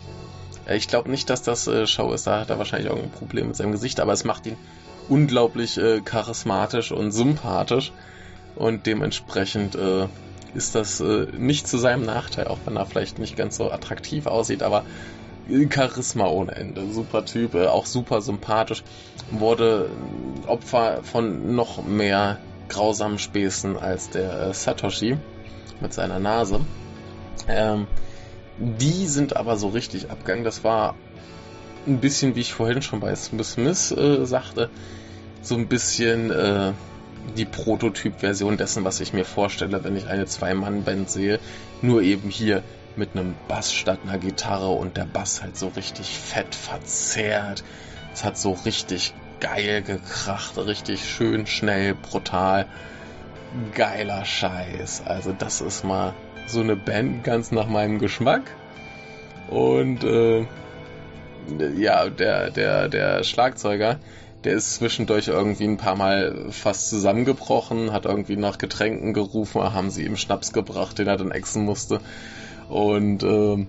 Äh, 0.67 0.79
ich 0.79 0.89
glaube 0.89 1.11
nicht, 1.11 1.29
dass 1.29 1.43
das 1.43 1.67
äh, 1.67 1.87
Show 1.87 2.11
ist, 2.15 2.27
da 2.27 2.41
hat 2.41 2.49
er 2.49 2.57
wahrscheinlich 2.57 2.89
irgendein 2.89 3.11
Problem 3.11 3.49
mit 3.49 3.57
seinem 3.57 3.73
Gesicht, 3.73 4.01
aber 4.01 4.15
es 4.15 4.25
macht 4.25 4.47
ihn 4.47 4.57
unglaublich 5.11 5.77
äh, 5.77 6.01
charismatisch 6.01 6.91
und 6.91 7.13
sympathisch 7.13 7.93
und 8.55 8.87
dementsprechend 8.87 9.75
äh, 9.75 10.07
ist 10.55 10.75
das 10.75 11.01
äh, 11.01 11.27
nicht 11.37 11.69
zu 11.69 11.77
seinem 11.77 12.07
Nachteil, 12.07 12.49
auch 12.49 12.61
wenn 12.65 12.77
er 12.77 12.87
vielleicht 12.87 13.19
nicht 13.19 13.37
ganz 13.37 13.59
so 13.59 13.71
attraktiv 13.71 14.25
aussieht, 14.25 14.63
aber 14.63 14.87
Charisma 15.71 16.27
ohne 16.27 16.53
Ende. 16.53 16.91
Super 16.91 17.25
Typ, 17.25 17.55
äh, 17.55 17.67
auch 17.67 17.87
super 17.87 18.21
sympathisch. 18.21 18.83
Wurde 19.31 19.91
Opfer 20.47 21.03
von 21.03 21.55
noch 21.55 21.85
mehr 21.85 22.39
grausamen 22.69 23.19
Späßen 23.19 23.77
als 23.77 24.11
der 24.11 24.49
äh, 24.49 24.55
Satoshi 24.55 25.17
mit 25.81 25.93
seiner 25.93 26.19
Nase. 26.19 26.61
Ähm, 27.49 27.87
die 28.59 29.07
sind 29.07 29.37
aber 29.37 29.57
so 29.57 29.69
richtig 29.69 30.11
abgegangen. 30.11 30.45
Das 30.45 30.65
war 30.65 30.95
ein 31.87 31.99
bisschen, 32.01 32.35
wie 32.35 32.41
ich 32.41 32.55
vorhin 32.55 32.83
schon 32.83 33.01
bei 33.01 33.15
Smith 33.15 33.53
Smith 33.53 33.93
äh, 33.93 34.25
sagte, 34.25 34.71
so 35.43 35.55
ein 35.55 35.69
bisschen 35.69 36.31
äh, 36.31 36.73
die 37.37 37.45
Prototyp-Version 37.45 38.57
dessen, 38.57 38.85
was 38.85 39.01
ich 39.01 39.13
mir 39.13 39.25
vorstelle, 39.25 39.85
wenn 39.85 39.97
ich 39.97 40.09
eine 40.09 40.27
Zwei-Mann-Band 40.27 41.11
sehe. 41.11 41.39
Nur 41.83 42.03
eben 42.03 42.31
hier 42.31 42.63
mit 42.97 43.15
einem 43.15 43.35
Bass 43.49 43.73
statt 43.73 44.01
einer 44.05 44.19
Gitarre 44.19 44.69
und 44.69 44.97
der 44.97 45.05
Bass 45.05 45.43
halt 45.43 45.57
so 45.57 45.69
richtig 45.69 46.19
fett 46.19 46.55
verzerrt. 46.55 47.65
Es 48.13 48.25
hat 48.25 48.39
so 48.39 48.53
richtig 48.53 49.15
geil 49.41 49.83
gekracht, 49.83 50.57
richtig 50.57 51.09
schön, 51.09 51.47
schnell, 51.47 51.95
brutal. 51.95 52.67
Geiler 53.75 54.25
Scheiß. 54.25 55.03
Also 55.07 55.33
das 55.33 55.61
ist 55.61 55.85
mal 55.85 56.15
so 56.47 56.61
eine 56.61 56.77
Band 56.77 57.25
ganz 57.25 57.53
nach 57.53 57.69
meinem 57.69 57.99
Geschmack. 57.99 58.43
Und 59.49 60.05
äh, 60.05 60.47
ja, 61.77 62.09
der, 62.09 62.51
der, 62.51 62.89
der 62.89 63.23
Schlagzeuger, 63.23 63.99
der 64.45 64.55
ist 64.55 64.75
zwischendurch 64.77 65.29
irgendwie 65.29 65.65
ein 65.65 65.77
paar 65.77 65.97
Mal 65.97 66.47
fast 66.51 66.89
zusammengebrochen, 66.89 67.93
hat 67.93 68.05
irgendwie 68.05 68.37
nach 68.37 68.59
Getränken 68.59 69.13
gerufen, 69.13 69.63
haben 69.63 69.91
sie 69.91 70.05
ihm 70.05 70.17
Schnaps 70.17 70.53
gebracht, 70.53 70.99
den 70.99 71.07
er 71.07 71.17
dann 71.17 71.31
exen 71.31 71.65
musste. 71.65 72.01
Und 72.69 73.23
äh, 73.23 73.67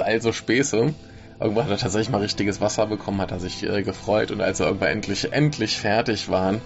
also 0.00 0.32
Späße. 0.32 0.94
Irgendwann 1.40 1.64
hat 1.64 1.70
er 1.70 1.78
tatsächlich 1.78 2.10
mal 2.10 2.20
richtiges 2.20 2.60
Wasser 2.60 2.86
bekommen, 2.86 3.20
hat 3.20 3.30
er 3.30 3.38
sich 3.38 3.62
äh, 3.62 3.82
gefreut 3.82 4.32
und 4.32 4.40
als 4.40 4.58
er 4.58 4.66
irgendwann 4.66 4.88
endlich, 4.88 5.32
endlich 5.32 5.78
fertig 5.78 6.28
waren, 6.28 6.60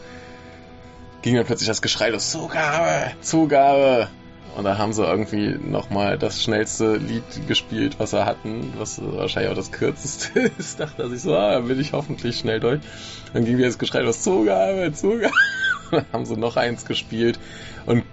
ging 1.21 1.37
dann 1.37 1.45
plötzlich 1.45 1.69
das 1.69 1.83
Geschrei 1.83 2.09
los, 2.09 2.31
Zugabe, 2.31 3.13
Zugabe. 3.21 4.09
Und 4.57 4.65
da 4.65 4.77
haben 4.77 4.93
sie 4.93 5.05
irgendwie 5.05 5.49
nochmal 5.49 6.19
das 6.19 6.43
schnellste 6.43 6.97
Lied 6.97 7.25
gespielt, 7.49 7.97
was 7.99 8.13
er 8.13 8.27
hatten, 8.27 8.73
was 8.77 9.01
wahrscheinlich 9.03 9.51
auch 9.51 9.57
das 9.57 9.73
kürzeste 9.73 10.41
ist. 10.59 10.79
Dachte 10.81 11.09
sich 11.09 11.23
so, 11.23 11.35
ah, 11.35 11.53
dann 11.53 11.69
bin 11.69 11.81
ich 11.81 11.93
hoffentlich 11.93 12.39
schnell 12.39 12.61
durch. 12.61 12.81
Dann 13.33 13.45
ging 13.45 13.57
wieder 13.57 13.69
das 13.69 13.79
Geschrei 13.79 14.01
los, 14.01 14.23
Zugabe, 14.23 14.93
Zugabe. 14.93 15.33
dann 15.91 16.05
haben 16.13 16.27
sie 16.27 16.37
noch 16.37 16.57
eins 16.57 16.85
gespielt 16.85 17.39
und 17.87 18.05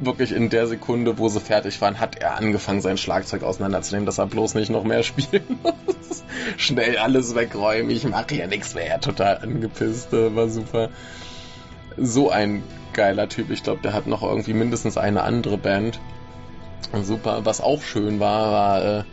wirklich 0.00 0.32
in 0.32 0.48
der 0.50 0.66
Sekunde, 0.66 1.18
wo 1.18 1.28
sie 1.28 1.40
fertig 1.40 1.80
waren, 1.80 2.00
hat 2.00 2.16
er 2.16 2.36
angefangen, 2.36 2.80
sein 2.80 2.96
Schlagzeug 2.96 3.42
auseinanderzunehmen, 3.42 4.06
dass 4.06 4.18
er 4.18 4.26
bloß 4.26 4.54
nicht 4.54 4.70
noch 4.70 4.84
mehr 4.84 5.02
spielen 5.04 5.58
muss. 5.62 6.24
Schnell 6.56 6.96
alles 6.98 7.34
wegräumen, 7.34 7.90
ich 7.90 8.04
mache 8.04 8.34
ja 8.34 8.46
nichts 8.46 8.74
mehr. 8.74 9.00
Total 9.00 9.38
angepisst, 9.38 10.12
äh, 10.12 10.34
war 10.34 10.48
super. 10.48 10.88
So 11.96 12.30
ein 12.30 12.62
geiler 12.92 13.28
Typ. 13.28 13.50
Ich 13.50 13.62
glaube, 13.62 13.82
der 13.82 13.92
hat 13.92 14.06
noch 14.06 14.22
irgendwie 14.22 14.54
mindestens 14.54 14.96
eine 14.96 15.22
andere 15.22 15.58
Band. 15.58 16.00
Super. 17.02 17.44
Was 17.44 17.60
auch 17.60 17.82
schön 17.82 18.20
war, 18.20 18.52
war, 18.52 18.84
äh, 18.84 19.04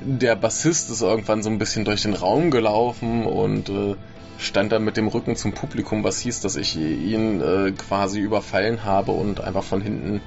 der 0.00 0.36
Bassist 0.36 0.90
ist 0.90 1.02
irgendwann 1.02 1.42
so 1.42 1.50
ein 1.50 1.58
bisschen 1.58 1.84
durch 1.84 2.02
den 2.02 2.14
Raum 2.14 2.50
gelaufen 2.50 3.26
und 3.26 3.68
äh, 3.68 3.96
stand 4.38 4.72
dann 4.72 4.84
mit 4.84 4.96
dem 4.96 5.08
Rücken 5.08 5.36
zum 5.36 5.52
Publikum, 5.52 6.04
was 6.04 6.20
hieß, 6.20 6.40
dass 6.40 6.56
ich 6.56 6.76
ihn 6.76 7.40
äh, 7.40 7.72
quasi 7.72 8.20
überfallen 8.20 8.84
habe 8.84 9.12
und 9.12 9.40
einfach 9.40 9.64
von 9.64 9.80
hinten 9.80 10.20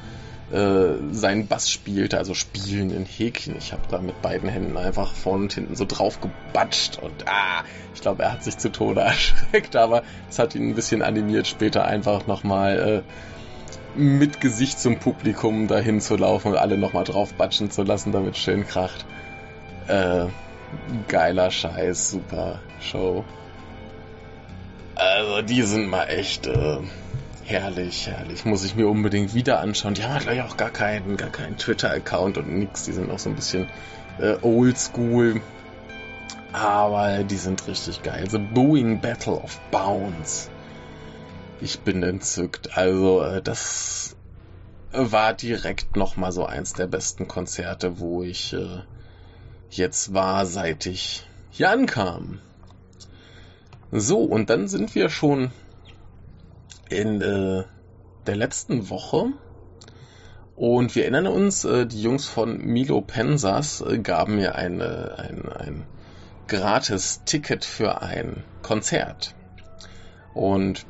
äh, 0.51 0.95
seinen 1.11 1.47
Bass 1.47 1.69
spielte, 1.69 2.17
also 2.17 2.33
spielen 2.33 2.89
in 2.89 3.05
Häkchen. 3.05 3.55
Ich 3.57 3.71
habe 3.71 3.83
da 3.89 3.99
mit 3.99 4.21
beiden 4.21 4.49
Händen 4.49 4.77
einfach 4.77 5.13
vorne 5.13 5.43
und 5.43 5.53
hinten 5.53 5.75
so 5.75 5.85
drauf 5.85 6.19
gebatscht 6.21 6.97
und 6.97 7.27
ah, 7.27 7.63
ich 7.93 8.01
glaube, 8.01 8.23
er 8.23 8.33
hat 8.33 8.43
sich 8.43 8.57
zu 8.57 8.71
Tode 8.71 9.01
erschreckt, 9.01 9.75
aber 9.75 10.03
es 10.29 10.39
hat 10.39 10.55
ihn 10.55 10.69
ein 10.69 10.75
bisschen 10.75 11.01
animiert, 11.01 11.47
später 11.47 11.85
einfach 11.85 12.25
nochmal 12.25 13.03
äh, 13.95 13.99
mit 13.99 14.41
Gesicht 14.41 14.79
zum 14.79 14.99
Publikum 14.99 15.67
dahin 15.67 16.01
zu 16.01 16.15
laufen 16.15 16.49
und 16.49 16.57
alle 16.57 16.77
nochmal 16.77 17.03
drauf 17.03 17.33
batschen 17.33 17.69
zu 17.69 17.83
lassen, 17.83 18.11
damit 18.11 18.37
schön 18.37 18.65
kracht. 18.65 19.05
Äh, 19.87 20.27
geiler 21.07 21.51
Scheiß, 21.51 22.11
super 22.11 22.59
Show. 22.79 23.23
Also 24.99 25.41
die 25.41 25.63
sind 25.63 25.87
mal 25.87 26.05
echt 26.05 26.45
äh, 26.45 26.79
herrlich, 27.45 28.07
herrlich. 28.07 28.43
Muss 28.43 28.65
ich 28.65 28.75
mir 28.75 28.89
unbedingt 28.89 29.33
wieder 29.33 29.61
anschauen. 29.61 29.93
Die 29.93 30.03
haben 30.03 30.13
halt 30.13 30.23
gleich 30.23 30.41
auch 30.41 30.57
gar 30.57 30.71
keinen, 30.71 31.15
gar 31.15 31.29
keinen 31.29 31.57
Twitter-Account 31.57 32.37
und 32.37 32.49
nix. 32.49 32.83
Die 32.83 32.91
sind 32.91 33.09
auch 33.09 33.17
so 33.17 33.29
ein 33.29 33.35
bisschen 33.35 33.69
äh, 34.19 34.35
oldschool. 34.41 35.41
Aber 36.51 37.23
die 37.23 37.37
sind 37.37 37.65
richtig 37.67 38.03
geil. 38.03 38.29
The 38.29 38.39
Booing 38.39 38.99
Battle 38.99 39.39
of 39.41 39.57
Bounds. 39.71 40.49
Ich 41.61 41.79
bin 41.79 42.03
entzückt. 42.03 42.77
Also 42.77 43.21
äh, 43.21 43.41
das 43.41 44.17
war 44.91 45.33
direkt 45.33 45.95
nochmal 45.95 46.33
so 46.33 46.45
eins 46.45 46.73
der 46.73 46.87
besten 46.87 47.29
Konzerte, 47.29 47.99
wo 47.99 48.21
ich 48.23 48.51
äh, 48.51 48.81
jetzt 49.69 50.13
war, 50.13 50.45
seit 50.45 50.85
ich 50.87 51.25
hier 51.51 51.69
ankam. 51.69 52.41
So, 53.91 54.19
und 54.19 54.49
dann 54.49 54.67
sind 54.67 54.93
wir 54.93 55.09
schon 55.09 55.51
in 56.89 57.21
äh, 57.21 57.63
der 58.27 58.35
letzten 58.35 58.89
Woche. 58.89 59.31
Und 60.55 60.95
wir 60.95 61.03
erinnern 61.03 61.27
uns, 61.27 61.63
äh, 61.63 61.87
die 61.87 62.01
Jungs 62.01 62.27
von 62.27 62.57
Milo 62.57 63.01
Pensas 63.01 63.81
äh, 63.81 63.97
gaben 63.97 64.35
mir 64.35 64.55
eine, 64.55 65.15
ein, 65.17 65.49
ein 65.49 65.85
gratis 66.47 67.23
Ticket 67.25 67.65
für 67.65 68.01
ein 68.01 68.43
Konzert. 68.61 69.33
Und 70.33 70.85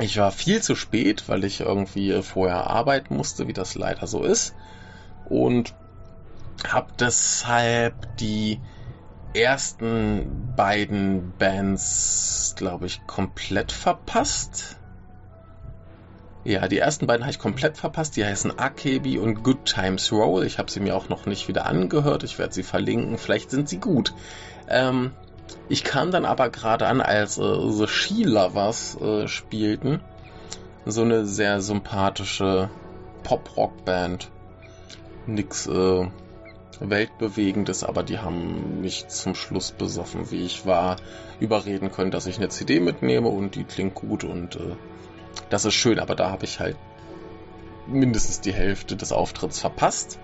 ich 0.00 0.16
war 0.16 0.32
viel 0.32 0.62
zu 0.62 0.74
spät, 0.74 1.28
weil 1.28 1.44
ich 1.44 1.60
irgendwie 1.60 2.22
vorher 2.22 2.68
arbeiten 2.68 3.16
musste, 3.16 3.46
wie 3.46 3.52
das 3.52 3.74
leider 3.74 4.06
so 4.06 4.24
ist. 4.24 4.54
Und 5.28 5.74
habe 6.66 6.88
deshalb 6.98 8.16
die 8.16 8.60
ersten 9.34 10.52
beiden 10.56 11.32
Bands, 11.38 12.54
glaube 12.56 12.86
ich, 12.86 13.06
komplett 13.06 13.72
verpasst. 13.72 14.78
Ja, 16.44 16.66
die 16.66 16.78
ersten 16.78 17.06
beiden 17.06 17.24
habe 17.24 17.32
ich 17.32 17.38
komplett 17.38 17.76
verpasst. 17.76 18.16
Die 18.16 18.24
heißen 18.24 18.58
Akebi 18.58 19.18
und 19.18 19.42
Good 19.42 19.66
Times 19.66 20.10
Roll. 20.12 20.44
Ich 20.46 20.58
habe 20.58 20.70
sie 20.70 20.80
mir 20.80 20.96
auch 20.96 21.08
noch 21.08 21.26
nicht 21.26 21.48
wieder 21.48 21.66
angehört. 21.66 22.24
Ich 22.24 22.38
werde 22.38 22.54
sie 22.54 22.62
verlinken. 22.62 23.18
Vielleicht 23.18 23.50
sind 23.50 23.68
sie 23.68 23.78
gut. 23.78 24.14
Ähm, 24.68 25.12
ich 25.68 25.84
kam 25.84 26.10
dann 26.10 26.24
aber 26.24 26.48
gerade 26.48 26.86
an, 26.86 27.00
als 27.00 27.38
äh, 27.38 27.70
The 27.70 27.86
She 27.86 28.22
Lovers 28.22 28.98
äh, 29.00 29.28
spielten. 29.28 30.00
So 30.86 31.02
eine 31.02 31.26
sehr 31.26 31.60
sympathische 31.60 32.70
Pop-Rock-Band. 33.24 34.30
Nix 35.26 35.66
äh, 35.66 36.08
Weltbewegendes, 36.80 37.84
aber 37.84 38.02
die 38.02 38.18
haben 38.18 38.80
mich 38.80 39.08
zum 39.08 39.34
Schluss 39.34 39.72
besoffen, 39.72 40.30
wie 40.30 40.44
ich 40.44 40.66
war, 40.66 40.96
überreden 41.40 41.90
können, 41.90 42.10
dass 42.10 42.26
ich 42.26 42.38
eine 42.38 42.48
CD 42.48 42.80
mitnehme 42.80 43.28
und 43.28 43.54
die 43.54 43.64
klingt 43.64 43.94
gut 43.94 44.24
und 44.24 44.56
äh, 44.56 44.76
das 45.50 45.64
ist 45.64 45.74
schön, 45.74 45.98
aber 45.98 46.14
da 46.14 46.30
habe 46.30 46.44
ich 46.44 46.60
halt 46.60 46.76
mindestens 47.86 48.40
die 48.40 48.52
Hälfte 48.52 48.96
des 48.96 49.12
Auftritts 49.12 49.60
verpasst. 49.60 50.18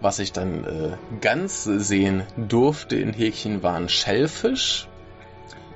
Was 0.00 0.18
ich 0.18 0.32
dann 0.32 0.64
äh, 0.64 0.96
ganz 1.20 1.64
sehen 1.64 2.24
durfte 2.36 2.96
in 2.96 3.12
Häkchen 3.12 3.62
waren 3.62 3.88
Shellfish. 3.88 4.88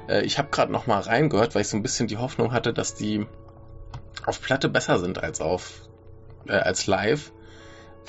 Äh, 0.09 0.23
ich 0.23 0.39
habe 0.39 0.49
gerade 0.51 0.71
noch 0.71 0.87
mal 0.87 1.01
reingehört, 1.01 1.55
weil 1.55 1.63
ich 1.63 1.69
so 1.69 1.77
ein 1.77 1.83
bisschen 1.83 2.07
die 2.07 2.19
Hoffnung 2.19 2.53
hatte, 2.53 2.73
dass 2.73 2.95
die 2.95 3.27
auf 4.27 4.41
Platte 4.43 4.69
besser 4.69 4.99
sind 4.99 5.23
als 5.23 5.41
auf 5.41 5.89
äh, 6.47 6.53
als 6.53 6.87
live, 6.87 7.33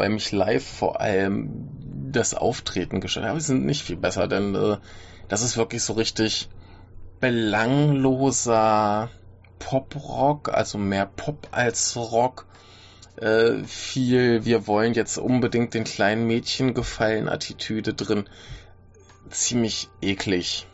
weil 0.01 0.09
mich 0.09 0.31
live 0.31 0.65
vor 0.65 0.99
allem 0.99 1.69
das 2.11 2.33
Auftreten 2.33 3.01
gestört 3.01 3.25
hat. 3.25 3.31
Aber 3.31 3.39
sie 3.39 3.47
sind 3.47 3.65
nicht 3.65 3.83
viel 3.83 3.97
besser, 3.97 4.27
denn 4.27 4.55
äh, 4.55 4.77
das 5.27 5.43
ist 5.43 5.57
wirklich 5.57 5.83
so 5.83 5.93
richtig 5.93 6.49
belangloser 7.19 9.11
Pop-Rock, 9.59 10.49
also 10.49 10.79
mehr 10.79 11.05
Pop 11.05 11.49
als 11.51 11.95
Rock 11.95 12.47
äh, 13.17 13.63
viel, 13.65 14.43
wir 14.43 14.65
wollen 14.65 14.95
jetzt 14.95 15.19
unbedingt 15.19 15.75
den 15.75 15.83
kleinen 15.83 16.25
Mädchen 16.25 16.73
gefallen, 16.73 17.29
Attitüde 17.29 17.93
drin. 17.93 18.27
Ziemlich 19.29 19.87
eklig. 20.01 20.65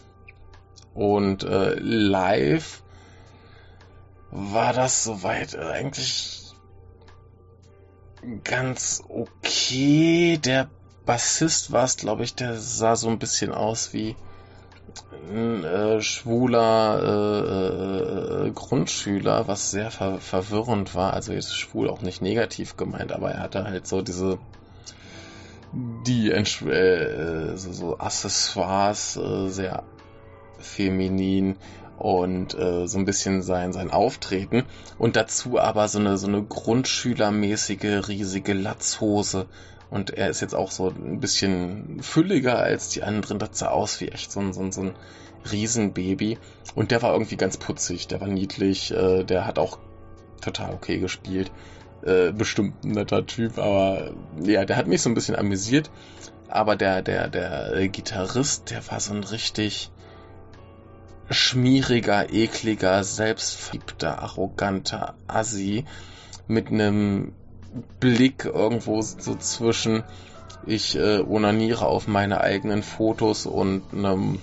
Und 0.93 1.43
äh, 1.43 1.73
live 1.75 2.81
war 4.31 4.71
das 4.71 5.03
soweit 5.03 5.57
eigentlich 5.57 6.46
ganz 8.43 9.03
okay. 9.07 10.37
Der 10.37 10.69
Bassist 11.05 11.71
war 11.71 11.83
es, 11.85 11.97
glaube 11.97 12.23
ich, 12.23 12.35
der 12.35 12.55
sah 12.55 12.95
so 12.95 13.09
ein 13.09 13.19
bisschen 13.19 13.51
aus 13.51 13.93
wie 13.93 14.15
ein 15.29 15.63
äh, 15.63 16.01
schwuler 16.01 17.01
äh, 17.03 18.47
äh, 18.47 18.51
Grundschüler, 18.51 19.47
was 19.47 19.71
sehr 19.71 19.91
ver 19.91 20.19
verwirrend 20.19 20.95
war. 20.95 21.13
Also 21.13 21.33
jetzt 21.33 21.55
schwul 21.55 21.89
auch 21.89 22.01
nicht 22.01 22.21
negativ 22.21 22.77
gemeint, 22.77 23.11
aber 23.11 23.31
er 23.31 23.41
hatte 23.41 23.63
halt 23.63 23.87
so 23.87 24.01
diese 24.01 24.39
die 25.73 26.31
äh, 26.31 27.57
so, 27.57 27.71
so 27.73 27.97
Accessoires 27.99 29.17
äh, 29.17 29.49
sehr 29.49 29.83
feminin 30.59 31.57
und 31.97 32.57
äh, 32.57 32.87
so 32.87 32.97
ein 32.97 33.05
bisschen 33.05 33.41
sein 33.41 33.73
sein 33.73 33.91
Auftreten 33.91 34.63
und 34.97 35.15
dazu 35.15 35.59
aber 35.59 35.87
so 35.87 35.99
eine 35.99 36.17
so 36.17 36.27
eine 36.27 36.43
Grundschülermäßige 36.43 38.07
riesige 38.07 38.53
Latzhose 38.53 39.47
und 39.89 40.11
er 40.11 40.29
ist 40.29 40.41
jetzt 40.41 40.55
auch 40.55 40.71
so 40.71 40.89
ein 40.89 41.19
bisschen 41.19 42.01
fülliger 42.01 42.57
als 42.59 42.89
die 42.89 43.03
anderen. 43.03 43.39
Das 43.39 43.57
sah 43.59 43.69
aus 43.69 44.01
wie 44.01 44.09
echt 44.09 44.31
so 44.31 44.39
ein, 44.39 44.53
so 44.53 44.61
ein, 44.61 44.71
so 44.71 44.81
ein 44.81 44.95
Riesenbaby. 45.49 46.37
Und 46.75 46.91
der 46.91 47.01
war 47.01 47.13
irgendwie 47.13 47.37
ganz 47.37 47.57
putzig, 47.57 48.07
der 48.07 48.19
war 48.19 48.27
niedlich, 48.27 48.91
äh, 48.91 49.23
der 49.23 49.45
hat 49.45 49.59
auch 49.59 49.79
total 50.41 50.73
okay 50.73 50.97
gespielt. 50.97 51.51
Äh, 52.03 52.31
bestimmt 52.31 52.83
ein 52.83 52.91
netter 52.91 53.25
Typ, 53.25 53.57
aber 53.57 54.11
ja, 54.43 54.65
der 54.65 54.75
hat 54.75 54.87
mich 54.87 55.01
so 55.01 55.09
ein 55.09 55.15
bisschen 55.15 55.35
amüsiert. 55.35 55.89
Aber 56.49 56.75
der, 56.75 57.01
der, 57.01 57.29
der 57.29 57.73
äh, 57.73 57.87
Gitarrist, 57.87 58.69
der 58.69 58.85
war 58.89 58.99
so 58.99 59.13
ein 59.13 59.23
richtig 59.23 59.89
schmieriger, 61.29 62.31
ekliger, 62.31 63.03
selbstverliebter, 63.03 64.21
arroganter 64.21 65.15
Assi 65.27 65.85
mit 66.47 66.67
einem 66.67 67.33
Blick 67.99 68.45
irgendwo 68.45 69.01
so 69.01 69.35
zwischen 69.35 70.03
ich 70.65 70.95
äh, 70.97 71.19
onaniere 71.19 71.85
auf 71.85 72.07
meine 72.07 72.41
eigenen 72.41 72.83
Fotos 72.83 73.45
und 73.45 73.83
einem, 73.93 74.39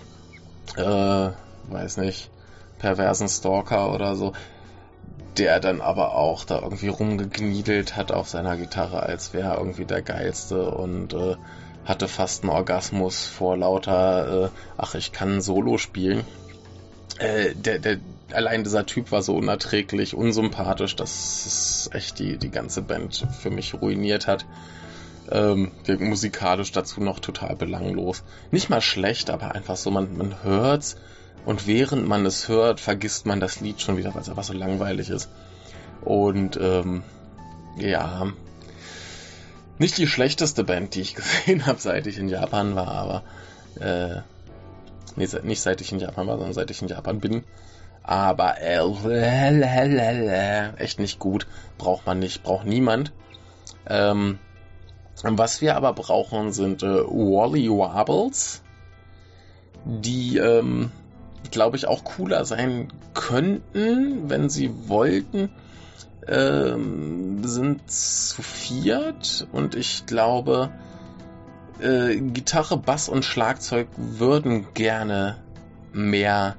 äh, 0.77 1.31
weiß 1.69 1.99
nicht, 1.99 2.31
perversen 2.79 3.29
Stalker 3.29 3.93
oder 3.93 4.17
so, 4.17 4.33
der 5.37 5.61
dann 5.61 5.81
aber 5.81 6.15
auch 6.15 6.45
da 6.45 6.61
irgendwie 6.61 6.89
rumgegniedelt 6.89 7.97
hat 7.97 8.13
auf 8.13 8.29
seiner 8.29 8.57
Gitarre, 8.57 9.03
als 9.03 9.33
wäre 9.33 9.53
er 9.53 9.59
irgendwie 9.59 9.85
der 9.85 10.03
Geilste 10.03 10.71
und 10.71 11.13
äh, 11.13 11.37
hatte 11.85 12.09
fast 12.09 12.43
einen 12.43 12.51
Orgasmus 12.51 13.27
vor 13.27 13.57
lauter, 13.57 14.45
äh, 14.45 14.49
ach, 14.79 14.95
ich 14.95 15.13
kann 15.13 15.41
Solo 15.41 15.77
spielen. 15.77 16.25
Äh, 17.19 17.55
der, 17.55 17.79
der, 17.79 17.99
allein 18.33 18.65
dieser 18.65 18.87
Typ 18.87 19.13
war 19.13 19.23
so 19.23 19.37
unerträglich, 19.37 20.15
unsympathisch, 20.15 20.97
dass 20.97 21.47
es 21.47 21.91
echt 21.93 22.19
die, 22.19 22.39
die 22.39 22.51
ganze 22.51 22.83
Band 22.83 23.27
für 23.41 23.51
mich 23.51 23.75
ruiniert 23.75 24.27
hat. 24.27 24.47
Ähm, 25.31 25.73
musikalisch 26.01 26.73
dazu 26.73 27.01
noch 27.01 27.19
total 27.19 27.57
belanglos. 27.57 28.25
Nicht 28.51 28.69
mal 28.69 28.83
schlecht, 28.83 29.31
aber 29.31 29.55
einfach 29.55 29.77
so, 29.77 29.91
man, 29.91 30.17
man 30.17 30.43
hört's 30.43 30.97
und 31.47 31.67
während 31.67 32.07
man 32.07 32.27
es 32.27 32.49
hört, 32.49 32.81
vergisst 32.81 33.27
man 33.27 33.41
das 33.41 33.61
Lied 33.61 33.81
schon 33.81 33.97
wieder, 33.97 34.15
weil 34.15 34.23
es 34.23 34.29
einfach 34.29 34.45
so 34.45 34.53
langweilig 34.53 35.11
ist. 35.11 35.29
Und 36.03 36.59
ähm, 36.61 37.03
ja, 37.79 38.33
nicht 39.79 39.99
die 39.99 40.07
schlechteste 40.07 40.65
Band, 40.65 40.95
die 40.95 41.01
ich 41.01 41.15
gesehen 41.15 41.67
habe, 41.67 41.81
seit 41.81 42.07
ich 42.07 42.19
in 42.19 42.29
Japan 42.29 42.75
war, 42.75 42.89
aber 42.89 43.23
äh, 43.81 44.23
nee, 45.17 45.29
nicht 45.43 45.61
seit 45.61 45.81
ich 45.81 45.93
in 45.93 45.99
Japan 45.99 46.27
war, 46.27 46.37
sondern 46.37 46.55
seit 46.55 46.71
ich 46.71 46.83
in 46.83 46.89
Japan 46.89 47.21
bin 47.21 47.45
aber 48.05 48.61
echt 50.77 51.01
nicht 51.01 51.19
gut. 51.19 51.47
Braucht 51.79 52.07
man 52.07 52.19
nicht, 52.21 52.43
braucht 52.43 52.67
niemand. 52.67 53.13
Ähm, 53.87 54.39
was 55.23 55.63
wir 55.63 55.75
aber 55.75 55.95
brauchen, 55.95 56.53
sind 56.53 56.83
äh, 56.83 57.03
Wally 57.03 57.71
Wobbles, 57.71 58.63
die, 59.87 60.37
ähm, 60.37 60.93
glaube 61.51 61.79
ich, 61.79 61.87
auch 61.87 62.05
cooler 62.05 62.45
sein 62.45 62.93
könnten, 63.15 64.29
wenn 64.29 64.51
sie 64.51 64.71
wollten. 64.89 65.51
Ähm, 66.27 67.43
sind 67.45 67.91
zu 67.91 68.43
viert 68.43 69.47
und 69.53 69.75
ich 69.75 70.07
glaube, 70.07 70.71
äh, 71.81 72.17
Gitarre, 72.17 72.77
Bass 72.77 73.09
und 73.09 73.25
Schlagzeug 73.25 73.89
würden 73.97 74.67
gerne 74.75 75.39
mehr 75.93 76.57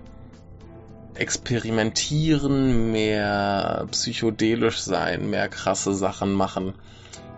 experimentieren, 1.16 2.92
mehr 2.92 3.88
psychedelisch 3.92 4.80
sein, 4.80 5.30
mehr 5.30 5.48
krasse 5.48 5.94
Sachen 5.94 6.34
machen, 6.34 6.74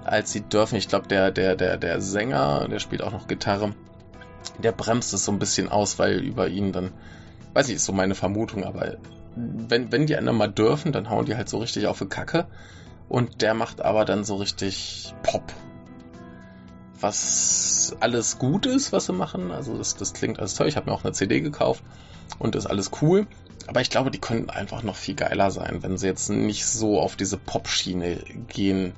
als 0.04 0.32
sie 0.32 0.42
dürfen. 0.42 0.76
Ich 0.76 0.88
glaube, 0.88 1.08
der, 1.08 1.32
der, 1.32 1.56
der, 1.56 1.78
der 1.78 2.02
Sänger, 2.02 2.68
der 2.70 2.80
spielt 2.80 3.04
auch 3.04 3.12
noch 3.12 3.28
Gitarre, 3.28 3.74
der 4.58 4.72
bremst 4.72 5.14
es 5.14 5.26
so 5.26 5.32
ein 5.32 5.40
bisschen 5.40 5.70
aus, 5.70 6.00
weil 6.00 6.20
über 6.20 6.48
ihn 6.48 6.72
dann, 6.72 6.92
weiß 7.54 7.70
ich, 7.70 7.76
ist 7.76 7.86
so 7.86 7.94
meine 7.94 8.16
Vermutung, 8.16 8.64
aber 8.64 8.98
wenn, 9.36 9.92
wenn 9.92 10.08
die 10.08 10.18
anderen 10.18 10.38
mal 10.38 10.48
dürfen, 10.48 10.92
dann 10.92 11.10
hauen 11.10 11.26
die 11.26 11.36
halt 11.36 11.50
so 11.50 11.60
richtig 11.60 11.88
auf 11.88 12.00
die 12.00 12.08
Kacke. 12.08 12.48
Und 13.10 13.42
der 13.42 13.54
macht 13.54 13.82
aber 13.82 14.04
dann 14.04 14.24
so 14.24 14.36
richtig 14.36 15.14
Pop. 15.24 15.54
Was 17.00 17.96
alles 18.00 18.40
gut 18.40 18.66
ist, 18.66 18.92
was 18.92 19.06
sie 19.06 19.14
machen. 19.14 19.52
Also 19.52 19.78
das, 19.78 19.96
das 19.96 20.14
klingt 20.14 20.40
alles 20.40 20.56
toll. 20.56 20.68
Ich 20.68 20.76
habe 20.78 20.90
mir 20.90 20.96
auch 20.96 21.04
eine 21.04 21.14
CD 21.14 21.42
gekauft 21.42 21.84
und 22.40 22.56
ist 22.56 22.66
alles 22.66 22.92
cool. 23.02 23.28
Aber 23.68 23.82
ich 23.82 23.90
glaube, 23.90 24.12
die 24.12 24.20
könnten 24.20 24.50
einfach 24.50 24.84
noch 24.84 24.96
viel 24.96 25.16
geiler 25.16 25.52
sein, 25.52 25.84
wenn 25.84 25.98
sie 25.98 26.08
jetzt 26.08 26.30
nicht 26.30 26.66
so 26.66 27.00
auf 27.00 27.16
diese 27.16 27.38
Pop-Schiene 27.38 28.24
gehen 28.48 28.94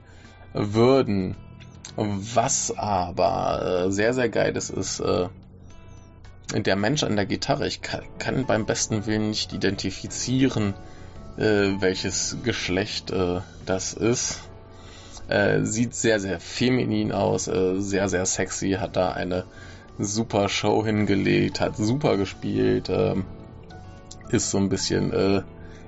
würden. 0.53 1.35
Was 1.95 2.77
aber 2.77 3.85
äh, 3.87 3.91
sehr, 3.91 4.13
sehr 4.13 4.29
geil 4.29 4.55
ist, 4.55 4.69
ist 4.69 4.99
äh, 4.99 5.27
der 6.55 6.75
Mensch 6.75 7.03
an 7.03 7.15
der 7.15 7.25
Gitarre. 7.25 7.67
Ich 7.67 7.81
kann, 7.81 8.03
kann 8.19 8.45
beim 8.45 8.65
besten 8.65 9.05
Willen 9.05 9.29
nicht 9.29 9.53
identifizieren, 9.53 10.75
äh, 11.37 11.73
welches 11.79 12.37
Geschlecht 12.43 13.11
äh, 13.11 13.41
das 13.65 13.93
ist. 13.93 14.39
Äh, 15.29 15.63
sieht 15.63 15.93
sehr, 15.93 16.19
sehr 16.19 16.39
feminin 16.39 17.11
aus, 17.11 17.47
äh, 17.47 17.79
sehr, 17.79 18.09
sehr 18.09 18.25
sexy, 18.25 18.71
hat 18.71 18.95
da 18.95 19.11
eine 19.11 19.45
super 19.99 20.49
Show 20.49 20.83
hingelegt, 20.83 21.59
hat 21.59 21.77
super 21.77 22.17
gespielt, 22.17 22.89
ähm, 22.89 23.25
ist 24.31 24.49
so 24.49 24.57
ein 24.57 24.69
bisschen 24.69 25.13
äh, 25.13 25.41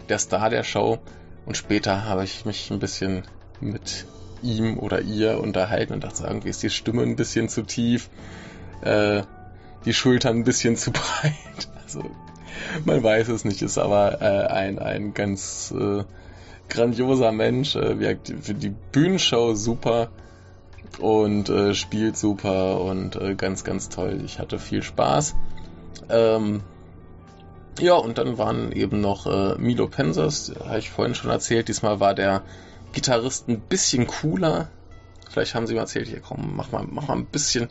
der 0.10 0.20
Star 0.20 0.50
der 0.50 0.64
Show. 0.64 1.00
Und 1.46 1.58
später 1.58 2.06
habe 2.06 2.24
ich 2.24 2.46
mich 2.46 2.70
ein 2.70 2.80
bisschen 2.80 3.24
mit 3.60 4.06
ihm 4.44 4.78
oder 4.78 5.02
ihr 5.02 5.39
unterhalten 5.39 5.94
und 5.94 6.04
dachte, 6.04 6.24
irgendwie 6.24 6.50
ist 6.50 6.62
die 6.62 6.70
Stimme 6.70 7.04
ein 7.04 7.16
bisschen 7.16 7.50
zu 7.50 7.64
tief, 7.64 8.10
äh, 8.82 9.24
die 9.86 9.94
Schultern 9.94 10.38
ein 10.38 10.44
bisschen 10.44 10.76
zu 10.78 10.92
breit. 10.92 11.68
Also 11.84 12.04
man 12.86 13.02
weiß 13.02 13.30
es 13.30 13.46
nicht, 13.46 13.62
ist 13.62 13.78
aber 13.78 14.22
äh, 14.22 14.48
ein, 14.48 14.78
ein 14.78 15.14
ganz 15.14 15.74
äh, 15.76 16.04
grandioser 16.72 17.32
Mensch, 17.32 17.76
äh, 17.76 18.18
für 18.42 18.54
die 18.54 18.74
Bühnenshow 18.92 19.54
super 19.54 20.10
und 21.00 21.50
äh, 21.50 21.74
spielt 21.74 22.18
super 22.18 22.82
und 22.82 23.16
äh, 23.16 23.36
ganz, 23.36 23.64
ganz 23.64 23.90
toll. 23.90 24.22
Ich 24.26 24.40
hatte 24.40 24.58
viel 24.58 24.82
Spaß. 24.82 25.36
Ähm, 26.10 26.62
ja, 27.80 27.96
und 27.96 28.18
dann 28.18 28.38
waren 28.38 28.72
eben 28.72 29.02
noch 29.02 29.28
äh, 29.28 29.56
Milo 29.58 29.88
Pensers, 29.88 30.54
habe 30.66 30.80
ich 30.80 30.90
vorhin 30.90 31.16
schon 31.16 31.30
erzählt. 31.30 31.68
Diesmal 31.68 32.00
war 32.00 32.14
der 32.14 32.42
Gitarrist 32.94 33.48
ein 33.48 33.60
bisschen 33.60 34.08
cooler. 34.08 34.70
Vielleicht 35.30 35.56
haben 35.56 35.68
sie 35.68 35.74
mir 35.74 35.82
erzählt, 35.82 36.08
hier 36.08 36.20
komm, 36.20 36.54
mach 36.56 36.72
mal, 36.72 36.86
mach 36.90 37.08
mal 37.08 37.16
ein 37.18 37.26
bisschen, 37.26 37.70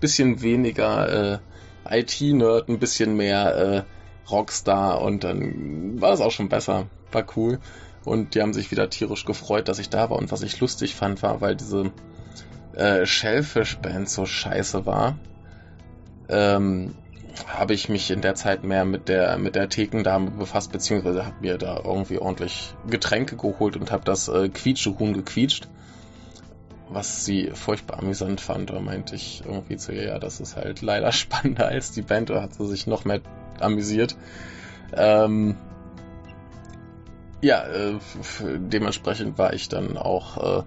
bisschen 0.00 0.42
weniger 0.42 1.40
äh, 1.86 1.98
IT-Nerd, 2.00 2.68
ein 2.68 2.78
bisschen 2.78 3.16
mehr 3.16 3.56
äh, 3.56 4.30
Rockstar 4.30 5.00
und 5.02 5.24
dann 5.24 6.00
war 6.00 6.12
es 6.12 6.20
auch 6.20 6.30
schon 6.30 6.48
besser. 6.48 6.86
War 7.10 7.26
cool. 7.36 7.58
Und 8.04 8.34
die 8.34 8.42
haben 8.42 8.52
sich 8.52 8.70
wieder 8.70 8.88
tierisch 8.88 9.24
gefreut, 9.24 9.68
dass 9.68 9.78
ich 9.78 9.90
da 9.90 10.10
war. 10.10 10.18
Und 10.18 10.32
was 10.32 10.42
ich 10.42 10.58
lustig 10.60 10.94
fand, 10.94 11.22
war, 11.22 11.40
weil 11.40 11.56
diese 11.56 11.92
äh, 12.74 13.04
Shellfish-Band 13.04 14.08
so 14.08 14.24
scheiße 14.24 14.86
war, 14.86 15.18
ähm, 16.28 16.94
habe 17.46 17.74
ich 17.74 17.88
mich 17.88 18.10
in 18.10 18.22
der 18.22 18.34
Zeit 18.34 18.64
mehr 18.64 18.84
mit 18.84 19.08
der 19.08 19.38
mit 19.38 19.54
der 19.54 19.68
Thekendame 19.68 20.30
befasst, 20.30 20.72
beziehungsweise 20.72 21.26
habe 21.26 21.36
mir 21.40 21.58
da 21.58 21.80
irgendwie 21.84 22.18
ordentlich 22.18 22.74
Getränke 22.88 23.36
geholt 23.36 23.76
und 23.76 23.92
habe 23.92 24.04
das 24.04 24.28
äh, 24.28 24.48
Quietschehuhn 24.48 25.12
gequietscht, 25.12 25.68
was 26.88 27.24
sie 27.24 27.50
furchtbar 27.54 27.98
amüsant 27.98 28.40
fand. 28.40 28.70
Da 28.70 28.80
meinte 28.80 29.14
ich 29.14 29.42
irgendwie 29.44 29.76
zu 29.76 29.92
ihr, 29.92 30.04
ja, 30.04 30.18
das 30.18 30.40
ist 30.40 30.56
halt 30.56 30.82
leider 30.82 31.12
spannender 31.12 31.66
als 31.66 31.92
die 31.92 32.02
Band. 32.02 32.30
Da 32.30 32.42
hat 32.42 32.54
sie 32.54 32.66
sich 32.66 32.86
noch 32.86 33.04
mehr 33.04 33.20
amüsiert. 33.60 34.16
Ähm, 34.92 35.56
ja, 37.40 37.64
äh, 37.64 37.98
dementsprechend 38.58 39.38
war 39.38 39.52
ich 39.52 39.68
dann 39.68 39.96
auch 39.96 40.60
äh, 40.60 40.62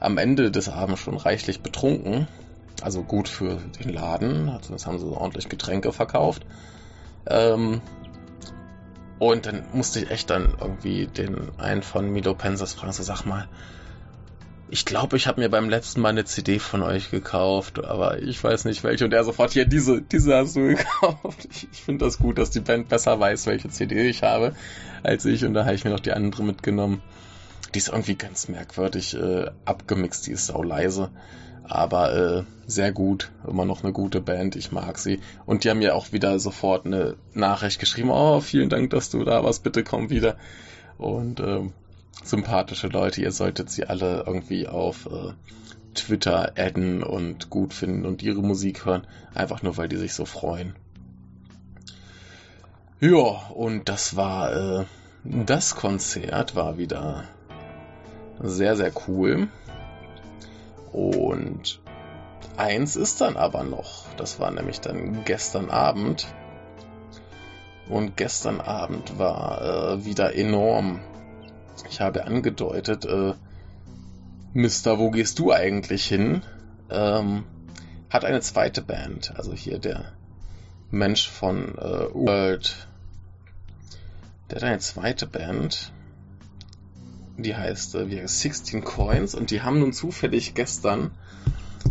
am 0.00 0.18
Ende 0.18 0.50
des 0.50 0.68
Abends 0.68 1.00
schon 1.00 1.16
reichlich 1.16 1.60
betrunken 1.60 2.28
also 2.82 3.02
gut 3.02 3.28
für 3.28 3.58
den 3.78 3.92
Laden. 3.92 4.48
Also 4.48 4.72
das 4.72 4.86
haben 4.86 4.98
sie 4.98 5.06
ordentlich 5.06 5.48
Getränke 5.48 5.92
verkauft. 5.92 6.44
Ähm, 7.26 7.80
und 9.18 9.46
dann 9.46 9.64
musste 9.72 10.00
ich 10.00 10.10
echt 10.10 10.30
dann 10.30 10.54
irgendwie 10.58 11.06
den 11.06 11.50
einen 11.58 11.82
von 11.82 12.10
Milo 12.10 12.34
Pensas 12.34 12.72
fragen, 12.74 12.92
so 12.92 13.02
sag 13.02 13.24
mal, 13.26 13.48
ich 14.70 14.84
glaube, 14.84 15.16
ich 15.16 15.26
habe 15.26 15.40
mir 15.40 15.48
beim 15.48 15.68
letzten 15.68 16.00
Mal 16.00 16.10
eine 16.10 16.24
CD 16.24 16.58
von 16.58 16.82
euch 16.82 17.10
gekauft, 17.10 17.84
aber 17.84 18.20
ich 18.22 18.42
weiß 18.42 18.64
nicht 18.64 18.84
welche. 18.84 19.04
Und 19.04 19.12
er 19.12 19.24
sofort, 19.24 19.52
hier, 19.52 19.66
diese, 19.66 20.00
diese 20.02 20.36
hast 20.36 20.56
du 20.56 20.68
gekauft. 20.68 21.48
Ich, 21.50 21.68
ich 21.72 21.82
finde 21.82 22.04
das 22.04 22.18
gut, 22.18 22.38
dass 22.38 22.50
die 22.50 22.60
Band 22.60 22.88
besser 22.88 23.18
weiß, 23.18 23.46
welche 23.46 23.68
CD 23.68 24.08
ich 24.08 24.22
habe, 24.22 24.54
als 25.02 25.24
ich. 25.24 25.44
Und 25.44 25.54
da 25.54 25.64
habe 25.64 25.74
ich 25.74 25.84
mir 25.84 25.90
noch 25.90 26.00
die 26.00 26.12
andere 26.12 26.42
mitgenommen. 26.42 27.02
Die 27.74 27.78
ist 27.78 27.88
irgendwie 27.88 28.16
ganz 28.16 28.48
merkwürdig 28.48 29.14
äh, 29.14 29.50
abgemixt, 29.64 30.26
die 30.26 30.32
ist 30.32 30.46
sau 30.46 30.62
leise 30.62 31.10
aber 31.70 32.14
äh, 32.14 32.42
sehr 32.66 32.90
gut, 32.90 33.30
immer 33.46 33.64
noch 33.64 33.84
eine 33.84 33.92
gute 33.92 34.20
Band, 34.20 34.56
ich 34.56 34.72
mag 34.72 34.98
sie. 34.98 35.20
Und 35.46 35.62
die 35.62 35.70
haben 35.70 35.78
mir 35.78 35.94
auch 35.94 36.10
wieder 36.12 36.40
sofort 36.40 36.84
eine 36.84 37.14
Nachricht 37.32 37.78
geschrieben, 37.78 38.10
oh, 38.10 38.40
vielen 38.40 38.68
Dank, 38.68 38.90
dass 38.90 39.08
du 39.10 39.22
da 39.22 39.44
warst, 39.44 39.62
bitte 39.62 39.84
komm 39.84 40.10
wieder. 40.10 40.36
Und 40.98 41.38
äh, 41.38 41.70
sympathische 42.22 42.88
Leute, 42.88 43.22
ihr 43.22 43.32
solltet 43.32 43.70
sie 43.70 43.86
alle 43.86 44.24
irgendwie 44.26 44.68
auf 44.68 45.06
äh, 45.06 45.32
Twitter 45.94 46.52
adden 46.56 47.02
und 47.02 47.50
gut 47.50 47.74
finden 47.74 48.06
und 48.06 48.22
ihre 48.22 48.42
Musik 48.42 48.84
hören, 48.84 49.06
einfach 49.34 49.62
nur 49.62 49.76
weil 49.76 49.88
die 49.88 49.96
sich 49.96 50.14
so 50.14 50.24
freuen. 50.24 50.74
Ja, 53.00 53.48
und 53.54 53.88
das 53.88 54.16
war 54.16 54.80
äh, 54.80 54.84
das 55.24 55.76
Konzert 55.76 56.56
war 56.56 56.78
wieder 56.78 57.24
sehr, 58.42 58.74
sehr 58.76 58.92
cool. 59.06 59.48
Und 60.92 61.80
eins 62.56 62.96
ist 62.96 63.20
dann 63.20 63.36
aber 63.36 63.62
noch. 63.62 64.06
Das 64.16 64.40
war 64.40 64.50
nämlich 64.50 64.80
dann 64.80 65.24
gestern 65.24 65.70
Abend. 65.70 66.26
Und 67.88 68.16
gestern 68.16 68.60
Abend 68.60 69.18
war 69.18 69.60
äh, 69.60 70.04
wieder 70.04 70.34
enorm. 70.34 71.00
Ich 71.88 72.00
habe 72.00 72.24
angedeutet, 72.24 73.04
äh, 73.04 73.34
Mister, 74.52 74.98
wo 74.98 75.10
gehst 75.10 75.38
du 75.38 75.52
eigentlich 75.52 76.06
hin? 76.06 76.42
Ähm, 76.90 77.44
hat 78.08 78.24
eine 78.24 78.40
zweite 78.40 78.82
Band. 78.82 79.32
Also 79.36 79.52
hier 79.52 79.78
der 79.78 80.12
Mensch 80.90 81.28
von 81.28 81.78
äh, 81.78 82.12
World. 82.12 82.88
Der 84.50 84.56
hat 84.56 84.64
eine 84.64 84.78
zweite 84.78 85.26
Band 85.26 85.92
die 87.42 87.56
heißt 87.56 87.94
äh, 87.94 88.10
wie 88.10 88.26
16 88.26 88.84
Coins 88.84 89.34
und 89.34 89.50
die 89.50 89.62
haben 89.62 89.80
nun 89.80 89.92
zufällig 89.92 90.54
gestern 90.54 91.10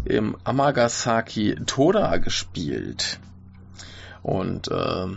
im 0.05 0.37
Amagasaki 0.43 1.55
Toda 1.65 2.17
gespielt. 2.17 3.19
Und 4.21 4.69
äh, 4.69 5.07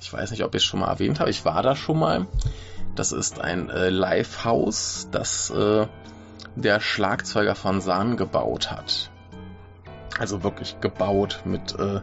ich 0.00 0.12
weiß 0.12 0.30
nicht, 0.30 0.44
ob 0.44 0.54
ich 0.54 0.62
es 0.62 0.64
schon 0.64 0.80
mal 0.80 0.88
erwähnt 0.88 1.20
habe, 1.20 1.30
ich 1.30 1.44
war 1.44 1.62
da 1.62 1.74
schon 1.76 1.98
mal. 1.98 2.26
Das 2.98 3.12
ist 3.12 3.40
ein 3.40 3.70
äh, 3.70 3.90
Livehouse, 3.90 5.06
das 5.12 5.50
äh, 5.50 5.86
der 6.56 6.80
Schlagzeuger 6.80 7.54
von 7.54 7.80
Sahn 7.80 8.16
gebaut 8.16 8.72
hat. 8.72 9.12
Also 10.18 10.42
wirklich 10.42 10.80
gebaut 10.80 11.42
mit 11.44 11.78
äh, 11.78 12.00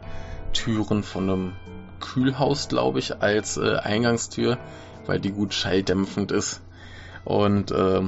Türen 0.54 1.02
von 1.02 1.28
einem 1.28 1.52
Kühlhaus, 2.00 2.68
glaube 2.68 2.98
ich, 2.98 3.20
als 3.20 3.58
äh, 3.58 3.76
Eingangstür, 3.76 4.56
weil 5.04 5.20
die 5.20 5.32
gut 5.32 5.52
schalldämpfend 5.52 6.32
ist 6.32 6.62
und 7.26 7.72
äh, 7.72 8.00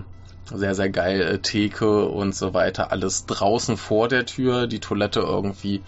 sehr, 0.47 0.75
sehr 0.75 0.89
geil, 0.89 1.21
äh, 1.21 1.39
Theke 1.41 2.07
und 2.07 2.35
so 2.35 2.55
weiter, 2.55 2.91
alles 2.91 3.27
draußen 3.27 3.77
vor 3.77 4.09
der 4.09 4.25
Tür, 4.25 4.67
die 4.67 4.81
Toilette 4.81 5.21
irgendwie 5.21 5.83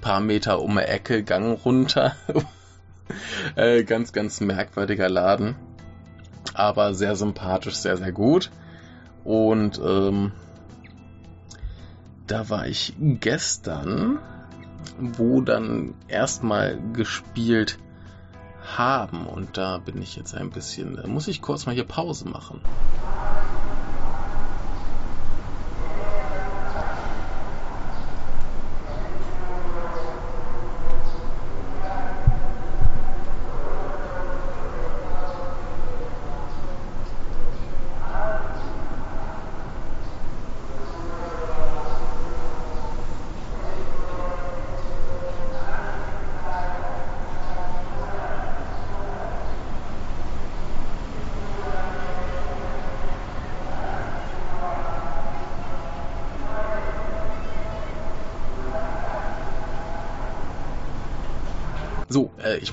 paar 0.00 0.20
Meter 0.20 0.62
um 0.62 0.76
die 0.76 0.82
Ecke, 0.82 1.24
Gang 1.24 1.58
runter. 1.64 2.14
äh, 3.56 3.82
ganz, 3.82 4.12
ganz 4.12 4.40
merkwürdiger 4.40 5.08
Laden, 5.08 5.56
aber 6.54 6.94
sehr 6.94 7.16
sympathisch, 7.16 7.74
sehr, 7.74 7.96
sehr 7.96 8.12
gut. 8.12 8.50
Und 9.24 9.80
ähm, 9.84 10.32
da 12.26 12.48
war 12.48 12.66
ich 12.66 12.94
gestern, 12.98 14.18
wo 14.98 15.40
dann 15.40 15.94
erstmal 16.08 16.78
gespielt 16.92 17.78
haben. 18.76 19.26
Und 19.26 19.56
da 19.56 19.78
bin 19.78 20.00
ich 20.00 20.16
jetzt 20.16 20.34
ein 20.34 20.50
bisschen, 20.50 20.98
muss 21.06 21.28
ich 21.28 21.42
kurz 21.42 21.66
mal 21.66 21.74
hier 21.74 21.84
Pause 21.84 22.28
machen. 22.28 22.60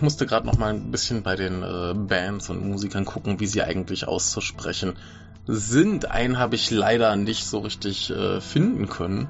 Ich 0.02 0.04
musste 0.04 0.26
gerade 0.26 0.48
noch 0.48 0.58
mal 0.58 0.74
ein 0.74 0.90
bisschen 0.90 1.22
bei 1.22 1.36
den 1.36 1.62
äh, 1.62 1.94
Bands 1.94 2.50
und 2.50 2.68
Musikern 2.68 3.06
gucken, 3.06 3.40
wie 3.40 3.46
sie 3.46 3.62
eigentlich 3.62 4.08
auszusprechen 4.08 4.94
sind. 5.46 6.10
Einen 6.10 6.40
habe 6.40 6.56
ich 6.56 6.72
leider 6.72 7.16
nicht 7.16 7.46
so 7.46 7.60
richtig 7.60 8.10
äh, 8.10 8.42
finden 8.42 8.90
können. 8.90 9.28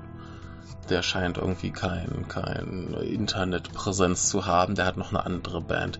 Der 0.90 1.02
scheint 1.02 1.38
irgendwie 1.38 1.72
kein, 1.72 2.26
kein 2.30 2.94
Internetpräsenz 2.94 4.30
zu 4.30 4.46
haben. 4.46 4.76
Der 4.76 4.86
hat 4.86 4.96
noch 4.96 5.10
eine 5.10 5.26
andere 5.26 5.60
Band. 5.60 6.00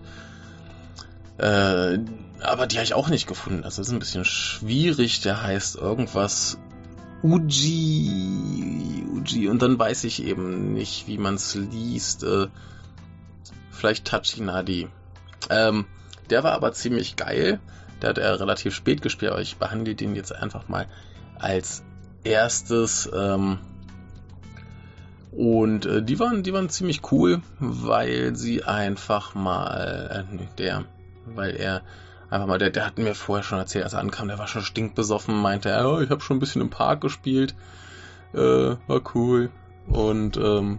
Äh, 1.36 1.98
aber 2.40 2.66
die 2.66 2.76
habe 2.76 2.84
ich 2.84 2.94
auch 2.94 3.10
nicht 3.10 3.26
gefunden. 3.26 3.60
Das 3.60 3.78
ist 3.78 3.90
ein 3.90 3.98
bisschen 3.98 4.24
schwierig. 4.24 5.20
Der 5.20 5.42
heißt 5.42 5.76
irgendwas 5.76 6.56
Uji. 7.22 9.04
Uji. 9.06 9.50
Und 9.50 9.60
dann 9.60 9.78
weiß 9.78 10.04
ich 10.04 10.24
eben 10.24 10.72
nicht, 10.72 11.08
wie 11.08 11.18
man 11.18 11.34
es 11.34 11.54
liest. 11.56 12.24
Äh, 12.24 12.46
vielleicht 13.82 14.04
Tachinadi. 14.04 14.88
Ähm, 15.50 15.86
der 16.30 16.44
war 16.44 16.52
aber 16.52 16.72
ziemlich 16.72 17.16
geil. 17.16 17.58
Der 18.00 18.10
hat 18.10 18.18
er 18.18 18.38
relativ 18.38 18.74
spät 18.74 19.02
gespielt, 19.02 19.32
aber 19.32 19.40
ich 19.40 19.56
behandle 19.56 19.96
den 19.96 20.14
jetzt 20.14 20.32
einfach 20.32 20.68
mal 20.68 20.86
als 21.38 21.82
erstes. 22.22 23.10
Ähm, 23.12 23.58
und 25.32 25.86
äh, 25.86 26.00
die 26.00 26.20
waren, 26.20 26.44
die 26.44 26.52
waren 26.52 26.68
ziemlich 26.68 27.10
cool, 27.10 27.42
weil 27.58 28.36
sie 28.36 28.62
einfach 28.62 29.34
mal, 29.34 30.26
äh, 30.30 30.46
der, 30.58 30.84
weil 31.26 31.56
er 31.56 31.82
einfach 32.30 32.46
mal, 32.46 32.58
der, 32.58 32.70
der 32.70 32.86
hat 32.86 32.98
mir 32.98 33.16
vorher 33.16 33.42
schon 33.42 33.58
erzählt, 33.58 33.82
als 33.82 33.94
er 33.94 34.00
ankam, 34.00 34.28
der 34.28 34.38
war 34.38 34.46
schon 34.46 34.62
stinkbesoffen, 34.62 35.34
meinte 35.34 35.70
er, 35.70 35.90
oh, 35.90 36.00
ich 36.00 36.10
habe 36.10 36.20
schon 36.20 36.36
ein 36.36 36.40
bisschen 36.40 36.62
im 36.62 36.70
Park 36.70 37.00
gespielt, 37.00 37.56
äh, 38.32 38.76
war 38.86 39.00
cool. 39.14 39.50
Und 39.88 40.36
ähm, 40.36 40.78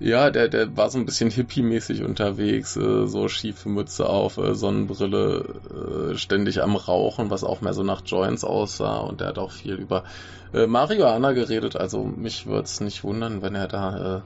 ja, 0.00 0.30
der, 0.30 0.48
der 0.48 0.76
war 0.76 0.90
so 0.90 0.98
ein 0.98 1.06
bisschen 1.06 1.30
hippie-mäßig 1.30 2.04
unterwegs, 2.04 2.76
äh, 2.76 3.06
so 3.06 3.28
schiefe 3.28 3.68
Mütze 3.68 4.08
auf, 4.08 4.38
äh, 4.38 4.54
Sonnenbrille, 4.54 6.12
äh, 6.12 6.16
ständig 6.16 6.62
am 6.62 6.74
Rauchen, 6.76 7.30
was 7.30 7.44
auch 7.44 7.60
mehr 7.60 7.74
so 7.74 7.84
nach 7.84 8.02
Joints 8.04 8.44
aussah. 8.44 8.98
Und 8.98 9.20
der 9.20 9.28
hat 9.28 9.38
auch 9.38 9.52
viel 9.52 9.74
über 9.74 10.04
äh, 10.52 10.66
Marihuana 10.66 11.32
geredet. 11.32 11.76
Also 11.76 12.04
mich 12.04 12.46
würde 12.46 12.64
es 12.64 12.80
nicht 12.80 13.04
wundern, 13.04 13.40
wenn 13.40 13.54
er 13.54 13.68
da 13.68 14.16
äh, 14.16 14.20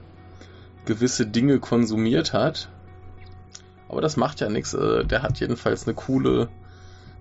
gewisse 0.85 1.27
Dinge 1.27 1.59
konsumiert 1.59 2.33
hat. 2.33 2.69
Aber 3.89 4.01
das 4.01 4.17
macht 4.17 4.39
ja 4.39 4.49
nichts. 4.49 4.73
Äh, 4.73 5.05
der 5.05 5.21
hat 5.21 5.39
jedenfalls 5.39 5.85
eine 5.85 5.93
coole 5.93 6.49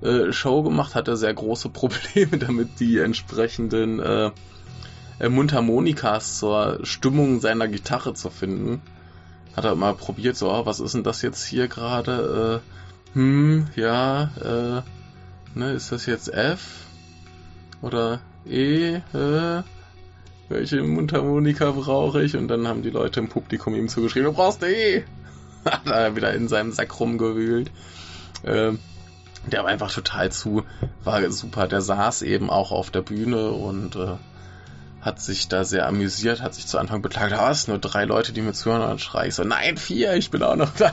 äh, 0.01 0.32
Show 0.32 0.62
gemacht, 0.62 0.94
hatte 0.94 1.18
sehr 1.18 1.34
große 1.34 1.68
Probleme 1.70 2.38
damit, 2.38 2.80
die 2.80 2.99
entsprechenden 2.99 4.01
äh, 5.19 5.29
Mundharmonikas 5.29 6.39
zur 6.39 6.81
Stimmung 6.83 7.41
seiner 7.41 7.69
Gitarre 7.69 8.14
zu 8.14 8.31
finden. 8.31 8.83
Hat 9.57 9.64
er 9.64 9.75
mal 9.75 9.95
probiert, 9.95 10.37
so, 10.37 10.53
oh, 10.53 10.66
was 10.66 10.81
ist 10.81 10.95
denn 10.95 11.03
das 11.03 11.23
jetzt 11.23 11.45
hier 11.45 11.69
gerade? 11.69 12.62
Äh, 12.62 13.14
hm, 13.14 13.69
ja, 13.75 14.31
äh, 14.43 15.59
ne, 15.59 15.73
ist 15.73 15.91
das 15.91 16.07
jetzt 16.07 16.33
F? 16.33 16.85
Oder 17.83 18.21
E? 18.47 19.01
Äh, 19.12 19.62
welche 20.49 20.83
Mundharmonika 20.83 21.73
brauche 21.73 22.23
ich? 22.23 22.37
Und 22.37 22.49
dann 22.49 22.69
haben 22.69 22.83
die 22.83 22.91
Leute 22.91 23.21
im 23.21 23.29
Publikum 23.29 23.75
ihm 23.75 23.89
zugeschrieben, 23.89 24.29
du 24.29 24.33
brauchst 24.35 24.62
E! 24.62 25.05
Hat 25.64 25.87
er 25.87 26.16
wieder 26.16 26.33
in 26.35 26.49
seinem 26.49 26.73
Sack 26.73 26.99
rumgewühlt. 27.01 27.71
Äh, 28.43 28.73
der 29.47 29.61
war 29.61 29.66
einfach 29.66 29.93
total 29.93 30.31
zu, 30.31 30.64
war 31.05 31.29
super. 31.31 31.69
Der 31.69 31.81
saß 31.81 32.23
eben 32.23 32.51
auch 32.51 32.71
auf 32.71 32.91
der 32.91 33.03
Bühne 33.03 33.51
und 33.51 33.97
äh, 33.97 34.16
hat 35.01 35.20
sich 35.20 35.49
da 35.49 35.64
sehr 35.64 35.86
amüsiert, 35.86 36.42
hat 36.42 36.55
sich 36.55 36.66
zu 36.66 36.78
Anfang 36.78 37.03
beklagt, 37.03 37.32
ah, 37.32 37.51
es 37.51 37.68
nur 37.68 37.78
drei 37.78 38.05
Leute, 38.05 38.32
die 38.32 38.42
mir 38.42 38.53
zuhören, 38.53 38.82
und 38.82 38.88
dann 38.88 38.99
schrei 38.99 39.28
ich 39.28 39.34
so, 39.34 39.44
nein, 39.44 39.76
vier, 39.76 40.14
ich 40.14 40.30
bin 40.30 40.42
auch 40.42 40.57
noch 40.57 40.74
da. 40.74 40.92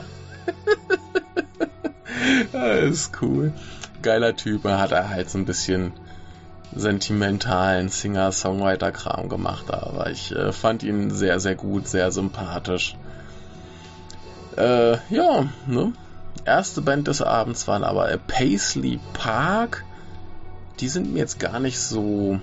das 2.52 2.90
ist 2.90 3.22
cool. 3.22 3.52
Geiler 4.02 4.36
Typ, 4.36 4.64
er 4.64 4.78
hat 4.78 4.92
er 4.92 5.08
halt 5.08 5.28
so 5.28 5.38
ein 5.38 5.44
bisschen 5.44 5.92
sentimentalen 6.74 7.88
Singer-Songwriter-Kram 7.88 9.28
gemacht, 9.28 9.72
aber 9.72 10.10
ich 10.10 10.32
äh, 10.32 10.52
fand 10.52 10.82
ihn 10.82 11.10
sehr, 11.10 11.40
sehr 11.40 11.54
gut, 11.54 11.88
sehr 11.88 12.12
sympathisch. 12.12 12.96
Äh, 14.56 14.98
ja, 15.10 15.46
ne? 15.66 15.92
Erste 16.44 16.80
Band 16.80 17.08
des 17.08 17.22
Abends 17.22 17.66
waren 17.66 17.82
aber 17.82 18.16
Paisley 18.18 19.00
Park. 19.14 19.84
Die 20.80 20.88
sind 20.88 21.12
mir 21.12 21.18
jetzt 21.18 21.40
gar 21.40 21.58
nicht 21.58 21.78
so 21.80 22.40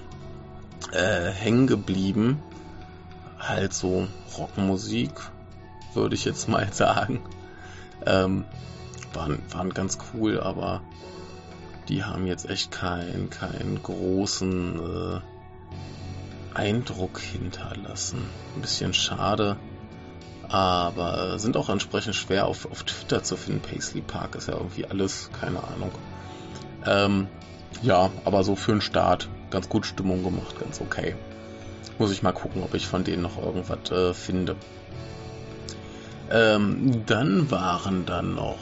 äh, 0.92 1.32
hängen 1.32 1.68
geblieben. 1.68 2.42
Halt 3.40 3.74
so 3.74 4.08
Rockmusik, 4.38 5.12
würde 5.94 6.16
ich 6.16 6.26
jetzt 6.26 6.48
mal 6.50 6.72
sagen. 6.74 7.22
Ähm, 8.06 8.46
waren, 9.14 9.40
waren 9.52 9.74
ganz 9.74 9.98
cool, 10.14 10.40
aber 10.40 10.82
die 11.90 12.04
haben 12.04 12.26
jetzt 12.26 12.50
echt 12.50 12.72
keinen 12.72 13.30
keinen 13.30 13.82
großen 13.82 14.80
äh, 14.80 15.20
Eindruck 16.54 17.20
hinterlassen. 17.20 18.26
Ein 18.56 18.62
bisschen 18.62 18.94
schade, 18.94 19.58
aber 20.48 21.40
sind 21.40 21.58
auch 21.58 21.70
entsprechend 21.70 22.16
schwer 22.16 22.48
auf, 22.48 22.70
auf 22.70 22.84
Twitter 22.84 23.24
zu 23.24 23.36
finden. 23.36 23.62
Paisley 23.62 24.02
Park 24.02 24.36
ist 24.36 24.48
ja 24.48 24.56
irgendwie 24.56 24.86
alles, 24.86 25.30
keine 25.40 25.64
Ahnung. 25.64 25.92
Ähm, 26.86 27.28
ja, 27.82 28.12
aber 28.24 28.44
so 28.44 28.56
für 28.56 28.72
den 28.72 28.82
Start 28.82 29.30
ganz 29.54 29.70
gut 29.70 29.86
Stimmung 29.86 30.24
gemacht, 30.24 30.60
ganz 30.60 30.82
okay. 30.82 31.16
Muss 32.00 32.12
ich 32.12 32.24
mal 32.24 32.34
gucken, 32.34 32.64
ob 32.64 32.74
ich 32.74 32.88
von 32.88 33.04
denen 33.04 33.22
noch 33.22 33.38
irgendwas 33.42 33.92
äh, 33.92 34.14
finde. 34.14 34.56
Ähm, 36.32 37.04
dann 37.06 37.52
waren 37.52 38.06
dann 38.06 38.34
noch. 38.34 38.58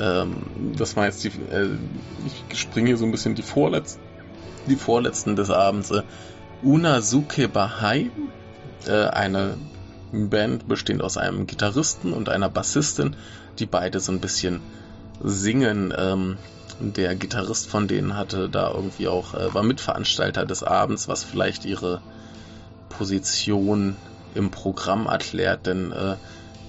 Ähm, 0.00 0.36
das 0.76 0.96
war 0.96 1.04
jetzt 1.04 1.22
die. 1.22 1.28
Äh, 1.28 1.68
ich 2.50 2.58
springe 2.58 2.88
hier 2.88 2.96
so 2.96 3.04
ein 3.04 3.10
bisschen 3.10 3.34
die 3.34 3.42
vorletzten, 3.42 4.00
die 4.66 4.76
vorletzten 4.76 5.36
des 5.36 5.50
Abends. 5.50 5.90
Äh, 5.90 6.02
Unazuke 6.62 7.48
Bahai, 7.48 8.10
äh, 8.86 9.04
eine 9.08 9.58
Band 10.12 10.66
bestehend 10.66 11.02
aus 11.02 11.18
einem 11.18 11.46
Gitarristen 11.46 12.14
und 12.14 12.30
einer 12.30 12.48
Bassistin, 12.48 13.14
die 13.58 13.66
beide 13.66 14.00
so 14.00 14.12
ein 14.12 14.20
bisschen 14.20 14.60
singen. 15.22 15.92
Ähm, 15.96 16.38
der 16.80 17.14
Gitarrist 17.14 17.68
von 17.68 17.88
denen 17.88 18.16
hatte 18.16 18.48
da 18.48 18.70
irgendwie 18.72 19.08
auch, 19.08 19.34
äh, 19.34 19.54
war 19.54 19.62
Mitveranstalter 19.62 20.44
des 20.44 20.62
Abends, 20.62 21.08
was 21.08 21.24
vielleicht 21.24 21.64
ihre 21.64 22.00
Position 22.88 23.96
im 24.34 24.50
Programm 24.50 25.06
erklärt, 25.06 25.66
denn 25.66 25.92
äh, 25.92 26.16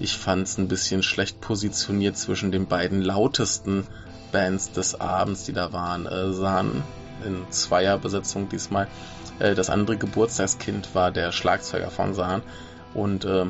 ich 0.00 0.16
fand 0.16 0.46
es 0.46 0.58
ein 0.58 0.68
bisschen 0.68 1.02
schlecht 1.02 1.40
positioniert 1.40 2.16
zwischen 2.16 2.52
den 2.52 2.66
beiden 2.66 3.02
lautesten 3.02 3.86
Bands 4.32 4.72
des 4.72 5.00
Abends, 5.00 5.44
die 5.44 5.52
da 5.52 5.72
waren. 5.72 6.06
Äh, 6.06 6.32
sahen 6.32 6.82
in 7.24 7.44
Zweierbesetzung 7.50 8.48
diesmal. 8.48 8.86
Äh, 9.38 9.54
das 9.54 9.70
andere 9.70 9.96
Geburtstagskind 9.96 10.94
war 10.94 11.10
der 11.10 11.32
Schlagzeuger 11.32 11.90
von 11.90 12.14
Sahn 12.14 12.42
und 12.94 13.24
äh, 13.24 13.46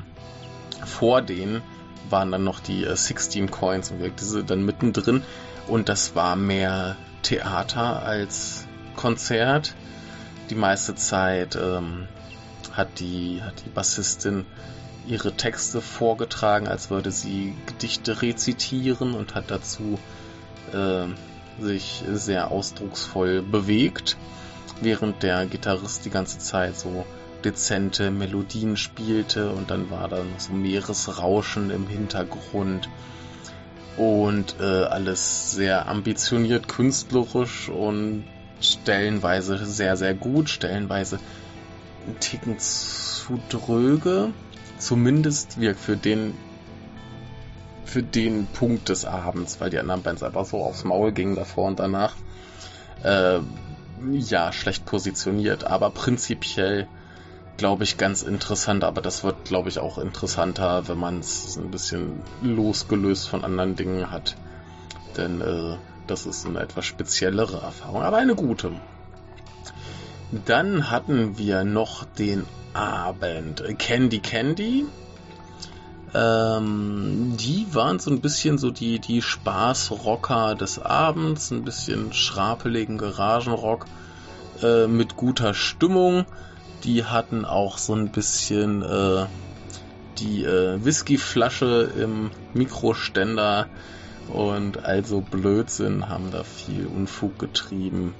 vor 0.85 1.23
denen 1.23 1.63
waren 2.11 2.33
dann 2.33 2.45
noch 2.45 2.61
die 2.61 2.85
äh, 2.85 2.97
16 2.97 3.51
Coins 3.51 3.91
und 3.91 4.01
diese 4.21 4.45
dann 4.45 4.65
mittendrin 4.65 5.23
und 5.69 5.89
das 5.89 6.15
war 6.15 6.37
mehr 6.37 6.97
Theater 7.23 8.03
als 8.03 8.67
Konzert. 8.97 9.75
Die 10.51 10.55
meiste 10.55 10.95
Zeit 10.95 11.57
ähm, 11.57 12.09
hat, 12.73 13.01
die, 13.01 13.43
hat 13.43 13.63
die 13.65 13.71
Bassistin 13.71 14.47
ihre 15.07 15.33
Texte 15.33 15.81
vorgetragen, 15.81 16.69
als 16.69 16.91
würde 16.91 17.11
sie 17.11 17.55
Gedichte 17.67 18.23
rezitieren 18.23 19.15
und 19.15 19.35
hat 19.35 19.51
dazu 19.51 19.99
äh, 20.73 21.07
sich 21.63 22.05
sehr 22.13 22.51
ausdrucksvoll 22.51 23.43
bewegt, 23.43 24.17
während 24.81 25.23
der 25.23 25.47
Gitarrist 25.47 26.05
die 26.05 26.11
ganze 26.11 26.39
Zeit 26.39 26.77
so 26.77 27.05
dezente 27.45 28.11
Melodien 28.11 28.77
spielte 28.77 29.51
und 29.51 29.71
dann 29.71 29.91
war 29.91 30.09
da 30.09 30.23
noch 30.23 30.41
so 30.41 30.53
Meeresrauschen 30.53 31.71
im 31.71 31.87
Hintergrund 31.87 32.89
und 33.99 34.57
äh, 34.61 34.65
alles 34.65 35.53
sehr 35.53 35.89
ambitioniert 35.89 36.69
künstlerisch 36.69 37.69
und 37.69 38.25
stellenweise 38.61 39.65
sehr, 39.65 39.97
sehr 39.97 40.15
gut, 40.15 40.49
stellenweise 40.49 41.19
ein 42.07 42.19
Ticken 42.21 42.59
zu 42.59 43.41
dröge. 43.49 44.31
Zumindest 44.79 45.61
wirkt 45.61 45.81
für 45.81 45.97
den 45.97 46.35
für 47.85 48.03
den 48.03 48.47
Punkt 48.47 48.91
des 48.91 49.07
Abends, 49.07 49.61
weil 49.61 49.71
die 49.71 49.79
anderen 49.79 50.03
Bands 50.03 50.23
einfach 50.23 50.45
so 50.45 50.59
aufs 50.59 50.85
Maul 50.85 51.13
gingen 51.13 51.37
davor 51.37 51.67
und 51.69 51.81
danach. 51.81 52.15
Äh, 53.03 53.41
ja, 54.13 54.53
schlecht 54.53 54.85
positioniert, 54.85 55.65
aber 55.65 55.91
prinzipiell 55.91 56.87
glaube 57.59 57.85
ich, 57.85 57.99
ganz 57.99 58.23
interessant, 58.23 58.85
aber 58.85 59.03
das 59.03 59.25
wird, 59.25 59.45
glaube 59.45 59.69
ich, 59.69 59.79
auch 59.81 59.99
interessanter, 59.99 60.89
wenn 60.89 60.97
man 60.97 61.19
es 61.19 61.57
ein 61.57 61.71
bisschen 61.71 62.23
losgelöst 62.41 63.29
von 63.29 63.45
anderen 63.45 63.77
Dingen 63.77 64.11
hat. 64.11 64.37
Denn 65.17 65.41
äh, 65.43 65.77
das 66.07 66.25
ist 66.25 66.47
eine 66.47 66.61
etwas 66.61 66.87
speziellere 66.87 67.61
Erfahrung, 67.61 68.03
aber 68.03 68.17
eine 68.17 68.35
gute. 68.35 68.73
Dann 70.47 70.91
hatten 70.91 71.37
wir 71.37 71.65
noch 71.65 72.05
den 72.05 72.47
Abend 72.75 73.63
Candy 73.79 74.21
Candy. 74.21 74.87
Ähm, 76.15 77.35
die 77.39 77.67
waren 77.75 77.99
so 77.99 78.11
ein 78.11 78.21
bisschen 78.21 78.57
so 78.57 78.71
die, 78.71 78.99
die 78.99 79.21
Spaßrocker 79.21 80.55
des 80.55 80.79
Abends, 80.79 81.51
ein 81.51 81.65
bisschen 81.65 82.13
schrapeligen 82.13 82.99
Garagenrock 82.99 83.87
äh, 84.63 84.87
mit 84.87 85.17
guter 85.17 85.55
Stimmung. 85.55 86.25
Die 86.85 87.05
hatten 87.05 87.45
auch 87.45 87.79
so 87.79 87.95
ein 87.95 88.11
bisschen 88.11 88.83
äh, 88.83 89.27
die 90.19 90.45
äh, 90.45 90.85
Whiskyflasche 90.85 91.93
im 92.01 92.31
Mikroständer 92.55 93.67
und 94.33 94.85
also 94.85 95.21
Blödsinn 95.21 96.09
haben 96.09 96.31
da 96.31 96.45
viel 96.45 96.87
Unfug 96.87 97.39
getrieben. 97.39 98.15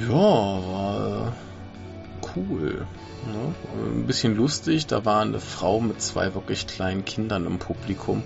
Ja, 0.00 0.12
war 0.12 1.32
cool. 2.34 2.86
Ne? 3.26 3.54
Ein 3.94 4.06
bisschen 4.06 4.36
lustig, 4.36 4.86
da 4.86 5.04
war 5.04 5.22
eine 5.22 5.40
Frau 5.40 5.80
mit 5.80 6.02
zwei 6.02 6.34
wirklich 6.34 6.66
kleinen 6.66 7.04
Kindern 7.04 7.46
im 7.46 7.58
Publikum. 7.58 8.22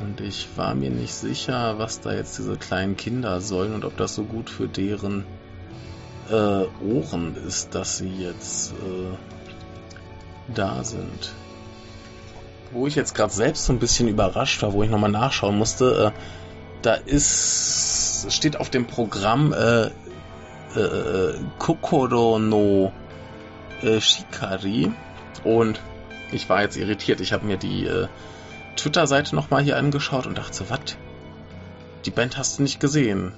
Und 0.00 0.20
ich 0.20 0.48
war 0.56 0.74
mir 0.74 0.90
nicht 0.90 1.14
sicher, 1.14 1.78
was 1.78 2.00
da 2.00 2.12
jetzt 2.12 2.38
diese 2.38 2.56
kleinen 2.56 2.96
Kinder 2.96 3.40
sollen 3.40 3.74
und 3.74 3.84
ob 3.84 3.96
das 3.96 4.14
so 4.14 4.24
gut 4.24 4.50
für 4.50 4.66
deren 4.66 5.24
äh, 6.32 6.66
Ohren 6.84 7.36
ist, 7.46 7.74
dass 7.74 7.98
sie 7.98 8.08
jetzt 8.08 8.72
äh, 8.72 9.16
da 10.54 10.82
sind. 10.82 11.34
Wo 12.72 12.86
ich 12.86 12.94
jetzt 12.94 13.14
gerade 13.14 13.32
selbst 13.32 13.66
so 13.66 13.72
ein 13.72 13.78
bisschen 13.78 14.08
überrascht 14.08 14.62
war, 14.62 14.72
wo 14.72 14.82
ich 14.82 14.90
nochmal 14.90 15.10
nachschauen 15.10 15.56
musste, 15.58 16.12
äh, 16.14 16.18
da 16.80 16.94
ist, 16.94 18.26
steht 18.30 18.58
auf 18.58 18.70
dem 18.70 18.86
Programm 18.86 19.52
äh, 19.52 19.90
äh, 20.78 21.38
Kokoro 21.58 22.38
no 22.38 22.92
äh, 23.82 24.00
Shikari 24.00 24.90
und 25.44 25.80
ich 26.32 26.48
war 26.48 26.62
jetzt 26.62 26.76
irritiert. 26.76 27.20
Ich 27.20 27.32
habe 27.32 27.44
mir 27.44 27.58
die 27.58 27.86
äh, 27.86 28.08
Twitter-Seite 28.76 29.36
nochmal 29.36 29.62
hier 29.62 29.76
angeschaut 29.76 30.26
und 30.26 30.38
dachte, 30.38 30.64
was? 30.70 30.96
Die 32.06 32.10
Band 32.10 32.38
hast 32.38 32.58
du 32.58 32.62
nicht 32.62 32.80
gesehen. 32.80 33.34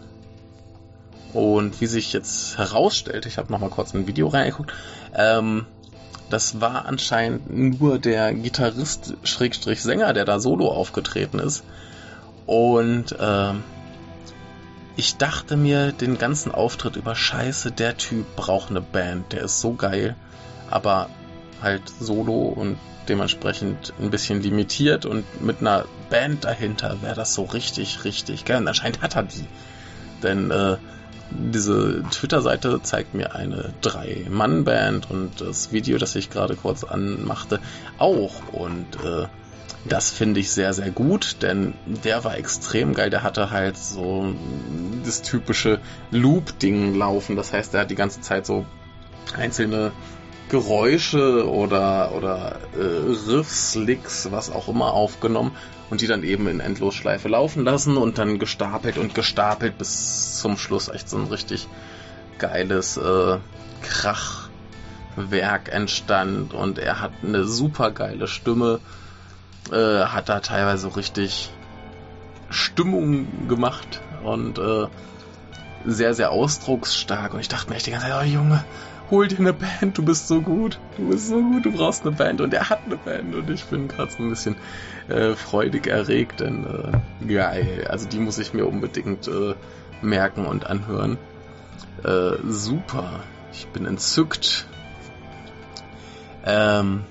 Und 1.35 1.81
wie 1.81 1.87
sich 1.87 2.13
jetzt 2.13 2.57
herausstellt, 2.59 3.27
ich 3.27 3.39
habe 3.39 3.53
nochmal 3.53 3.71
kurz 3.71 3.93
ein 3.93 4.07
Video 4.07 4.29
reingeguckt, 4.29 4.73
ähm, 5.15 5.67
das 6.31 6.61
war 6.61 6.87
anscheinend 6.87 7.81
nur 7.81 7.99
der 7.99 8.33
Gitarrist 8.33 9.15
Schrägstrich 9.25 9.83
Sänger, 9.83 10.13
der 10.15 10.25
da 10.25 10.41
solo 10.41 10.69
aufgetreten 10.69 11.39
ist. 11.39 11.65
Und 12.47 13.15
ähm, 13.21 13.63
ich 14.97 15.17
dachte 15.17 15.57
mir 15.57 15.93
den 15.93 16.19
ganzen 16.19 16.53
Auftritt 16.53 16.97
über 16.97 17.15
Scheiße, 17.15 17.73
der 17.73 17.97
Typ 17.97 18.37
braucht 18.37 18.71
eine 18.71 18.81
Band, 18.81 19.33
der 19.33 19.43
ist 19.43 19.61
so 19.61 19.75
geil, 19.75 20.15
aber 20.71 21.11
halt 21.61 21.83
solo 22.01 22.49
und 22.49 22.79
dementsprechend 23.09 23.93
ein 24.01 24.11
bisschen 24.11 24.41
limitiert 24.41 25.05
und 25.05 25.43
mit 25.43 25.61
einer 25.61 25.85
Band 26.11 26.45
dahinter 26.45 27.03
wäre 27.03 27.15
das 27.15 27.35
so 27.35 27.43
richtig, 27.43 28.05
richtig 28.05 28.45
geil. 28.45 28.59
Und 28.59 28.69
anscheinend 28.69 29.03
hat 29.03 29.17
er 29.17 29.25
die. 29.25 29.47
Denn 30.23 30.51
äh, 30.51 30.77
diese 31.35 32.03
Twitter-Seite 32.11 32.81
zeigt 32.83 33.15
mir 33.15 33.35
eine 33.35 33.73
Drei-Mann-Band 33.81 35.11
und 35.11 35.41
das 35.41 35.73
Video, 35.73 35.99
das 35.99 36.15
ich 36.15 36.31
gerade 36.31 36.57
kurz 36.57 36.85
anmachte, 36.85 37.61
auch. 37.99 38.53
Und 38.53 38.97
äh, 39.05 39.27
das 39.85 40.11
finde 40.11 40.41
ich 40.41 40.51
sehr, 40.51 40.73
sehr 40.73 40.91
gut, 40.91 41.37
denn 41.43 41.75
der 41.87 42.25
war 42.25 42.39
extrem 42.39 42.95
geil. 42.95 43.11
Der 43.11 43.23
hatte 43.23 43.51
halt 43.51 43.77
so 43.77 44.35
das 45.05 45.23
typische 45.23 45.81
Loop-Ding 46.11 46.95
laufen. 46.95 47.37
Das 47.37 47.53
heißt, 47.53 47.75
der 47.75 47.83
hat 47.83 47.91
die 47.91 47.97
ganze 47.97 48.21
Zeit 48.21 48.47
so 48.47 48.65
einzelne 49.37 49.93
Geräusche 50.49 51.49
oder, 51.49 52.13
oder 52.13 52.57
äh, 52.77 53.31
Riffs, 53.31 53.75
Licks, 53.75 54.31
was 54.31 54.51
auch 54.51 54.69
immer 54.69 54.93
aufgenommen 54.93 55.53
und 55.91 56.01
die 56.01 56.07
dann 56.07 56.23
eben 56.23 56.49
in 56.49 56.61
Endlosschleife 56.61 57.29
laufen 57.29 57.65
lassen 57.65 57.97
und 57.97 58.19
dann 58.19 58.39
gestapelt 58.39 58.99
und 58.99 59.15
gestapelt 59.15 59.79
bis 59.79 60.39
zum 60.39 60.57
Schluss 60.57 60.89
echt 60.89 61.09
so 61.09 61.17
ein 61.17 61.27
richtig 61.27 61.69
geiles 62.39 62.97
äh, 62.97 63.39
Krachwerk 63.83 65.73
entstand 65.73 66.53
und 66.53 66.79
er 66.79 67.01
hat 67.01 67.13
eine 67.23 67.45
super 67.45 67.91
geile 67.91 68.27
Stimme, 68.27 68.81
äh, 69.73 70.05
hat 70.05 70.29
da 70.29 70.41
teilweise 70.41 70.95
richtig 70.97 71.51
Stimmung 72.51 73.49
gemacht 73.49 74.01
und 74.23 74.59
äh, 74.59 74.87
sehr, 75.87 76.15
sehr 76.15 76.31
ausdrucksstark 76.31 77.35
und 77.35 77.41
ich 77.41 77.49
dachte 77.49 77.71
mir 77.71 77.77
echt 77.77 77.87
die 77.87 77.91
ganze 77.91 78.09
Zeit, 78.09 78.23
oh 78.23 78.27
Junge, 78.27 78.65
hol 79.11 79.29
dir 79.29 79.39
eine 79.39 79.53
Band, 79.53 79.99
du 79.99 80.05
bist 80.05 80.29
so 80.29 80.41
gut, 80.41 80.79
du 80.97 81.09
bist 81.09 81.29
so 81.29 81.41
gut, 81.41 81.65
du 81.65 81.73
brauchst 81.73 82.07
eine 82.07 82.17
Band 82.17 82.41
und 82.41 82.55
er 82.55 82.71
hat 82.71 82.81
eine 82.87 82.97
Band 82.97 83.35
und 83.35 83.51
ich 83.51 83.65
bin 83.65 83.89
gerade 83.89 84.11
so 84.11 84.23
ein 84.23 84.31
bisschen 84.31 84.57
äh, 85.09 85.35
freudig 85.35 85.87
erregt, 85.87 86.41
denn 86.41 86.65
äh, 86.65 87.27
geil, 87.27 87.87
also 87.89 88.09
die 88.09 88.19
muss 88.19 88.39
ich 88.39 88.55
mir 88.55 88.67
unbedingt 88.67 89.29
äh, 89.29 89.55
merken 90.01 90.47
und 90.47 90.67
anhören. 90.67 91.19
Äh, 92.03 92.37
super, 92.47 93.21
ich 93.53 93.67
bin 93.69 93.87
entzückt. 93.87 94.67
Ähm, 96.45 97.05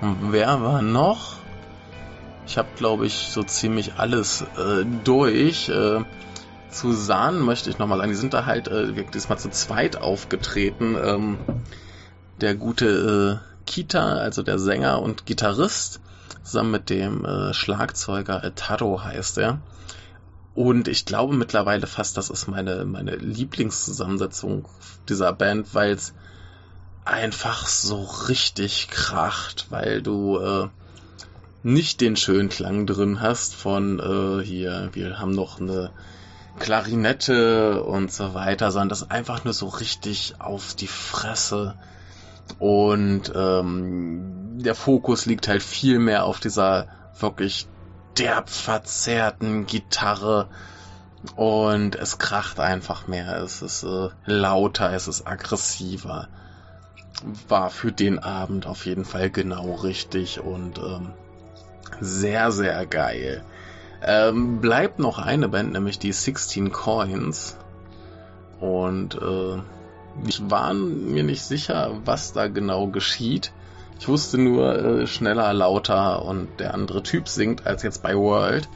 wer 0.00 0.62
war 0.62 0.82
noch? 0.82 1.34
Ich 2.46 2.58
habe, 2.58 2.68
glaube 2.76 3.06
ich, 3.06 3.28
so 3.30 3.42
ziemlich 3.42 3.94
alles 3.96 4.42
äh, 4.42 4.84
durch. 5.04 5.70
Äh, 5.70 6.04
zu 6.74 6.92
Sahn 6.92 7.40
möchte 7.40 7.70
ich 7.70 7.78
nochmal 7.78 7.98
sagen, 7.98 8.10
die 8.10 8.16
sind 8.16 8.34
da 8.34 8.46
halt 8.46 8.68
äh, 8.68 9.04
diesmal 9.12 9.38
zu 9.38 9.50
zweit 9.50 9.96
aufgetreten. 9.96 10.96
Ähm, 11.02 11.38
der 12.40 12.54
gute 12.56 13.40
äh, 13.40 13.64
Kita, 13.64 14.16
also 14.16 14.42
der 14.42 14.58
Sänger 14.58 15.00
und 15.00 15.24
Gitarrist, 15.24 16.00
zusammen 16.42 16.72
mit 16.72 16.90
dem 16.90 17.24
äh, 17.24 17.54
Schlagzeuger 17.54 18.54
Taro 18.54 19.02
heißt 19.02 19.38
er. 19.38 19.60
Und 20.54 20.88
ich 20.88 21.04
glaube 21.04 21.34
mittlerweile 21.34 21.86
fast, 21.86 22.16
das 22.16 22.30
ist 22.30 22.48
meine, 22.48 22.84
meine 22.84 23.16
Lieblingszusammensetzung 23.16 24.68
dieser 25.08 25.32
Band, 25.32 25.74
weil 25.74 25.92
es 25.92 26.12
einfach 27.04 27.66
so 27.66 28.02
richtig 28.28 28.88
kracht, 28.88 29.66
weil 29.70 30.02
du 30.02 30.38
äh, 30.38 30.68
nicht 31.62 32.00
den 32.00 32.16
schönen 32.16 32.48
Klang 32.48 32.86
drin 32.86 33.20
hast 33.20 33.54
von 33.54 33.98
äh, 33.98 34.44
hier, 34.44 34.90
wir 34.92 35.18
haben 35.18 35.32
noch 35.32 35.60
eine 35.60 35.90
Klarinette 36.58 37.82
und 37.82 38.12
so 38.12 38.34
weiter, 38.34 38.70
sondern 38.70 38.88
das 38.88 39.10
einfach 39.10 39.44
nur 39.44 39.54
so 39.54 39.66
richtig 39.68 40.34
auf 40.38 40.74
die 40.74 40.86
Fresse. 40.86 41.74
Und 42.58 43.32
ähm, 43.34 44.58
der 44.58 44.74
Fokus 44.74 45.26
liegt 45.26 45.48
halt 45.48 45.62
viel 45.62 45.98
mehr 45.98 46.24
auf 46.24 46.40
dieser 46.40 46.86
wirklich 47.18 47.66
derb 48.18 48.48
verzerrten 48.48 49.66
Gitarre. 49.66 50.48
Und 51.36 51.96
es 51.96 52.18
kracht 52.18 52.60
einfach 52.60 53.08
mehr. 53.08 53.38
Es 53.38 53.62
ist 53.62 53.82
äh, 53.82 54.10
lauter, 54.26 54.92
es 54.92 55.08
ist 55.08 55.26
aggressiver. 55.26 56.28
War 57.48 57.70
für 57.70 57.92
den 57.92 58.18
Abend 58.18 58.66
auf 58.66 58.84
jeden 58.86 59.04
Fall 59.04 59.30
genau 59.30 59.72
richtig 59.72 60.40
und 60.40 60.78
ähm, 60.78 61.12
sehr, 62.00 62.52
sehr 62.52 62.84
geil. 62.86 63.42
Ähm, 64.06 64.60
bleibt 64.60 64.98
noch 64.98 65.18
eine 65.18 65.48
Band, 65.48 65.72
nämlich 65.72 65.98
die 65.98 66.12
16 66.12 66.72
Coins. 66.72 67.56
Und 68.60 69.14
äh, 69.14 69.62
ich 70.26 70.50
war 70.50 70.74
mir 70.74 71.22
nicht 71.24 71.42
sicher, 71.42 71.90
was 72.04 72.32
da 72.32 72.48
genau 72.48 72.88
geschieht. 72.88 73.52
Ich 73.98 74.08
wusste 74.08 74.38
nur 74.38 74.76
äh, 74.76 75.06
schneller, 75.06 75.52
lauter 75.54 76.24
und 76.24 76.60
der 76.60 76.74
andere 76.74 77.02
Typ 77.02 77.28
singt 77.28 77.66
als 77.66 77.82
jetzt 77.82 78.02
bei 78.02 78.14
World. 78.14 78.68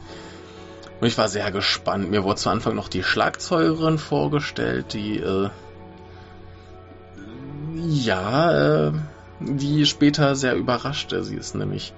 Und 0.99 1.07
ich 1.07 1.17
war 1.17 1.27
sehr 1.27 1.51
gespannt. 1.51 2.09
Mir 2.09 2.23
wurde 2.23 2.37
zu 2.37 2.49
Anfang 2.49 2.75
noch 2.75 2.89
die 2.89 3.03
Schlagzeugerin 3.03 3.99
vorgestellt, 3.99 4.93
die 4.93 5.17
äh, 5.17 5.49
ja, 7.75 8.87
äh, 8.87 8.91
die 9.39 9.85
später 9.85 10.35
sehr 10.35 10.55
überraschte. 10.55 11.23
Sie 11.23 11.35
ist 11.35 11.55
nämlich 11.55 11.93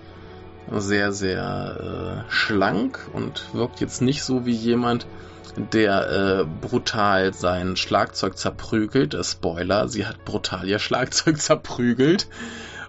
sehr, 0.70 1.12
sehr 1.12 2.26
äh, 2.28 2.32
schlank 2.32 3.10
und 3.14 3.54
wirkt 3.54 3.80
jetzt 3.80 4.02
nicht 4.02 4.24
so 4.24 4.46
wie 4.46 4.54
jemand, 4.54 5.08
der 5.56 6.10
äh, 6.10 6.46
brutal 6.46 7.34
sein 7.34 7.76
Schlagzeug 7.76 8.38
zerprügelt. 8.38 9.14
Äh, 9.14 9.24
Spoiler, 9.24 9.88
sie 9.88 10.06
hat 10.06 10.24
brutal 10.24 10.68
ihr 10.68 10.80
Schlagzeug 10.80 11.38
zerprügelt. 11.42 12.28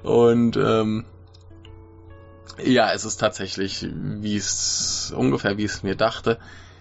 Und 0.02 0.56
ähm, 0.56 1.04
ja, 2.62 2.92
es 2.92 3.04
ist 3.04 3.18
tatsächlich, 3.18 3.86
wie 3.92 4.36
es 4.36 5.12
ungefähr 5.16 5.56
wie 5.58 5.64
es 5.64 5.82
mir 5.82 5.96
dachte, 5.96 6.38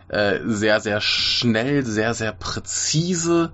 äh, 0.07 0.39
sehr, 0.45 0.81
sehr 0.81 1.01
schnell, 1.01 1.85
sehr, 1.85 2.13
sehr 2.13 2.33
präzise, 2.33 3.53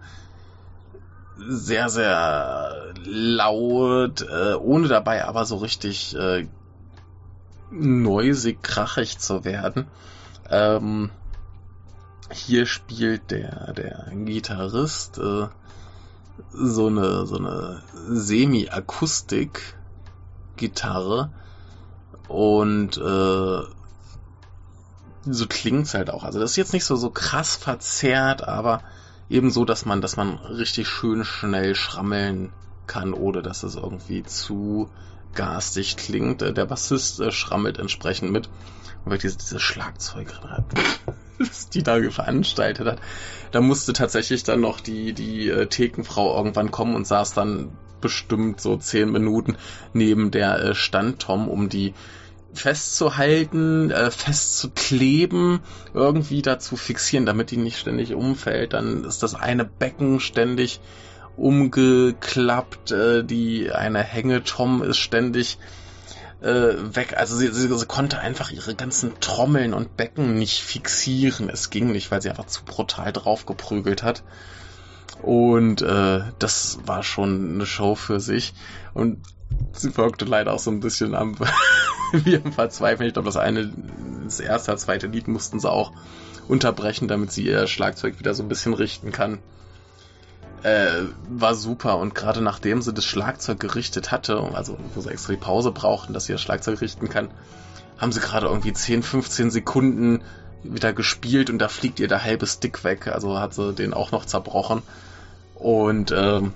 sehr, 1.38 1.90
sehr 1.90 2.94
laut, 3.06 4.22
äh, 4.22 4.56
ohne 4.56 4.88
dabei 4.88 5.26
aber 5.26 5.46
so 5.46 5.58
richtig 5.58 6.16
neusig, 7.70 8.62
krachig 8.64 9.20
zu 9.20 9.44
werden. 9.46 9.88
Ähm, 10.50 11.10
hier 12.32 12.66
spielt 12.66 13.32
der, 13.32 13.74
der 13.74 14.12
Gitarrist 14.14 15.18
äh, 15.18 15.48
so 16.52 16.88
eine, 16.88 17.26
so 17.26 17.38
eine 17.38 17.82
Semi-Akustik 18.10 19.76
Gitarre 20.56 21.32
und 22.28 22.98
äh, 22.98 23.62
so 25.30 25.46
klingt's 25.48 25.94
halt 25.94 26.10
auch. 26.10 26.24
Also 26.24 26.40
das 26.40 26.52
ist 26.52 26.58
jetzt 26.58 26.74
nicht 26.74 26.86
so 26.86 26.96
so 26.96 27.10
krass 27.10 27.56
verzerrt, 27.56 28.48
aber 28.48 28.82
eben 29.30 29.52
so, 29.52 29.66
dass 29.66 29.86
man, 29.86 30.02
dass 30.02 30.18
man 30.18 30.36
richtig 30.38 30.88
schön 30.88 31.24
schnell 31.24 31.76
schrammeln 31.76 32.52
kann, 32.88 33.14
ohne 33.14 33.42
dass 33.42 33.64
es 33.64 33.76
irgendwie 33.76 34.24
zu 34.24 34.90
garstig 35.38 35.96
klingt. 35.96 36.42
Äh, 36.42 36.52
der 36.52 36.66
Bassist 36.66 37.22
äh, 37.22 37.32
schrammelt 37.32 37.78
entsprechend 37.78 38.32
mit. 38.32 38.48
Und 39.06 39.12
weil 39.12 39.20
diese, 39.20 39.38
diese 39.38 39.62
Schlagzeug 39.62 40.34
die 41.74 41.84
da 41.84 42.02
veranstaltet 42.12 42.88
hat, 42.88 43.00
da 43.52 43.62
musste 43.62 43.94
tatsächlich 43.94 44.44
dann 44.44 44.60
noch 44.60 44.82
die, 44.82 45.14
die 45.14 45.48
äh, 45.48 45.68
Thekenfrau 45.68 46.36
irgendwann 46.36 46.72
kommen 46.72 46.96
und 46.96 47.08
saß 47.08 47.34
dann 47.34 47.72
bestimmt 48.02 48.60
so 48.60 48.76
zehn 48.78 49.12
Minuten 49.12 49.56
neben 49.94 50.30
der 50.32 50.76
Standtom, 50.76 51.48
um 51.48 51.70
die 51.70 51.94
festzuhalten, 52.54 53.92
äh, 53.92 54.12
festzukleben, 54.12 55.60
irgendwie 55.94 56.42
dazu 56.42 56.76
fixieren, 56.76 57.26
damit 57.26 57.52
die 57.52 57.58
nicht 57.58 57.78
ständig 57.78 58.14
umfällt. 58.14 58.74
Dann 58.74 59.04
ist 59.04 59.24
das 59.24 59.36
eine 59.36 59.66
Becken 59.66 60.20
ständig 60.20 60.80
umgeklappt, 61.38 62.92
äh, 62.92 63.24
die 63.24 63.72
eine 63.72 64.04
Hängetom 64.04 64.82
ist 64.82 64.98
ständig 64.98 65.58
äh, 66.42 66.74
weg. 66.96 67.16
Also 67.18 67.36
sie, 67.36 67.48
sie, 67.54 67.74
sie 67.74 67.86
konnte 67.86 68.20
einfach 68.20 68.52
ihre 68.52 68.76
ganzen 68.76 69.20
Trommeln 69.20 69.74
und 69.74 69.96
Becken 69.98 70.34
nicht 70.36 70.62
fixieren. 70.62 71.50
Es 71.50 71.70
ging 71.70 71.92
nicht, 71.92 72.12
weil 72.12 72.22
sie 72.22 72.30
einfach 72.30 72.48
zu 72.48 72.66
brutal 72.66 73.14
draufgeprügelt 73.14 74.04
hat. 74.04 74.24
Und 75.22 75.82
äh, 75.82 76.22
das 76.40 76.80
war 76.86 77.04
schon 77.04 77.56
eine 77.56 77.66
Show 77.66 77.96
für 77.96 78.20
sich. 78.20 78.54
Und 78.94 79.20
sie 79.74 79.96
wirkte 79.98 80.26
leider 80.26 80.54
auch 80.54 80.60
so 80.60 80.72
ein 80.72 80.80
bisschen 80.80 81.16
am, 81.16 81.38
wie 82.12 82.38
am 82.38 82.52
Verzweifeln. 82.52 83.08
Ich 83.08 83.14
glaube, 83.14 83.28
das 83.28 83.38
eine, 83.38 83.72
das 84.24 84.40
erste, 84.40 84.76
zweite 84.78 85.08
Lied 85.08 85.28
mussten 85.28 85.60
sie 85.60 85.70
auch 85.70 85.92
unterbrechen, 86.48 87.08
damit 87.08 87.32
sie 87.32 87.46
ihr 87.46 87.68
Schlagzeug 87.68 88.20
wieder 88.20 88.34
so 88.34 88.44
ein 88.44 88.50
bisschen 88.50 88.74
richten 88.74 89.12
kann. 89.12 89.40
Äh, 90.64 91.04
war 91.30 91.54
super 91.54 91.98
und 91.98 92.16
gerade 92.16 92.42
nachdem 92.42 92.82
sie 92.82 92.94
das 92.94 93.06
Schlagzeug 93.06 93.60
gerichtet 93.60 94.12
hatte, 94.12 94.42
also 94.54 94.78
wo 94.96 95.02
sie 95.02 95.12
extra 95.12 95.34
die 95.34 95.40
Pause 95.40 95.72
brauchten, 95.72 96.14
dass 96.14 96.26
sie 96.26 96.34
das 96.34 96.42
Schlagzeug 96.42 96.82
richten 96.82 97.10
kann, 97.10 97.30
haben 97.98 98.12
sie 98.12 98.20
gerade 98.20 98.48
irgendwie 98.48 98.74
10, 98.74 99.04
15 99.04 99.52
Sekunden 99.52 100.22
wieder 100.64 100.94
gespielt 100.94 101.50
und 101.50 101.60
da 101.60 101.68
fliegt 101.68 102.00
ihr 102.00 102.08
der 102.08 102.24
halbe 102.24 102.48
Stick 102.48 102.84
weg, 102.84 103.08
also 103.08 103.40
hat 103.40 103.54
sie 103.54 103.74
den 103.74 103.94
auch 103.94 104.12
noch 104.12 104.26
zerbrochen. 104.26 104.82
Und 105.56 106.12
ähm, 106.12 106.54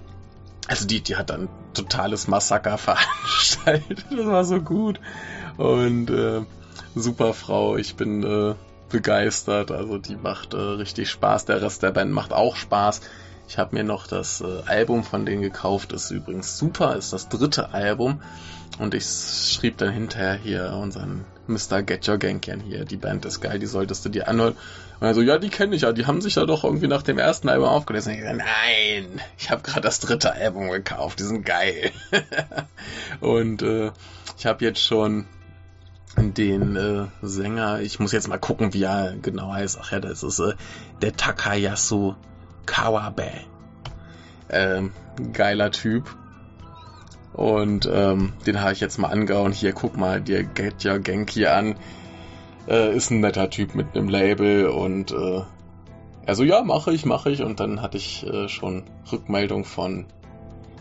also 0.67 0.87
die, 0.87 1.01
die 1.01 1.15
hat 1.15 1.29
dann 1.29 1.49
totales 1.73 2.27
Massaker 2.27 2.77
veranstaltet. 2.79 4.05
Das 4.09 4.25
war 4.25 4.45
so 4.45 4.61
gut. 4.61 4.99
Und 5.57 6.09
äh, 6.09 6.41
super 6.95 7.33
Frau, 7.33 7.77
ich 7.77 7.95
bin 7.95 8.23
äh, 8.23 8.55
begeistert. 8.89 9.71
Also 9.71 9.97
die 9.97 10.15
macht 10.15 10.53
äh, 10.53 10.57
richtig 10.57 11.09
Spaß. 11.09 11.45
Der 11.45 11.61
Rest 11.61 11.83
der 11.83 11.91
Band 11.91 12.11
macht 12.11 12.33
auch 12.33 12.55
Spaß. 12.55 13.01
Ich 13.51 13.57
habe 13.57 13.75
mir 13.75 13.83
noch 13.83 14.07
das 14.07 14.39
äh, 14.39 14.61
Album 14.65 15.03
von 15.03 15.25
denen 15.25 15.41
gekauft. 15.41 15.91
Ist 15.91 16.09
übrigens 16.09 16.57
super. 16.57 16.95
Ist 16.95 17.11
das 17.11 17.27
dritte 17.27 17.73
Album. 17.73 18.21
Und 18.79 18.93
ich 18.93 19.03
schrieb 19.03 19.77
dann 19.77 19.91
hinterher 19.91 20.35
hier 20.35 20.71
unseren 20.81 21.25
Mr. 21.47 21.83
Get 21.83 22.07
Your 22.07 22.17
Genkian 22.17 22.61
hier. 22.61 22.85
Die 22.85 22.95
Band 22.95 23.25
ist 23.25 23.41
geil, 23.41 23.59
die 23.59 23.65
solltest 23.65 24.05
du 24.05 24.09
dir 24.09 24.29
anhören. 24.29 24.55
Und 25.01 25.07
er 25.07 25.13
so, 25.13 25.21
ja, 25.21 25.37
die 25.37 25.49
kenne 25.49 25.75
ich 25.75 25.81
ja, 25.81 25.91
die 25.91 26.05
haben 26.05 26.21
sich 26.21 26.35
ja 26.35 26.45
doch 26.45 26.63
irgendwie 26.63 26.87
nach 26.87 27.01
dem 27.01 27.17
ersten 27.17 27.49
Album 27.49 27.67
aufgelesen. 27.67 28.13
Ich 28.13 28.21
so, 28.21 28.31
nein, 28.31 29.19
ich 29.37 29.51
habe 29.51 29.63
gerade 29.63 29.81
das 29.81 29.99
dritte 29.99 30.31
Album 30.31 30.69
gekauft, 30.69 31.19
die 31.19 31.23
sind 31.23 31.45
geil. 31.45 31.91
und 33.19 33.63
äh, 33.63 33.91
ich 34.37 34.45
habe 34.45 34.63
jetzt 34.63 34.81
schon 34.81 35.25
den 36.15 36.77
äh, 36.77 37.07
Sänger, 37.21 37.81
ich 37.81 37.99
muss 37.99 38.13
jetzt 38.13 38.29
mal 38.29 38.37
gucken, 38.37 38.73
wie 38.73 38.83
er 38.83 39.13
genau 39.21 39.51
heißt. 39.51 39.77
Ach 39.81 39.91
ja, 39.91 39.99
das 39.99 40.23
ist 40.23 40.39
äh, 40.39 40.53
der 41.01 41.17
Takayasu 41.17 42.15
Kawabe. 42.65 43.31
Ähm, 44.49 44.91
geiler 45.33 45.71
Typ. 45.71 46.15
Und 47.33 47.89
ähm, 47.91 48.33
den 48.45 48.61
habe 48.61 48.73
ich 48.73 48.79
jetzt 48.81 48.97
mal 48.97 49.07
angehauen. 49.07 49.51
Hier, 49.51 49.73
guck 49.73 49.97
mal 49.97 50.21
dir 50.21 50.43
Get 50.43 50.85
Your 50.85 50.99
Genki 50.99 51.47
an. 51.47 51.75
Äh, 52.67 52.95
ist 52.95 53.09
ein 53.09 53.21
netter 53.21 53.49
Typ 53.49 53.73
mit 53.73 53.95
einem 53.95 54.09
Label 54.09 54.67
und 54.67 55.11
äh, 55.11 55.41
er 56.25 56.35
so, 56.35 56.43
ja, 56.43 56.61
mache 56.61 56.93
ich, 56.93 57.05
mache 57.05 57.31
ich. 57.31 57.41
Und 57.41 57.59
dann 57.59 57.81
hatte 57.81 57.97
ich 57.97 58.25
äh, 58.27 58.47
schon 58.49 58.83
Rückmeldung 59.11 59.65
von 59.65 60.05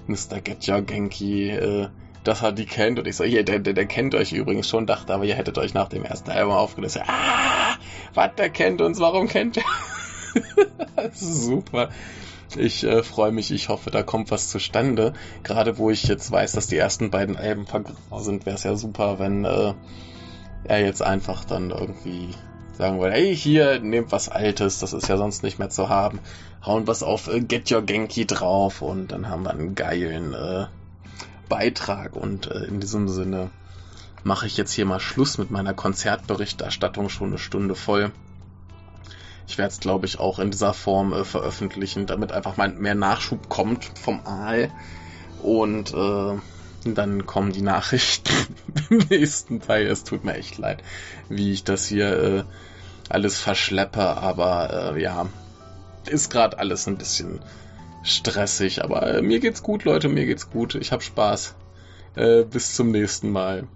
Mr. 0.06 0.40
Get 0.42 0.68
Your 0.68 0.82
Genki, 0.82 1.50
äh, 1.50 1.88
dass 2.24 2.42
er 2.42 2.52
die 2.52 2.66
kennt. 2.66 2.98
Und 2.98 3.06
ich 3.06 3.16
so, 3.16 3.24
hier, 3.24 3.44
der, 3.44 3.60
der, 3.60 3.72
der 3.72 3.86
kennt 3.86 4.14
euch 4.14 4.32
übrigens 4.32 4.68
schon, 4.68 4.86
dachte 4.86 5.14
aber, 5.14 5.24
ihr 5.24 5.36
hättet 5.36 5.56
euch 5.56 5.72
nach 5.72 5.88
dem 5.88 6.04
ersten 6.04 6.30
Album 6.30 6.52
aufgelöst. 6.52 7.00
Ah, 7.06 7.76
was, 8.14 8.34
der 8.36 8.50
kennt 8.50 8.80
uns, 8.82 8.98
warum 8.98 9.28
kennt 9.28 9.56
er? 9.56 9.64
super. 11.14 11.90
Ich 12.56 12.84
äh, 12.84 13.02
freue 13.02 13.30
mich, 13.30 13.52
ich 13.52 13.68
hoffe, 13.68 13.90
da 13.90 14.02
kommt 14.02 14.30
was 14.30 14.48
zustande. 14.48 15.12
Gerade 15.42 15.78
wo 15.78 15.90
ich 15.90 16.04
jetzt 16.04 16.30
weiß, 16.30 16.52
dass 16.52 16.66
die 16.66 16.76
ersten 16.76 17.10
beiden 17.10 17.36
Alben 17.36 17.66
vergriffen 17.66 18.18
sind, 18.18 18.46
wäre 18.46 18.56
es 18.56 18.64
ja 18.64 18.74
super, 18.74 19.18
wenn 19.18 19.44
äh, 19.44 19.74
er 20.64 20.84
jetzt 20.84 21.02
einfach 21.02 21.44
dann 21.44 21.70
irgendwie 21.70 22.30
sagen 22.76 22.98
würde, 22.98 23.14
hey, 23.14 23.36
hier, 23.36 23.78
nehmt 23.80 24.10
was 24.10 24.28
Altes, 24.28 24.78
das 24.78 24.92
ist 24.92 25.08
ja 25.08 25.16
sonst 25.16 25.42
nicht 25.42 25.58
mehr 25.58 25.70
zu 25.70 25.88
haben. 25.88 26.18
Hauen 26.64 26.86
was 26.86 27.02
auf 27.02 27.28
äh, 27.28 27.40
Get 27.40 27.70
Your 27.70 27.82
Genki 27.82 28.26
drauf 28.26 28.82
und 28.82 29.12
dann 29.12 29.28
haben 29.28 29.44
wir 29.44 29.50
einen 29.50 29.74
geilen 29.74 30.34
äh, 30.34 30.66
Beitrag. 31.48 32.16
Und 32.16 32.50
äh, 32.50 32.64
in 32.64 32.80
diesem 32.80 33.08
Sinne 33.08 33.50
mache 34.24 34.46
ich 34.46 34.56
jetzt 34.56 34.72
hier 34.72 34.86
mal 34.86 35.00
Schluss 35.00 35.38
mit 35.38 35.50
meiner 35.50 35.74
Konzertberichterstattung 35.74 37.08
schon 37.08 37.28
eine 37.28 37.38
Stunde 37.38 37.74
voll. 37.74 38.12
Ich 39.50 39.58
werde 39.58 39.72
es, 39.72 39.80
glaube 39.80 40.06
ich, 40.06 40.20
auch 40.20 40.38
in 40.38 40.52
dieser 40.52 40.72
Form 40.72 41.12
äh, 41.12 41.24
veröffentlichen, 41.24 42.06
damit 42.06 42.30
einfach 42.30 42.56
mal 42.56 42.68
mehr 42.68 42.94
Nachschub 42.94 43.48
kommt 43.48 43.90
vom 44.00 44.20
Aal. 44.24 44.70
Und 45.42 45.92
äh, 45.92 46.38
dann 46.84 47.26
kommen 47.26 47.50
die 47.50 47.60
Nachrichten 47.60 48.32
im 48.90 48.98
nächsten 49.10 49.60
Teil. 49.60 49.88
Es 49.88 50.04
tut 50.04 50.22
mir 50.22 50.34
echt 50.34 50.58
leid, 50.58 50.84
wie 51.28 51.50
ich 51.50 51.64
das 51.64 51.84
hier 51.84 52.22
äh, 52.22 52.44
alles 53.08 53.40
verschleppe, 53.40 54.02
aber 54.02 54.94
äh, 54.94 55.02
ja, 55.02 55.26
ist 56.06 56.30
gerade 56.30 56.60
alles 56.60 56.86
ein 56.86 56.96
bisschen 56.96 57.40
stressig. 58.04 58.84
Aber 58.84 59.02
äh, 59.02 59.20
mir 59.20 59.40
geht's 59.40 59.64
gut, 59.64 59.82
Leute, 59.82 60.08
mir 60.08 60.26
geht's 60.26 60.48
gut. 60.48 60.76
Ich 60.76 60.92
habe 60.92 61.02
Spaß. 61.02 61.56
Äh, 62.14 62.44
bis 62.44 62.76
zum 62.76 62.92
nächsten 62.92 63.32
Mal. 63.32 63.66